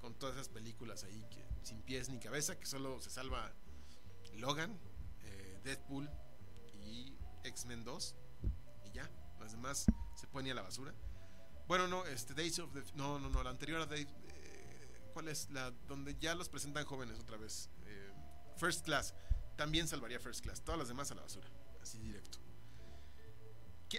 con 0.00 0.14
todas 0.14 0.34
esas 0.34 0.48
películas 0.48 1.04
ahí 1.04 1.24
sin 1.62 1.82
pies 1.82 2.08
ni 2.08 2.18
cabeza, 2.18 2.58
que 2.58 2.66
solo 2.66 3.00
se 3.00 3.10
salva 3.10 3.52
Logan, 4.34 4.78
eh, 5.22 5.60
Deadpool 5.64 6.10
y 6.84 7.16
X-Men 7.44 7.84
2, 7.84 8.14
y 8.14 8.14
ya, 8.14 8.23
las 9.44 9.52
demás 9.52 9.86
se 10.14 10.26
ponen 10.26 10.52
a 10.52 10.54
la 10.54 10.62
basura. 10.62 10.94
Bueno, 11.68 11.86
no, 11.86 12.04
este 12.06 12.34
Days 12.34 12.58
of 12.58 12.72
the, 12.72 12.82
no, 12.94 13.18
no, 13.18 13.28
no, 13.28 13.42
la 13.42 13.50
anterior 13.50 13.80
a 13.80 13.86
Days, 13.86 14.08
¿Cuál 15.12 15.28
es 15.28 15.48
la 15.50 15.70
donde 15.86 16.16
ya 16.18 16.34
los 16.34 16.48
presentan 16.48 16.84
jóvenes 16.84 17.20
otra 17.20 17.36
vez? 17.36 17.70
Eh, 17.86 18.12
First 18.56 18.84
Class. 18.84 19.14
También 19.56 19.86
salvaría 19.86 20.18
First 20.18 20.42
Class. 20.42 20.64
Todas 20.64 20.78
las 20.78 20.88
demás 20.88 21.10
a 21.12 21.14
la 21.14 21.22
basura. 21.22 21.48
Así 21.80 21.98
directo. 21.98 22.38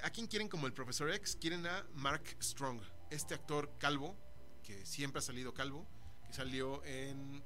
¿A 0.03 0.09
quién 0.09 0.27
quieren 0.27 0.49
como 0.49 0.67
el 0.67 0.73
Profesor 0.73 1.09
X? 1.11 1.37
Quieren 1.39 1.65
a 1.67 1.87
Mark 1.93 2.35
Strong. 2.41 2.81
Este 3.11 3.33
actor 3.33 3.71
calvo, 3.77 4.17
que 4.61 4.85
siempre 4.85 5.19
ha 5.19 5.21
salido 5.21 5.53
calvo, 5.53 5.87
que 6.27 6.33
salió 6.33 6.83
en 6.83 7.41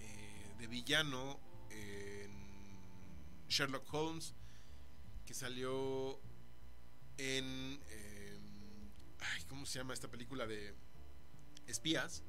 eh, 0.00 0.54
de 0.58 0.66
villano 0.66 1.38
en 1.70 2.32
Sherlock 3.48 3.84
Holmes, 3.94 4.34
que 5.24 5.34
salió 5.34 6.20
en 7.22 7.80
eh, 7.88 8.38
¿cómo 9.48 9.64
se 9.66 9.78
llama 9.78 9.94
esta 9.94 10.08
película 10.08 10.46
de 10.46 10.74
espías? 11.66 12.22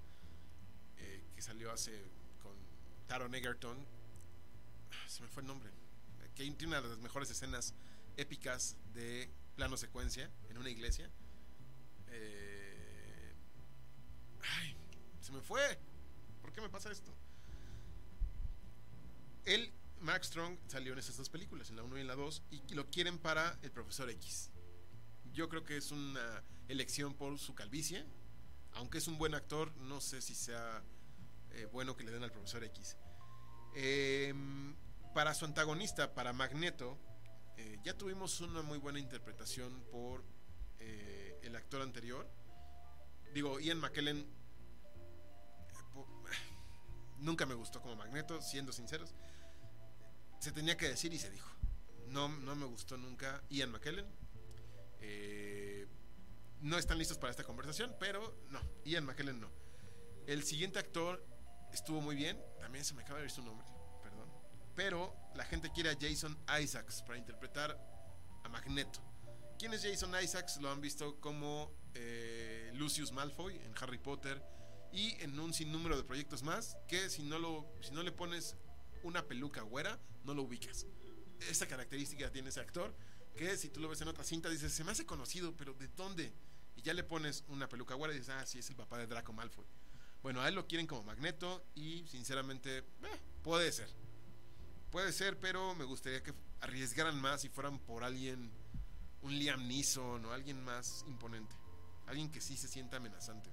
salió 1.43 1.71
hace 1.71 1.91
con 2.41 2.55
Taron 3.07 3.35
Egerton. 3.35 3.77
Ah, 4.91 5.09
se 5.09 5.21
me 5.21 5.27
fue 5.27 5.41
el 5.41 5.47
nombre. 5.47 5.69
Que 6.35 6.49
tiene 6.51 6.67
una 6.67 6.81
de 6.81 6.87
las 6.87 6.99
mejores 6.99 7.29
escenas 7.29 7.75
épicas 8.15 8.77
de 8.93 9.29
plano 9.55 9.75
secuencia 9.77 10.31
en 10.49 10.57
una 10.57 10.69
iglesia. 10.69 11.11
Eh, 12.07 13.33
ay, 14.41 14.75
se 15.19 15.31
me 15.33 15.41
fue. 15.41 15.77
¿Por 16.41 16.53
qué 16.53 16.61
me 16.61 16.69
pasa 16.69 16.91
esto? 16.91 17.13
Él, 19.45 19.73
Mark 19.99 20.23
Strong, 20.23 20.57
salió 20.67 20.93
en 20.93 20.99
esas 20.99 21.17
dos 21.17 21.29
películas, 21.29 21.69
en 21.69 21.75
la 21.75 21.83
1 21.83 21.97
y 21.97 22.01
en 22.01 22.07
la 22.07 22.15
2, 22.15 22.43
y 22.51 22.73
lo 22.73 22.87
quieren 22.87 23.19
para 23.19 23.59
el 23.61 23.71
Profesor 23.71 24.09
X. 24.09 24.52
Yo 25.33 25.49
creo 25.49 25.63
que 25.63 25.77
es 25.77 25.91
una 25.91 26.43
elección 26.67 27.15
por 27.15 27.39
su 27.39 27.55
calvicie. 27.55 28.05
Aunque 28.73 28.99
es 28.99 29.07
un 29.07 29.17
buen 29.17 29.35
actor, 29.35 29.75
no 29.77 29.99
sé 30.01 30.21
si 30.21 30.35
sea 30.35 30.83
eh, 31.51 31.67
bueno 31.71 31.95
que 31.95 32.03
le 32.03 32.11
den 32.11 32.23
al 32.23 32.31
profesor 32.31 32.63
X. 32.63 32.97
Em, 33.75 34.75
para 35.13 35.33
su 35.33 35.45
antagonista, 35.45 36.13
para 36.13 36.33
Magneto, 36.33 36.97
eh, 37.57 37.79
ya 37.83 37.97
tuvimos 37.97 38.41
una 38.41 38.61
muy 38.61 38.77
buena 38.77 38.99
interpretación 38.99 39.83
por 39.91 40.23
eh, 40.79 41.39
el 41.43 41.55
actor 41.55 41.81
anterior. 41.81 42.29
Digo, 43.33 43.59
Ian 43.59 43.79
McKellen 43.79 44.27
nunca 47.19 47.45
me 47.45 47.55
gustó 47.55 47.81
como 47.81 47.95
Magneto, 47.95 48.41
siendo 48.41 48.71
sinceros. 48.71 49.13
Se 50.39 50.51
tenía 50.51 50.77
que 50.77 50.89
decir 50.89 51.13
y 51.13 51.19
se 51.19 51.31
dijo. 51.31 51.49
No, 52.07 52.27
no 52.27 52.55
me 52.55 52.65
gustó 52.65 52.97
nunca 52.97 53.43
Ian 53.49 53.71
McKellen. 53.71 54.22
No 56.63 56.77
están 56.77 56.97
listos 56.97 57.17
para 57.17 57.31
esta 57.31 57.43
conversación, 57.43 57.93
pero 57.99 58.45
no, 58.49 58.61
Ian 58.85 59.05
McKellen 59.05 59.39
no. 59.39 59.51
El 60.27 60.43
siguiente 60.43 60.79
actor 60.79 61.25
estuvo 61.73 61.99
muy 61.99 62.15
bien. 62.15 62.41
También 62.59 62.85
se 62.85 62.93
me 62.93 63.01
acaba 63.01 63.17
de 63.17 63.23
ver 63.23 63.31
su 63.31 63.43
nombre, 63.43 63.67
perdón. 64.01 64.31
Pero 64.75 65.13
la 65.35 65.43
gente 65.43 65.71
quiere 65.71 65.89
a 65.89 65.97
Jason 65.99 66.37
Isaacs 66.61 67.03
para 67.03 67.17
interpretar 67.17 67.77
a 68.43 68.49
Magneto. 68.49 69.01
¿Quién 69.59 69.73
es 69.73 69.83
Jason 69.83 70.13
Isaacs? 70.21 70.57
Lo 70.61 70.71
han 70.71 70.79
visto 70.79 71.19
como 71.19 71.75
eh, 71.93 72.71
Lucius 72.73 73.11
Malfoy 73.11 73.57
en 73.57 73.73
Harry 73.81 73.97
Potter 73.97 74.41
y 74.91 75.21
en 75.21 75.37
un 75.39 75.53
sinnúmero 75.53 75.97
de 75.97 76.03
proyectos 76.03 76.43
más 76.43 76.77
que 76.87 77.09
si 77.09 77.23
no, 77.23 77.39
lo, 77.39 77.69
si 77.81 77.91
no 77.91 78.03
le 78.03 78.11
pones 78.11 78.55
una 79.03 79.27
peluca 79.27 79.61
güera, 79.61 79.99
no 80.23 80.33
lo 80.33 80.43
ubicas. 80.43 80.85
Esa 81.49 81.67
característica 81.67 82.31
tiene 82.31 82.49
ese 82.49 82.61
actor 82.61 82.95
que 83.35 83.57
si 83.57 83.69
tú 83.69 83.79
lo 83.79 83.89
ves 83.89 84.01
en 84.01 84.07
otra 84.07 84.23
cinta 84.23 84.49
dices, 84.49 84.73
se 84.73 84.83
me 84.83 84.91
hace 84.91 85.05
conocido, 85.05 85.55
pero 85.55 85.73
¿de 85.73 85.87
dónde? 85.89 86.33
Y 86.75 86.81
ya 86.81 86.93
le 86.93 87.03
pones 87.03 87.43
una 87.47 87.67
peluca 87.67 87.95
güera 87.95 88.13
y 88.13 88.17
dices, 88.17 88.33
ah, 88.35 88.45
sí, 88.45 88.59
es 88.59 88.69
el 88.69 88.75
papá 88.75 88.97
de 88.97 89.07
Draco 89.07 89.33
Malfoy 89.33 89.65
Bueno, 90.21 90.41
a 90.41 90.47
él 90.47 90.55
lo 90.55 90.67
quieren 90.67 90.87
como 90.87 91.03
Magneto 91.03 91.65
y 91.75 92.05
sinceramente 92.07 92.79
eh, 92.79 92.83
puede 93.43 93.71
ser. 93.71 93.89
Puede 94.91 95.11
ser, 95.11 95.39
pero 95.39 95.73
me 95.75 95.85
gustaría 95.85 96.21
que 96.21 96.33
arriesgaran 96.61 97.19
más 97.19 97.43
y 97.45 97.49
fueran 97.49 97.79
por 97.79 98.03
alguien, 98.03 98.51
un 99.21 99.37
Liam 99.37 99.67
Neeson 99.67 100.23
o 100.25 100.31
alguien 100.31 100.63
más 100.63 101.03
imponente. 101.07 101.55
Alguien 102.05 102.31
que 102.31 102.41
sí 102.41 102.57
se 102.57 102.67
sienta 102.67 102.97
amenazante. 102.97 103.49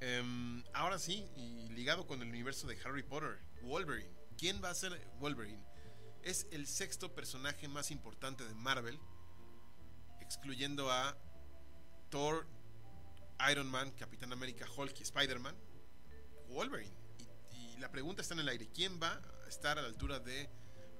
Em, 0.00 0.62
ahora 0.74 0.98
sí, 0.98 1.26
y 1.36 1.68
ligado 1.70 2.06
con 2.06 2.20
el 2.20 2.28
universo 2.28 2.66
de 2.66 2.78
Harry 2.84 3.02
Potter, 3.02 3.40
Wolverine. 3.62 4.10
¿Quién 4.36 4.62
va 4.62 4.70
a 4.70 4.74
ser 4.74 4.92
Wolverine? 5.18 5.64
Es 6.24 6.46
el 6.50 6.66
sexto 6.66 7.14
personaje 7.14 7.68
más 7.68 7.90
importante 7.90 8.44
de 8.44 8.54
Marvel, 8.54 8.98
excluyendo 10.20 10.90
a 10.90 11.16
Thor, 12.08 12.46
Iron 13.50 13.70
Man, 13.70 13.90
Capitán 13.92 14.32
América, 14.32 14.66
Hulk 14.74 14.98
y 15.00 15.02
Spider-Man. 15.02 15.54
Wolverine. 16.48 16.94
Y, 17.52 17.76
la 17.76 17.90
pregunta 17.90 18.22
está 18.22 18.32
en 18.34 18.40
el 18.40 18.48
aire. 18.48 18.68
¿Quién 18.72 18.98
va 19.02 19.20
a 19.44 19.48
estar 19.48 19.78
a 19.78 19.82
la 19.82 19.88
altura 19.88 20.18
de 20.18 20.48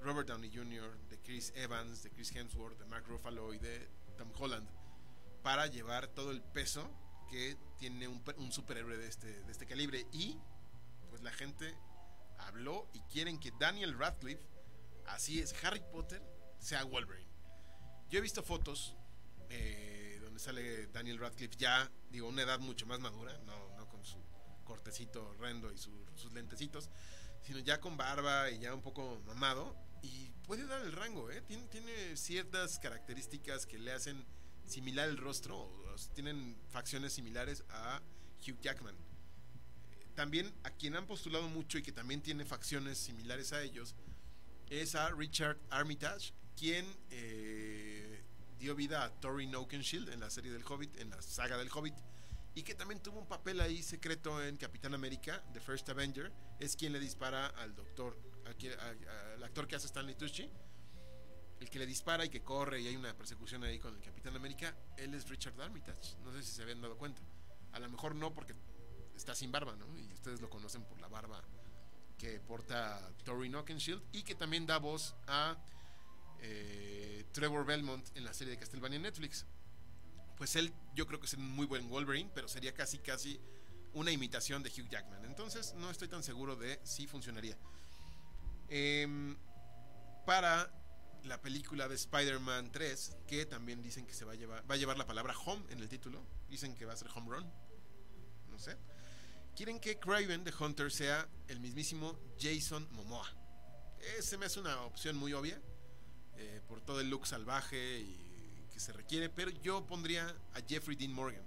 Robert 0.03 0.29
Downey 0.29 0.55
Jr., 0.55 0.99
de 1.09 1.18
Chris 1.20 1.53
Evans, 1.57 2.03
de 2.03 2.11
Chris 2.11 2.31
Hemsworth, 2.35 2.79
de 2.79 2.85
Mark 2.85 3.07
Ruffalo 3.09 3.55
y 3.55 3.59
de 3.59 3.89
Tom 4.18 4.31
Holland 4.39 4.68
para 5.43 5.66
llevar 5.66 6.09
todo 6.09 6.33
el 6.33 6.43
peso 6.43 6.91
que 7.31 7.57
tiene 7.79 8.09
un, 8.09 8.22
un 8.37 8.53
superhéroe 8.53 8.99
de 8.99 9.07
este, 9.07 9.43
de 9.43 9.53
este 9.53 9.66
calibre. 9.66 10.07
Y 10.12 10.39
pues 11.09 11.22
la 11.22 11.33
gente 11.33 11.75
habló 12.39 12.89
y 12.93 13.01
quieren 13.03 13.39
que 13.39 13.53
Daniel 13.59 13.97
Radcliffe, 13.99 14.45
así 15.07 15.41
es, 15.41 15.55
Harry 15.65 15.83
Potter, 15.93 16.23
sea 16.59 16.85
Wolverine. 16.85 17.31
Yo 18.11 18.19
he 18.19 18.23
visto 18.23 18.43
fotos 18.43 18.97
eh, 19.51 20.19
donde 20.23 20.41
sale 20.41 20.87
Daniel 20.89 21.19
Radcliffe 21.19 21.57
ya, 21.57 21.91
digo, 22.11 22.29
una 22.29 22.43
edad 22.43 22.59
mucho 22.61 22.87
más 22.87 23.01
madura, 23.01 23.37
no, 23.45 23.77
no 23.77 23.89
con 23.89 24.05
su 24.05 24.19
cortecito 24.65 25.29
horrendo 25.29 25.71
y 25.73 25.79
sus 25.79 26.33
lentecitos, 26.33 26.91
sino 27.43 27.59
ya 27.59 27.81
con 27.81 27.97
barba 27.97 28.51
y 28.51 28.59
ya 28.59 28.75
un 28.75 28.83
poco 28.83 29.21
mamado. 29.27 29.77
Y 30.03 30.31
puede 30.47 30.67
dar 30.67 30.83
el 30.83 30.93
rango, 30.93 31.31
¿eh? 31.31 31.41
Tiene, 31.43 31.67
tiene 31.69 32.17
ciertas 32.17 32.79
características 32.79 33.67
que 33.67 33.79
le 33.79 33.93
hacen 33.93 34.25
similar 34.67 35.09
el 35.09 35.17
rostro, 35.17 35.57
o 35.59 35.97
tienen 36.15 36.57
facciones 36.69 37.13
similares 37.13 37.65
a 37.71 38.03
Hugh 38.41 38.61
Jackman. 38.61 38.97
También 40.15 40.53
a 40.63 40.71
quien 40.71 40.97
han 40.97 41.07
postulado 41.07 41.49
mucho 41.49 41.79
y 41.79 41.83
que 41.83 41.93
también 41.93 42.23
tiene 42.23 42.45
facciones 42.45 42.99
similares 42.99 43.53
a 43.53 43.63
ellos 43.63 43.95
es 44.71 44.95
a 44.95 45.11
Richard 45.11 45.59
Armitage, 45.71 46.33
quien 46.57 46.87
eh, 47.11 48.23
dio 48.59 48.75
vida 48.75 49.05
a 49.05 49.11
Thorin 49.21 49.55
Oakenshield 49.55 50.09
en 50.11 50.21
la 50.21 50.31
serie 50.31 50.53
del 50.53 50.65
Hobbit, 50.65 50.99
en 51.01 51.11
la 51.11 51.21
saga 51.23 51.57
del 51.57 51.71
Hobbit, 51.73 51.95
y 52.55 52.62
que 52.62 52.75
también 52.75 53.03
tuvo 53.03 53.19
un 53.19 53.27
papel 53.27 53.61
ahí 53.61 53.83
secreto 53.83 54.43
en 54.43 54.57
Capitán 54.57 54.95
América, 54.95 55.43
The 55.53 55.61
First 55.61 55.89
Avenger, 55.89 56.33
es 56.61 56.77
quien 56.77 56.93
le 56.93 57.01
dispara 57.01 57.49
al 57.49 57.75
doctor, 57.75 58.17
al 58.47 59.43
actor 59.43 59.67
que 59.67 59.77
hace 59.77 59.87
Stanley 59.87 60.15
Tucci, 60.15 60.49
el 61.61 61.71
que 61.71 61.79
le 61.79 61.87
dispara 61.87 62.25
y 62.25 62.29
que 62.29 62.43
corre 62.43 62.81
y 62.81 62.89
hay 62.89 62.97
una 62.97 63.17
persecución 63.17 63.65
ahí 63.65 63.79
con 63.79 63.95
el 63.95 64.01
Capitán 64.01 64.37
América, 64.37 64.77
él 64.97 65.15
es 65.15 65.29
Richard 65.29 65.61
Armitage. 65.61 66.17
No 66.23 66.33
sé 66.33 66.43
si 66.43 66.53
se 66.53 66.62
habían 66.62 66.81
dado 66.81 66.97
cuenta. 66.97 67.23
A 67.73 67.79
lo 67.81 67.89
mejor 67.89 68.15
no 68.15 68.33
porque 68.33 68.55
está 69.17 69.35
sin 69.35 69.51
barba, 69.51 69.75
¿no? 69.77 69.97
Y 69.97 70.12
ustedes 70.12 70.41
lo 70.41 70.51
conocen 70.51 70.85
por 70.85 71.01
la 71.01 71.09
barba 71.09 71.43
que 72.19 72.41
porta 72.41 73.01
Tori 73.25 73.49
Knockenshield 73.49 74.03
y 74.12 74.23
que 74.23 74.35
también 74.35 74.67
da 74.67 74.79
voz 74.79 75.15
a 75.27 75.57
eh, 76.41 77.25
Trevor 77.33 77.65
Belmont 77.65 78.07
en 78.17 78.25
la 78.25 78.33
serie 78.33 78.53
de 78.53 78.59
Castlevania 78.59 78.99
Netflix. 78.99 79.47
Pues 80.37 80.57
él 80.57 80.73
yo 80.95 81.07
creo 81.07 81.21
que 81.21 81.27
es 81.27 81.35
un 81.35 81.49
muy 81.51 81.67
buen 81.67 81.89
Wolverine, 81.89 82.31
pero 82.35 82.49
sería 82.49 82.75
casi 82.75 82.99
casi 82.99 83.41
una 83.95 84.11
imitación 84.11 84.62
de 84.62 84.71
Hugh 84.71 84.89
Jackman. 84.89 85.25
Entonces 85.25 85.75
no 85.75 85.91
estoy 85.91 86.09
tan 86.09 86.23
seguro 86.23 86.57
de 86.57 86.81
si 86.83 87.07
funcionaría. 87.07 87.57
Em, 88.69 89.37
para 90.27 90.71
la 91.25 91.41
película 91.41 91.89
de 91.89 91.95
Spider-Man 91.95 92.73
3, 92.73 93.17
que 93.27 93.47
también 93.47 93.83
dicen 93.83 94.07
que 94.07 94.15
se 94.15 94.25
va 94.25 94.33
a 94.33 94.35
llevar, 94.35 94.69
va 94.69 94.75
a 94.75 94.79
llevar 94.79 94.99
la 94.99 95.07
palabra 95.07 95.35
home 95.45 95.65
en 95.71 95.79
el 95.81 95.89
título. 95.89 96.23
Dicen 96.49 96.75
que 96.75 96.85
va 96.85 96.93
a 96.93 96.97
ser 96.97 97.09
home 97.15 97.37
run. 97.37 97.51
No 98.51 98.59
sé. 98.59 98.77
Quieren 99.57 99.79
que 99.79 99.99
Craven 99.99 100.43
de 100.43 100.53
Hunter 100.59 100.91
sea 100.91 101.29
el 101.47 101.61
mismísimo 101.61 102.19
Jason 102.41 102.89
Momoa. 102.91 103.33
Ese 104.19 104.37
me 104.37 104.47
hace 104.47 104.59
una 104.59 104.81
opción 104.83 105.17
muy 105.17 105.33
obvia. 105.33 105.61
Eh, 106.37 106.61
por 106.67 106.81
todo 106.81 107.01
el 107.01 107.09
look 107.09 107.27
salvaje 107.27 108.05
que 108.73 108.81
se 108.81 108.93
requiere. 108.93 109.29
Pero 109.31 109.51
yo 109.63 109.87
pondría 109.87 110.27
a 110.55 110.61
Jeffrey 110.67 110.97
Dean 110.97 111.13
Morgan, 111.13 111.45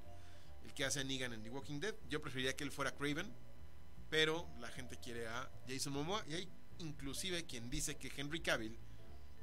el 0.64 0.74
que 0.74 0.86
hace 0.86 1.02
a 1.02 1.04
Negan 1.04 1.34
en 1.34 1.44
The 1.44 1.50
Walking 1.50 1.80
Dead. 1.82 1.96
Yo 2.10 2.22
preferiría 2.22 2.56
que 2.56 2.64
él 2.64 2.72
fuera 2.72 2.96
Craven. 2.96 3.32
Pero 4.10 4.48
la 4.62 4.70
gente 4.70 4.98
quiere 4.98 5.28
a 5.28 5.52
Jason 5.68 5.92
Momoa. 5.92 6.24
Y 6.30 6.36
hay 6.36 6.50
inclusive 6.80 7.46
quien 7.46 7.70
dice 7.70 7.98
que 7.98 8.10
Henry 8.16 8.40
Cavill 8.40 8.78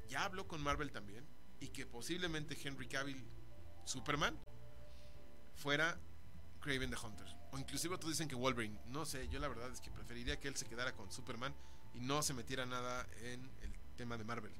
ya 0.07 0.23
habló 0.23 0.47
con 0.47 0.61
Marvel 0.61 0.91
también 0.91 1.25
y 1.59 1.67
que 1.67 1.85
posiblemente 1.85 2.57
Henry 2.61 2.87
Cavill 2.87 3.23
Superman 3.85 4.37
fuera 5.55 5.99
Craven 6.61 6.89
the 6.89 6.97
Hunter. 6.97 7.27
O 7.55 7.57
inclusive 7.57 7.97
dicen 8.05 8.27
que 8.27 8.35
Wolverine. 8.35 8.77
No 8.87 9.05
sé, 9.05 9.29
yo 9.29 9.39
la 9.39 9.47
verdad 9.47 9.71
es 9.71 9.79
que 9.79 9.89
preferiría 9.89 10.37
que 10.37 10.49
él 10.49 10.57
se 10.57 10.65
quedara 10.65 10.93
con 10.93 11.09
Superman 11.09 11.55
y 11.93 12.01
no 12.01 12.21
se 12.21 12.33
metiera 12.33 12.65
nada 12.65 13.07
en 13.21 13.49
el 13.61 13.71
tema 13.95 14.17
de 14.17 14.25
Marvel. 14.25 14.51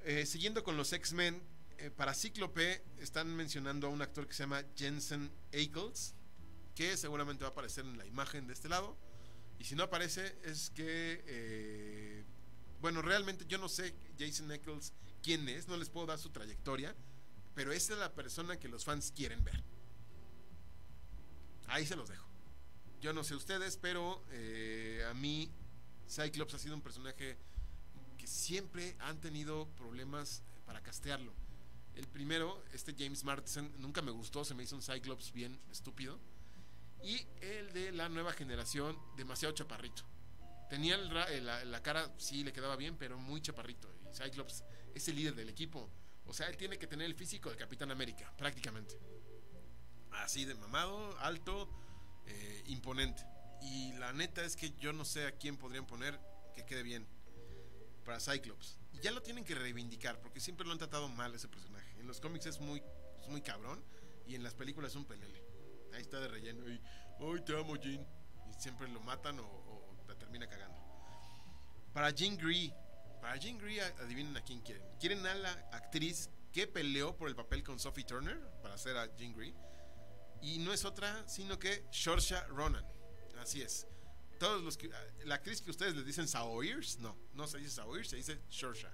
Eh, 0.00 0.24
siguiendo 0.24 0.64
con 0.64 0.78
los 0.78 0.94
X-Men, 0.94 1.42
eh, 1.76 1.90
para 1.90 2.14
Cíclope 2.14 2.82
están 3.00 3.36
mencionando 3.36 3.86
a 3.86 3.90
un 3.90 4.00
actor 4.00 4.26
que 4.26 4.32
se 4.32 4.44
llama 4.44 4.62
Jensen 4.76 5.30
Ackles, 5.52 6.14
que 6.74 6.96
seguramente 6.96 7.44
va 7.44 7.48
a 7.48 7.52
aparecer 7.52 7.84
en 7.84 7.98
la 7.98 8.06
imagen 8.06 8.46
de 8.46 8.54
este 8.54 8.70
lado. 8.70 8.96
Y 9.58 9.64
si 9.64 9.74
no 9.74 9.82
aparece, 9.82 10.34
es 10.44 10.70
que 10.70 11.22
eh, 11.26 12.24
bueno, 12.80 13.02
realmente 13.02 13.44
yo 13.46 13.58
no 13.58 13.68
sé 13.68 13.94
Jason 14.18 14.50
Eccles 14.52 14.94
quién 15.22 15.46
es, 15.50 15.68
no 15.68 15.76
les 15.76 15.90
puedo 15.90 16.06
dar 16.06 16.18
su 16.18 16.30
trayectoria, 16.30 16.96
pero 17.54 17.72
esa 17.72 17.92
es 17.92 17.98
la 17.98 18.14
persona 18.14 18.58
que 18.58 18.68
los 18.68 18.86
fans 18.86 19.12
quieren 19.14 19.44
ver. 19.44 19.62
Ahí 21.66 21.86
se 21.86 21.96
los 21.96 22.08
dejo. 22.08 22.26
Yo 23.00 23.12
no 23.12 23.24
sé 23.24 23.34
ustedes, 23.34 23.76
pero 23.76 24.22
eh, 24.30 25.04
a 25.08 25.14
mí 25.14 25.50
Cyclops 26.08 26.54
ha 26.54 26.58
sido 26.58 26.74
un 26.74 26.82
personaje 26.82 27.36
que 28.18 28.26
siempre 28.26 28.96
han 29.00 29.20
tenido 29.20 29.66
problemas 29.76 30.42
para 30.66 30.80
castearlo. 30.82 31.32
El 31.94 32.06
primero, 32.06 32.62
este 32.72 32.94
James 32.96 33.24
Marsden, 33.24 33.74
nunca 33.78 34.00
me 34.02 34.10
gustó, 34.10 34.44
se 34.44 34.54
me 34.54 34.62
hizo 34.62 34.76
un 34.76 34.82
Cyclops 34.82 35.32
bien 35.32 35.58
estúpido. 35.70 36.18
Y 37.02 37.26
el 37.40 37.72
de 37.72 37.92
la 37.92 38.08
nueva 38.08 38.32
generación, 38.32 38.96
demasiado 39.16 39.54
chaparrito. 39.54 40.04
Tenía 40.70 40.96
la, 40.96 41.82
cara, 41.82 42.14
sí, 42.16 42.44
le 42.44 42.52
quedaba 42.52 42.76
bien, 42.76 42.96
pero 42.96 43.18
muy 43.18 43.42
chaparrito. 43.42 43.92
Y 44.10 44.16
Cyclops 44.16 44.64
es 44.94 45.08
el 45.08 45.16
líder 45.16 45.34
del 45.34 45.48
equipo. 45.48 45.90
O 46.26 46.32
sea, 46.32 46.46
él 46.46 46.56
tiene 46.56 46.78
que 46.78 46.86
tener 46.86 47.06
el 47.06 47.14
físico 47.14 47.50
de 47.50 47.56
Capitán 47.56 47.90
América, 47.90 48.32
prácticamente. 48.38 48.96
Así 50.14 50.44
de 50.44 50.54
mamado, 50.54 51.16
alto, 51.20 51.68
eh, 52.26 52.64
imponente. 52.66 53.24
Y 53.62 53.92
la 53.94 54.12
neta 54.12 54.44
es 54.44 54.56
que 54.56 54.72
yo 54.78 54.92
no 54.92 55.04
sé 55.04 55.26
a 55.26 55.32
quién 55.32 55.56
podrían 55.56 55.86
poner 55.86 56.18
que 56.54 56.64
quede 56.64 56.82
bien 56.82 57.06
para 58.04 58.20
Cyclops. 58.20 58.78
Y 58.92 59.00
ya 59.00 59.10
lo 59.10 59.22
tienen 59.22 59.44
que 59.44 59.54
reivindicar, 59.54 60.20
porque 60.20 60.40
siempre 60.40 60.66
lo 60.66 60.72
han 60.72 60.78
tratado 60.78 61.08
mal 61.08 61.34
ese 61.34 61.48
personaje. 61.48 62.00
En 62.00 62.06
los 62.06 62.20
cómics 62.20 62.46
es 62.46 62.60
muy, 62.60 62.82
es 63.20 63.28
muy 63.28 63.40
cabrón, 63.40 63.82
y 64.26 64.34
en 64.34 64.42
las 64.42 64.54
películas 64.54 64.90
es 64.90 64.96
un 64.96 65.04
pelele. 65.04 65.42
Ahí 65.94 66.02
está 66.02 66.20
de 66.20 66.28
relleno. 66.28 66.68
Y, 66.68 66.80
¡ay, 67.20 67.40
te 67.44 67.58
amo, 67.58 67.76
Jean! 67.76 68.06
Y 68.50 68.60
siempre 68.60 68.88
lo 68.88 69.00
matan 69.00 69.38
o 69.40 69.82
termina 70.18 70.48
cagando. 70.48 70.78
Para 71.92 72.10
Jean 72.10 72.36
Grey, 72.36 72.72
para 73.20 73.36
Jean 73.36 73.58
Grey, 73.58 73.80
adivinen 73.80 74.36
a 74.36 74.42
quién 74.42 74.60
quieren. 74.60 74.82
Quieren 74.98 75.26
a 75.26 75.34
la 75.34 75.50
actriz 75.72 76.30
que 76.52 76.66
peleó 76.66 77.16
por 77.16 77.28
el 77.28 77.34
papel 77.34 77.62
con 77.62 77.78
Sophie 77.78 78.04
Turner 78.04 78.38
para 78.62 78.74
hacer 78.74 78.96
a 78.96 79.14
Jean 79.16 79.34
Grey. 79.34 79.54
Y 80.42 80.58
no 80.58 80.72
es 80.72 80.84
otra, 80.84 81.26
sino 81.28 81.58
que 81.58 81.86
Shorsha 81.92 82.46
Ronan. 82.48 82.84
Así 83.38 83.62
es. 83.62 83.86
Todos 84.38 84.62
los 84.62 84.76
que, 84.76 84.90
la 85.24 85.36
actriz 85.36 85.62
que 85.62 85.70
ustedes 85.70 85.94
le 85.94 86.02
dicen 86.02 86.26
Saoirse, 86.26 86.98
no, 87.00 87.16
no 87.34 87.46
se 87.46 87.58
dice 87.58 87.70
Saoirse, 87.70 88.10
se 88.10 88.16
dice 88.16 88.40
Shorsha. 88.50 88.92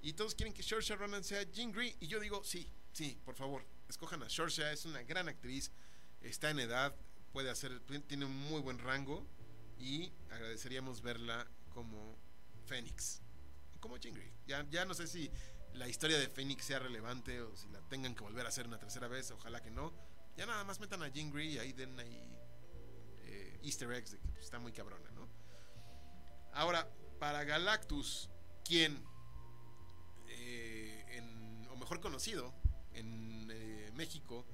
Y 0.00 0.14
todos 0.14 0.34
quieren 0.34 0.54
que 0.54 0.62
Shorsha 0.62 0.96
Ronan 0.96 1.22
sea 1.22 1.42
Jean 1.44 1.70
Grey. 1.70 1.94
Y 2.00 2.06
yo 2.06 2.18
digo, 2.18 2.42
sí, 2.44 2.70
sí, 2.92 3.18
por 3.24 3.34
favor, 3.34 3.64
escojan 3.88 4.22
a 4.22 4.26
Shorsha, 4.28 4.72
es 4.72 4.86
una 4.86 5.02
gran 5.02 5.28
actriz, 5.28 5.70
está 6.22 6.50
en 6.50 6.60
edad, 6.60 6.94
puede 7.32 7.50
hacer, 7.50 7.80
tiene 8.06 8.24
un 8.24 8.36
muy 8.48 8.60
buen 8.60 8.78
rango 8.78 9.26
y 9.78 10.12
agradeceríamos 10.30 11.02
verla 11.02 11.46
como 11.70 12.16
Fénix, 12.66 13.20
como 13.80 13.98
Jingri. 13.98 14.32
Ya, 14.46 14.66
ya 14.70 14.84
no 14.84 14.94
sé 14.94 15.06
si 15.06 15.30
la 15.74 15.88
historia 15.88 16.18
de 16.18 16.28
Fénix 16.28 16.64
sea 16.64 16.78
relevante 16.78 17.40
o 17.42 17.56
si 17.56 17.68
la 17.68 17.80
tengan 17.88 18.14
que 18.14 18.22
volver 18.22 18.46
a 18.46 18.48
hacer 18.48 18.66
una 18.66 18.78
tercera 18.78 19.08
vez, 19.08 19.30
ojalá 19.30 19.60
que 19.60 19.70
no. 19.70 19.92
Ya 20.36 20.46
nada 20.46 20.64
más 20.64 20.80
metan 20.80 21.02
a 21.02 21.10
Jingri 21.10 21.52
y 21.52 21.58
ahí 21.58 21.72
den 21.72 21.98
ahí 21.98 22.38
eh, 23.24 23.60
easter 23.62 23.90
eggs 23.92 24.12
de 24.12 24.18
que 24.18 24.28
pues, 24.28 24.44
está 24.44 24.58
muy 24.58 24.72
cabrona, 24.72 25.10
¿no? 25.12 25.28
Ahora, 26.52 26.88
para 27.18 27.44
Galactus, 27.44 28.30
quien, 28.64 29.04
eh, 30.28 31.66
o 31.70 31.76
mejor 31.76 32.00
conocido 32.00 32.52
en 32.94 33.48
eh, 33.50 33.90
México, 33.94 34.44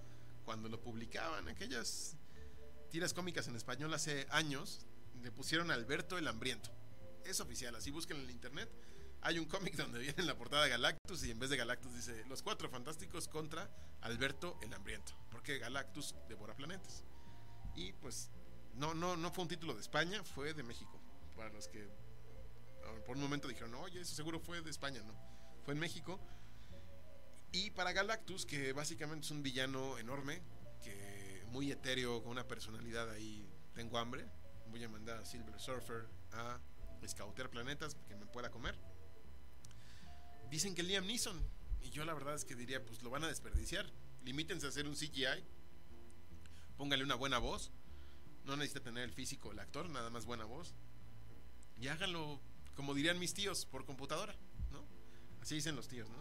cuando 0.44 0.68
lo 0.68 0.80
publicaban, 0.80 1.48
aquellas 1.48 2.16
tiras 2.90 3.14
cómicas 3.14 3.46
en 3.48 3.56
español 3.56 3.92
hace 3.94 4.26
años, 4.30 4.86
le 5.22 5.30
pusieron 5.30 5.70
Alberto 5.70 6.18
el 6.18 6.26
Hambriento. 6.28 6.70
Es 7.24 7.40
oficial, 7.40 7.74
así 7.76 7.90
busquen 7.90 8.18
en 8.18 8.24
el 8.24 8.30
internet. 8.30 8.70
Hay 9.22 9.38
un 9.38 9.44
cómic 9.44 9.76
donde 9.76 9.98
viene 9.98 10.14
en 10.18 10.26
la 10.26 10.36
portada 10.36 10.66
Galactus 10.66 11.24
y 11.24 11.30
en 11.30 11.38
vez 11.38 11.50
de 11.50 11.56
Galactus 11.56 11.94
dice 11.94 12.24
Los 12.26 12.42
Cuatro 12.42 12.70
Fantásticos 12.70 13.28
contra 13.28 13.70
Alberto 14.00 14.58
el 14.62 14.72
Hambriento, 14.72 15.12
porque 15.30 15.58
Galactus 15.58 16.14
devora 16.28 16.54
planetas. 16.54 17.04
Y 17.74 17.92
pues 17.92 18.30
no, 18.74 18.94
no, 18.94 19.16
no 19.16 19.30
fue 19.30 19.42
un 19.42 19.48
título 19.48 19.74
de 19.74 19.80
España, 19.80 20.24
fue 20.24 20.54
de 20.54 20.62
México. 20.62 20.98
Para 21.36 21.50
los 21.50 21.68
que 21.68 21.88
por 23.04 23.16
un 23.16 23.22
momento 23.22 23.46
dijeron, 23.46 23.74
oye, 23.74 24.00
eso 24.00 24.14
seguro 24.14 24.40
fue 24.40 24.62
de 24.62 24.70
España, 24.70 25.02
no. 25.02 25.14
Fue 25.64 25.74
en 25.74 25.80
México. 25.80 26.18
Y 27.52 27.70
para 27.70 27.92
Galactus, 27.92 28.46
que 28.46 28.72
básicamente 28.72 29.26
es 29.26 29.30
un 29.30 29.42
villano 29.42 29.98
enorme, 29.98 30.42
que 30.82 31.44
muy 31.48 31.70
etéreo, 31.70 32.22
con 32.22 32.32
una 32.32 32.46
personalidad 32.46 33.10
ahí, 33.10 33.46
tengo 33.74 33.98
hambre, 33.98 34.26
voy 34.68 34.82
a 34.84 34.88
mandar 34.88 35.18
a 35.18 35.24
Silver 35.24 35.58
Surfer 35.60 36.08
a 36.32 36.58
escautear 37.02 37.50
planetas 37.50 37.96
que 38.08 38.14
me 38.16 38.26
pueda 38.26 38.50
comer. 38.50 38.78
Dicen 40.50 40.74
que 40.74 40.82
Liam 40.82 41.06
Neeson, 41.06 41.40
y 41.80 41.90
yo 41.90 42.04
la 42.04 42.14
verdad 42.14 42.34
es 42.34 42.44
que 42.44 42.54
diría, 42.54 42.84
pues 42.84 43.02
lo 43.02 43.10
van 43.10 43.24
a 43.24 43.28
desperdiciar. 43.28 43.86
Limítense 44.24 44.66
a 44.66 44.68
hacer 44.68 44.86
un 44.86 44.94
CGI, 44.94 45.44
póngale 46.76 47.04
una 47.04 47.14
buena 47.14 47.38
voz, 47.38 47.70
no 48.44 48.56
necesita 48.56 48.80
tener 48.80 49.04
el 49.04 49.12
físico 49.12 49.52
el 49.52 49.58
actor, 49.58 49.88
nada 49.88 50.10
más 50.10 50.26
buena 50.26 50.44
voz, 50.44 50.74
y 51.78 51.88
háganlo, 51.88 52.40
como 52.74 52.94
dirían 52.94 53.18
mis 53.18 53.32
tíos, 53.32 53.64
por 53.64 53.86
computadora, 53.86 54.34
¿no? 54.70 54.84
Así 55.40 55.54
dicen 55.54 55.76
los 55.76 55.88
tíos, 55.88 56.08
¿no? 56.10 56.16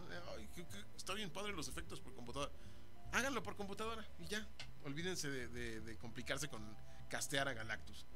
está 0.96 1.12
bien 1.12 1.30
padre 1.30 1.52
los 1.52 1.68
efectos 1.68 2.00
por 2.00 2.14
computadora. 2.14 2.52
Háganlo 3.12 3.42
por 3.42 3.56
computadora 3.56 4.06
y 4.18 4.26
ya. 4.26 4.48
Olvídense 4.84 5.28
de 5.28 5.98
complicarse 5.98 6.48
con 6.48 6.62
castear 7.08 7.48
a 7.48 7.52
Galactus. 7.52 8.06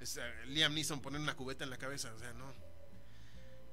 Eh, 0.00 0.44
Liam 0.46 0.74
Neeson 0.74 1.00
poner 1.00 1.20
una 1.20 1.34
cubeta 1.34 1.64
en 1.64 1.70
la 1.70 1.76
cabeza, 1.76 2.12
o 2.14 2.18
sea, 2.18 2.32
no. 2.32 2.54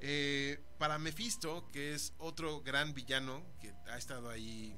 Eh, 0.02 0.60
para 0.78 0.98
Mephisto, 1.00 1.70
que 1.72 1.94
es 1.94 2.14
otro 2.18 2.62
gran 2.62 2.94
villano 2.94 3.44
que 3.60 3.74
ha 3.88 3.98
estado 3.98 4.30
ahí 4.30 4.78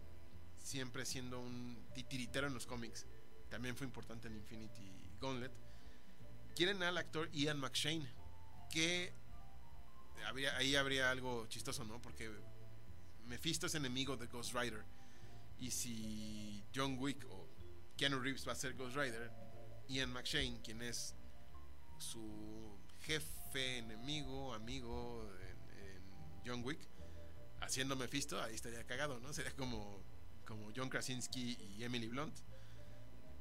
siempre 0.58 1.06
siendo 1.06 1.40
un 1.40 1.78
titiritero 1.94 2.48
en 2.48 2.54
los 2.54 2.66
cómics, 2.66 3.06
también 3.50 3.76
fue 3.76 3.88
importante 3.88 4.28
en 4.28 4.36
Infinity 4.36 4.92
Gauntlet. 5.20 5.52
Quieren 6.56 6.84
al 6.84 6.98
actor 6.98 7.32
Ian 7.32 7.60
McShane, 7.60 8.08
que 8.72 9.14
habría, 10.26 10.56
ahí 10.58 10.76
habría 10.76 11.12
algo 11.12 11.48
chistoso, 11.48 11.84
¿no? 11.84 12.02
Porque 12.02 12.30
Mephisto 13.26 13.68
es 13.68 13.76
enemigo 13.76 14.18
de 14.18 14.28
Ghost 14.28 14.54
Rider. 14.54 14.84
Y 15.60 15.72
si 15.72 16.64
John 16.76 16.98
Wick 17.00 17.26
o 17.30 17.48
Keanu 17.98 18.20
Reeves 18.20 18.48
va 18.48 18.52
a 18.52 18.56
ser 18.56 18.76
Ghost 18.76 18.96
Rider, 18.96 19.32
Ian 19.88 20.12
McShane, 20.12 20.62
quien 20.64 20.82
es 20.82 21.16
su 21.98 22.78
jefe, 23.02 23.37
enemigo, 23.56 24.54
amigo 24.54 25.30
en, 25.42 25.58
John 26.46 26.64
Wick, 26.64 26.80
haciendo 27.60 27.96
Mephisto, 27.96 28.42
ahí 28.42 28.56
estaría 28.56 28.86
cagado, 28.86 29.20
¿no? 29.20 29.34
Sería 29.34 29.52
como, 29.56 30.02
como 30.46 30.72
John 30.76 30.90
Krasinski 30.90 31.58
y 31.78 31.84
Emily 31.84 32.08
Blunt, 32.08 32.38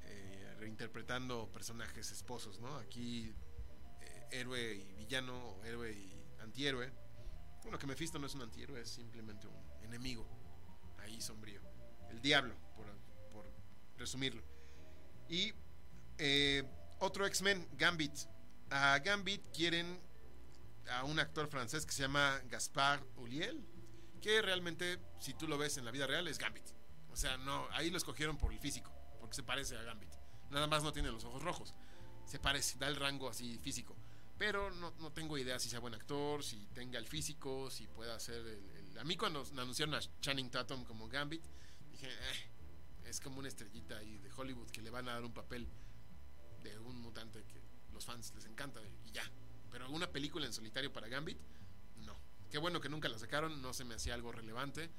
eh, 0.05 0.55
reinterpretando 0.59 1.51
personajes 1.53 2.11
esposos, 2.11 2.59
¿no? 2.59 2.77
Aquí 2.79 3.33
eh, 4.01 4.29
héroe 4.33 4.75
y 4.75 4.93
villano, 4.95 5.63
héroe 5.65 5.93
y 5.93 6.13
antihéroe. 6.41 6.91
Bueno, 7.63 7.79
que 7.79 7.87
Mephisto 7.87 8.19
no 8.19 8.27
es 8.27 8.35
un 8.35 8.43
antihéroe, 8.43 8.81
es 8.81 8.91
simplemente 8.91 9.47
un 9.47 9.85
enemigo, 9.85 10.27
ahí 10.99 11.21
sombrío. 11.21 11.61
El 12.11 12.21
diablo, 12.21 12.57
por, 12.75 12.87
por 13.31 13.47
resumirlo. 13.97 14.43
Y 15.29 15.53
eh, 16.19 16.65
otro 16.99 17.27
X-Men, 17.27 17.69
Gambit, 17.77 18.13
a 18.71 18.99
Gambit 18.99 19.43
quieren 19.53 20.01
a 20.91 21.05
un 21.05 21.19
actor 21.19 21.49
francés 21.49 21.85
que 21.85 21.93
se 21.93 22.03
llama 22.03 22.41
Gaspard 22.49 23.03
Uliel, 23.17 23.65
que 24.21 24.43
realmente, 24.43 24.99
si 25.21 25.35
tú 25.35 25.49
lo 25.49 25.59
ves 25.59 25.77
en 25.77 25.85
la 25.85 25.91
vida 25.91 26.07
real, 26.07 26.27
es 26.29 26.39
Gambit. 26.39 26.67
O 27.11 27.17
sea, 27.17 27.37
no, 27.39 27.67
ahí 27.73 27.91
lo 27.91 27.97
escogieron 27.97 28.37
por 28.37 28.53
el 28.53 28.59
físico, 28.59 28.93
porque 29.21 29.35
se 29.35 29.43
parece 29.43 29.77
a 29.77 29.83
Gambit. 29.83 30.11
Nada 30.51 30.67
más 30.67 30.83
no 30.83 30.93
tiene 30.93 31.11
los 31.11 31.25
ojos 31.25 31.43
rojos. 31.43 31.75
Se 32.25 32.39
parece, 32.39 32.79
da 32.79 32.89
el 32.89 32.97
rango 32.97 33.29
así 33.29 33.59
físico. 33.59 33.97
Pero 34.39 34.71
no, 34.71 34.93
tengo 35.13 35.39
idea 35.39 35.59
si 35.59 35.71
sea 35.71 35.81
buen 35.81 35.95
actor, 35.95 36.45
si 36.45 36.67
tenga 36.75 36.99
el 36.99 37.07
físico, 37.07 37.71
si 37.71 37.87
pueda 37.87 38.21
ser 38.21 38.47
el, 38.47 38.99
A 38.99 39.05
mí 39.05 39.17
cuando 39.17 39.45
anunciaron 39.57 39.95
a 39.95 40.01
Channing 40.21 40.51
Tatum 40.51 40.85
como 40.85 41.09
Gambit, 41.09 41.43
dije, 41.91 42.09
eh, 42.09 42.51
es 43.07 43.21
como 43.21 43.39
una 43.39 43.49
estrellita 43.49 43.97
ahí 43.97 44.19
de 44.19 44.31
Hollywood 44.31 44.71
que 44.71 44.83
le 44.83 44.91
van 44.91 45.09
a 45.09 45.15
dar 45.15 45.25
un 45.25 45.33
papel 45.33 45.67
de 46.63 46.79
un 46.81 47.01
mutante 47.01 47.45
que 47.45 47.66
los 47.97 48.05
fans 48.05 48.33
les 48.35 48.45
encanta 48.45 48.81
y 49.05 49.11
ya. 49.11 49.29
Pero 49.71 49.85
alguna 49.85 50.07
película 50.11 50.47
en 50.47 50.53
solitario 50.53 50.93
para 50.93 51.09
Gambit, 51.09 51.39
no. 52.05 52.15
Qué 52.51 52.59
bueno 52.59 52.81
que 52.81 52.89
nunca 52.89 53.09
la 53.09 53.19
sacaron, 53.19 53.61
no 53.61 53.73
se 53.73 53.85
me 53.85 53.95
hacía 53.95 54.15
algo 54.15 54.31
relevante. 54.31 54.91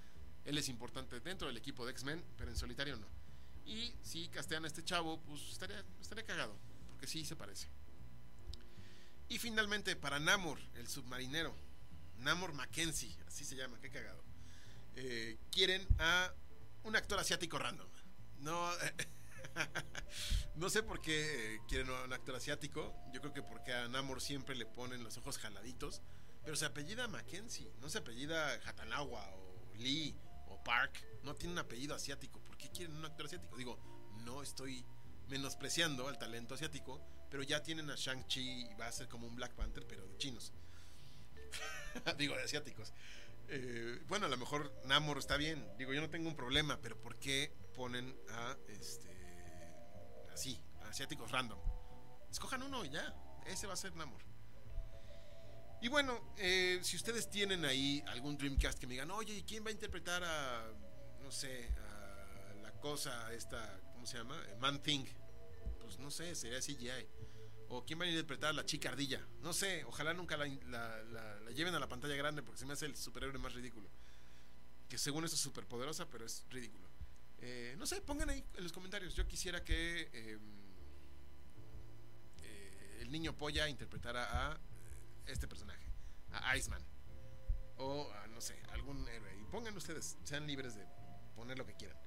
Él 0.43 0.57
es 0.57 0.67
importante 0.67 1.19
dentro 1.19 1.47
del 1.47 1.57
equipo 1.57 1.85
de 1.85 1.91
X-Men, 1.91 2.23
pero 2.37 2.51
en 2.51 2.57
solitario 2.57 2.97
no. 2.97 3.07
Y 3.65 3.93
si 4.01 4.27
castean 4.29 4.63
a 4.65 4.67
este 4.67 4.83
chavo, 4.83 5.21
pues 5.21 5.41
estaría, 5.51 5.83
estaría 6.01 6.25
cagado, 6.25 6.57
porque 6.87 7.07
sí 7.07 7.23
se 7.23 7.35
parece. 7.35 7.67
Y 9.29 9.37
finalmente 9.39 9.95
para 9.95 10.19
Namor, 10.19 10.59
el 10.75 10.87
submarinero, 10.87 11.53
Namor 12.19 12.53
Mackenzie, 12.53 13.15
así 13.27 13.45
se 13.45 13.55
llama, 13.55 13.79
qué 13.79 13.89
cagado. 13.89 14.23
Eh, 14.95 15.37
quieren 15.51 15.85
a 15.99 16.33
un 16.83 16.95
actor 16.95 17.19
asiático 17.19 17.59
random. 17.59 17.87
No, 18.39 18.69
no 20.55 20.69
sé 20.69 20.83
por 20.83 21.01
qué 21.01 21.59
quieren 21.67 21.89
un 21.89 22.13
actor 22.13 22.35
asiático. 22.35 22.95
Yo 23.13 23.21
creo 23.21 23.33
que 23.33 23.43
porque 23.43 23.73
a 23.73 23.87
Namor 23.87 24.21
siempre 24.21 24.55
le 24.55 24.65
ponen 24.65 25.03
los 25.03 25.17
ojos 25.17 25.37
jaladitos. 25.37 26.01
Pero 26.43 26.55
se 26.55 26.65
apellida 26.65 27.07
Mackenzie, 27.09 27.69
no 27.81 27.89
se 27.89 27.97
apellida 27.97 28.53
Hatanawa 28.65 29.35
o 29.35 29.73
Lee 29.75 30.15
o 30.47 30.63
Park. 30.63 31.05
No 31.23 31.35
tiene 31.35 31.53
un 31.53 31.59
apellido 31.59 31.93
asiático. 31.93 32.39
¿Por 32.41 32.57
qué 32.57 32.69
quieren 32.71 32.95
un 32.95 33.05
actor 33.05 33.25
asiático? 33.25 33.57
Digo, 33.57 33.77
no 34.23 34.41
estoy 34.41 34.85
menospreciando 35.27 36.07
al 36.07 36.17
talento 36.17 36.55
asiático, 36.55 37.01
pero 37.29 37.43
ya 37.43 37.61
tienen 37.63 37.89
a 37.89 37.95
Shang-Chi 37.95 38.67
y 38.71 38.73
va 38.75 38.87
a 38.87 38.91
ser 38.91 39.09
como 39.09 39.27
un 39.27 39.35
Black 39.35 39.53
Panther, 39.55 39.85
pero 39.87 40.07
de 40.07 40.17
chinos. 40.17 40.53
Digo, 42.17 42.35
de 42.35 42.43
asiáticos. 42.43 42.93
Eh, 43.49 44.01
bueno, 44.07 44.25
a 44.25 44.29
lo 44.29 44.37
mejor 44.37 44.73
Namor 44.85 45.17
está 45.17 45.37
bien. 45.37 45.65
Digo, 45.77 45.93
yo 45.93 46.01
no 46.01 46.09
tengo 46.09 46.29
un 46.29 46.35
problema, 46.35 46.79
pero 46.81 46.99
¿por 46.99 47.17
qué 47.17 47.53
ponen 47.75 48.17
a 48.29 48.57
este 48.67 49.16
así, 50.37 50.59
asiáticos 50.87 51.31
random. 51.31 51.57
Escojan 52.29 52.61
uno 52.61 52.85
ya, 52.85 53.15
ese 53.47 53.65
va 53.65 53.73
a 53.73 53.75
ser 53.75 53.95
Namor. 53.95 54.21
Y 55.81 55.87
bueno, 55.87 56.33
eh, 56.37 56.79
si 56.83 56.95
ustedes 56.95 57.29
tienen 57.29 57.65
ahí 57.65 58.03
algún 58.07 58.37
Dreamcast 58.37 58.77
que 58.79 58.85
me 58.85 58.93
digan, 58.93 59.09
oye, 59.09 59.33
¿y 59.33 59.43
quién 59.43 59.65
va 59.65 59.69
a 59.69 59.71
interpretar 59.71 60.23
a, 60.23 60.71
no 61.23 61.31
sé, 61.31 61.67
a 61.75 62.53
la 62.61 62.71
cosa 62.73 63.33
esta, 63.33 63.79
¿cómo 63.93 64.05
se 64.05 64.17
llama? 64.17 64.39
Man 64.59 64.81
Thing. 64.83 65.05
Pues 65.81 65.97
no 65.97 66.11
sé, 66.11 66.35
sería 66.35 66.59
CGI. 66.59 67.07
O 67.69 67.83
quién 67.83 67.99
va 67.99 68.05
a 68.05 68.07
interpretar 68.07 68.51
a 68.51 68.53
la 68.53 68.65
chica 68.65 68.89
ardilla. 68.89 69.25
No 69.41 69.53
sé, 69.53 69.83
ojalá 69.85 70.13
nunca 70.13 70.37
la, 70.37 71.51
lleven 71.55 71.73
a 71.73 71.79
la 71.79 71.87
pantalla 71.87 72.15
grande 72.15 72.43
porque 72.43 72.59
se 72.59 72.65
me 72.65 72.73
hace 72.73 72.85
el 72.85 72.95
superhéroe 72.95 73.39
más 73.39 73.53
ridículo. 73.53 73.89
Que 74.87 74.99
según 74.99 75.25
eso 75.25 75.35
es 75.35 75.41
súper 75.41 75.65
poderosa, 75.65 76.07
pero 76.09 76.25
es 76.25 76.45
ridículo. 76.49 76.86
Eh, 77.39 77.75
no 77.77 77.85
sé, 77.85 78.01
pongan 78.01 78.29
ahí 78.29 78.43
en 78.55 78.63
los 78.63 78.71
comentarios. 78.71 79.15
Yo 79.15 79.27
quisiera 79.27 79.63
que 79.63 80.09
em, 80.13 80.41
eh, 82.41 82.99
el 83.01 83.11
niño 83.11 83.37
polla 83.37 83.67
interpretara 83.67 84.51
a 84.51 84.59
este 85.25 85.47
personaje, 85.47 85.85
a 86.31 86.57
Iceman. 86.57 86.83
O 87.77 88.11
a, 88.11 88.27
no 88.27 88.41
sé, 88.41 88.59
algún 88.71 89.07
héroe. 89.07 89.37
Y 89.39 89.43
pongan 89.45 89.75
ustedes, 89.77 90.17
sean 90.23 90.47
libres 90.47 90.75
de 90.75 90.85
poner 91.35 91.57
lo 91.57 91.65
que 91.65 91.75
quieran. 91.75 91.97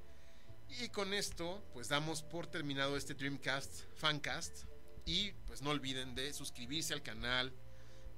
Y 0.69 0.89
con 0.89 1.13
esto, 1.15 1.65
pues 1.73 1.89
damos 1.89 2.23
por 2.23 2.47
terminado 2.47 2.97
este 2.97 3.15
Dreamcast 3.15 3.85
Fancast. 3.97 4.65
Y 5.05 5.33
pues 5.47 5.63
no 5.63 5.71
olviden 5.71 6.15
de 6.15 6.33
suscribirse 6.33 6.93
al 6.93 7.03
canal, 7.03 7.53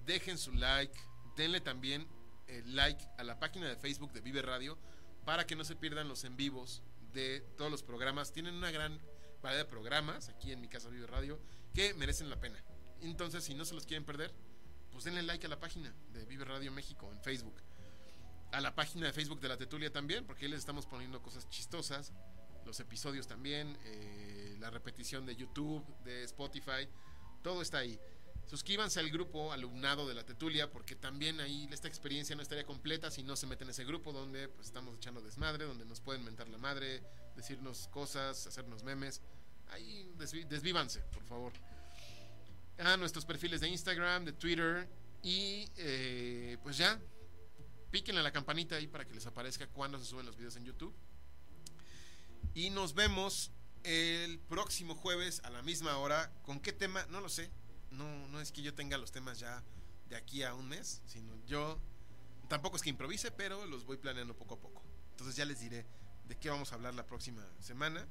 dejen 0.04 0.36
su 0.36 0.52
like, 0.52 0.98
denle 1.36 1.60
también 1.60 2.06
el 2.48 2.74
like 2.74 3.02
a 3.18 3.24
la 3.24 3.38
página 3.38 3.68
de 3.68 3.76
Facebook 3.76 4.12
de 4.12 4.20
Vive 4.20 4.42
Radio 4.42 4.78
para 5.24 5.46
que 5.46 5.56
no 5.56 5.64
se 5.64 5.76
pierdan 5.76 6.08
los 6.08 6.24
en 6.24 6.36
vivos 6.36 6.82
de 7.12 7.40
todos 7.56 7.70
los 7.70 7.82
programas. 7.82 8.32
Tienen 8.32 8.54
una 8.54 8.70
gran 8.70 9.00
variedad 9.42 9.64
de 9.64 9.70
programas 9.70 10.28
aquí 10.28 10.52
en 10.52 10.60
mi 10.60 10.68
casa 10.68 10.88
Vive 10.88 11.06
Radio 11.06 11.38
que 11.74 11.94
merecen 11.94 12.30
la 12.30 12.40
pena. 12.40 12.62
Entonces, 13.00 13.44
si 13.44 13.54
no 13.54 13.64
se 13.64 13.74
los 13.74 13.86
quieren 13.86 14.04
perder, 14.04 14.32
pues 14.90 15.04
denle 15.04 15.22
like 15.22 15.46
a 15.46 15.48
la 15.48 15.58
página 15.58 15.92
de 16.12 16.24
Vive 16.26 16.44
Radio 16.44 16.70
México 16.70 17.10
en 17.12 17.20
Facebook. 17.22 17.54
A 18.52 18.60
la 18.60 18.74
página 18.74 19.06
de 19.06 19.12
Facebook 19.12 19.40
de 19.40 19.48
la 19.48 19.56
Tetulia 19.56 19.90
también, 19.90 20.26
porque 20.26 20.44
ahí 20.44 20.50
les 20.50 20.60
estamos 20.60 20.86
poniendo 20.86 21.20
cosas 21.22 21.48
chistosas. 21.48 22.12
Los 22.64 22.78
episodios 22.78 23.26
también, 23.26 23.76
eh, 23.84 24.56
la 24.60 24.70
repetición 24.70 25.26
de 25.26 25.34
YouTube, 25.34 25.84
de 26.04 26.22
Spotify, 26.24 26.88
todo 27.42 27.62
está 27.62 27.78
ahí. 27.78 27.98
Suscríbanse 28.46 29.00
al 29.00 29.10
grupo 29.10 29.52
alumnado 29.52 30.06
de 30.06 30.14
la 30.14 30.24
Tetulia 30.24 30.70
porque 30.70 30.94
también 30.94 31.40
ahí 31.40 31.68
esta 31.72 31.88
experiencia 31.88 32.36
no 32.36 32.42
estaría 32.42 32.66
completa 32.66 33.10
si 33.10 33.22
no 33.22 33.34
se 33.34 33.46
meten 33.46 33.66
en 33.66 33.70
ese 33.70 33.84
grupo 33.84 34.12
donde 34.12 34.48
pues, 34.48 34.66
estamos 34.66 34.94
echando 34.96 35.20
desmadre, 35.20 35.64
donde 35.64 35.86
nos 35.86 36.00
pueden 36.00 36.24
mentar 36.24 36.48
la 36.48 36.58
madre, 36.58 37.02
decirnos 37.34 37.88
cosas, 37.88 38.46
hacernos 38.46 38.82
memes. 38.82 39.22
ahí 39.68 40.12
desvívanse, 40.48 41.00
por 41.12 41.24
favor. 41.24 41.52
A 42.78 42.96
nuestros 42.96 43.24
perfiles 43.24 43.60
de 43.60 43.68
Instagram, 43.68 44.24
de 44.24 44.32
Twitter 44.32 44.88
y 45.22 45.68
eh, 45.76 46.58
pues 46.62 46.76
ya, 46.76 47.00
píquenle 47.90 48.20
a 48.20 48.24
la 48.24 48.32
campanita 48.32 48.76
ahí 48.76 48.86
para 48.86 49.06
que 49.06 49.14
les 49.14 49.26
aparezca 49.26 49.66
cuando 49.68 49.98
se 49.98 50.04
suben 50.04 50.26
los 50.26 50.36
videos 50.36 50.56
en 50.56 50.64
YouTube. 50.64 50.94
Y 52.54 52.70
nos 52.70 52.94
vemos 52.94 53.50
el 53.84 54.38
próximo 54.40 54.94
jueves 54.94 55.40
a 55.44 55.50
la 55.50 55.62
misma 55.62 55.96
hora. 55.98 56.32
¿Con 56.42 56.60
qué 56.60 56.72
tema? 56.72 57.06
No 57.06 57.20
lo 57.20 57.28
sé. 57.28 57.50
No, 57.92 58.28
no 58.28 58.40
es 58.40 58.52
que 58.52 58.62
yo 58.62 58.74
tenga 58.74 58.98
los 58.98 59.12
temas 59.12 59.38
ya 59.38 59.62
de 60.08 60.16
aquí 60.16 60.42
a 60.42 60.54
un 60.54 60.68
mes, 60.68 61.00
sino 61.06 61.34
yo 61.46 61.78
tampoco 62.48 62.76
es 62.76 62.82
que 62.82 62.90
improvise, 62.90 63.30
pero 63.30 63.64
los 63.66 63.84
voy 63.84 63.96
planeando 63.96 64.34
poco 64.34 64.54
a 64.54 64.60
poco. 64.60 64.82
Entonces 65.10 65.36
ya 65.36 65.44
les 65.44 65.60
diré 65.60 65.86
de 66.26 66.36
qué 66.36 66.50
vamos 66.50 66.72
a 66.72 66.74
hablar 66.74 66.94
la 66.94 67.06
próxima 67.06 67.46
semana. 67.60 68.06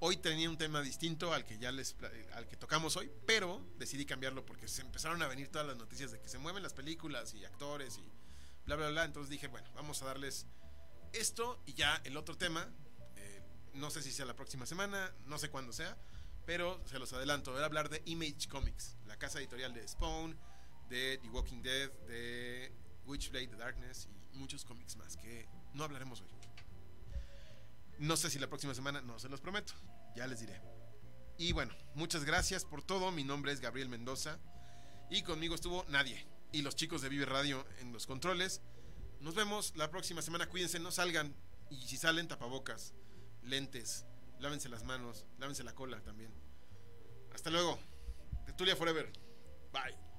Hoy 0.00 0.16
tenía 0.16 0.48
un 0.48 0.56
tema 0.56 0.80
distinto 0.80 1.32
al 1.34 1.44
que 1.44 1.58
ya 1.58 1.70
les 1.72 1.94
al 2.32 2.46
que 2.48 2.56
tocamos 2.56 2.96
hoy, 2.96 3.10
pero 3.26 3.60
decidí 3.78 4.06
cambiarlo 4.06 4.46
porque 4.46 4.66
se 4.66 4.80
empezaron 4.80 5.20
a 5.22 5.28
venir 5.28 5.48
todas 5.48 5.66
las 5.66 5.76
noticias 5.76 6.10
de 6.10 6.20
que 6.20 6.28
se 6.28 6.38
mueven 6.38 6.62
las 6.62 6.72
películas 6.72 7.34
y 7.34 7.44
actores 7.44 7.98
y 7.98 8.10
bla 8.64 8.76
bla 8.76 8.88
bla. 8.88 9.04
Entonces 9.04 9.28
dije, 9.30 9.48
bueno, 9.48 9.70
vamos 9.74 10.00
a 10.02 10.06
darles 10.06 10.46
esto 11.12 11.62
y 11.66 11.74
ya 11.74 12.00
el 12.04 12.16
otro 12.16 12.36
tema. 12.36 12.66
Eh, 13.16 13.42
no 13.74 13.90
sé 13.90 14.02
si 14.02 14.10
sea 14.10 14.24
la 14.24 14.34
próxima 14.34 14.64
semana, 14.64 15.12
no 15.26 15.38
sé 15.38 15.50
cuándo 15.50 15.72
sea, 15.72 15.96
pero 16.46 16.80
se 16.86 16.98
los 16.98 17.12
adelanto. 17.12 17.52
Voy 17.52 17.62
a 17.62 17.64
hablar 17.64 17.88
de 17.88 18.02
Image 18.06 18.48
Comics, 18.48 18.96
la 19.06 19.16
casa 19.16 19.38
editorial 19.38 19.72
de 19.72 19.86
Spawn, 19.86 20.36
de 20.88 21.18
The 21.22 21.28
Walking 21.28 21.62
Dead, 21.62 21.90
de 22.06 22.72
Witchblade, 23.06 23.48
The 23.48 23.56
Darkness 23.56 24.08
y 24.32 24.38
muchos 24.38 24.64
cómics 24.64 24.96
más 24.96 25.16
que 25.16 25.48
no 25.74 25.84
hablaremos 25.84 26.20
hoy. 26.20 26.28
No 27.98 28.16
sé 28.16 28.30
si 28.30 28.38
la 28.38 28.48
próxima 28.48 28.74
semana, 28.74 29.00
no 29.00 29.18
se 29.18 29.28
los 29.28 29.40
prometo, 29.40 29.74
ya 30.16 30.26
les 30.26 30.40
diré. 30.40 30.60
Y 31.36 31.52
bueno, 31.52 31.74
muchas 31.94 32.24
gracias 32.24 32.64
por 32.64 32.82
todo. 32.82 33.12
Mi 33.12 33.24
nombre 33.24 33.52
es 33.52 33.60
Gabriel 33.60 33.88
Mendoza 33.88 34.38
y 35.10 35.22
conmigo 35.22 35.54
estuvo 35.54 35.84
Nadie 35.88 36.26
y 36.52 36.62
los 36.62 36.76
chicos 36.76 37.02
de 37.02 37.08
Vive 37.08 37.26
Radio 37.26 37.66
en 37.80 37.92
los 37.92 38.06
controles. 38.06 38.62
Nos 39.20 39.34
vemos 39.34 39.74
la 39.76 39.90
próxima 39.90 40.22
semana. 40.22 40.48
Cuídense, 40.48 40.78
no 40.80 40.90
salgan 40.90 41.34
y 41.70 41.86
si 41.86 41.96
salen, 41.96 42.26
tapabocas, 42.26 42.94
lentes, 43.42 44.06
lávense 44.40 44.68
las 44.68 44.84
manos, 44.84 45.26
lávense 45.38 45.62
la 45.64 45.74
cola 45.74 46.00
también. 46.00 46.32
Hasta 47.32 47.50
luego. 47.50 47.78
Tetulia 48.46 48.76
Forever. 48.76 49.10
Bye. 49.72 50.09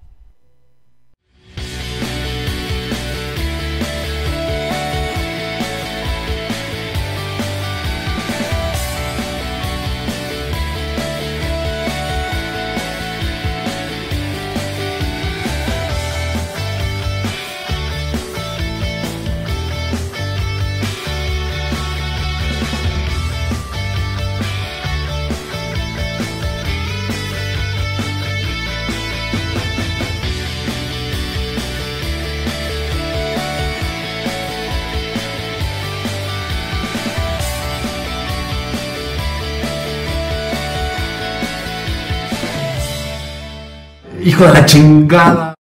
Hijo 44.24 44.45
de 44.45 44.53
la 44.53 44.65
chingada. 44.65 45.53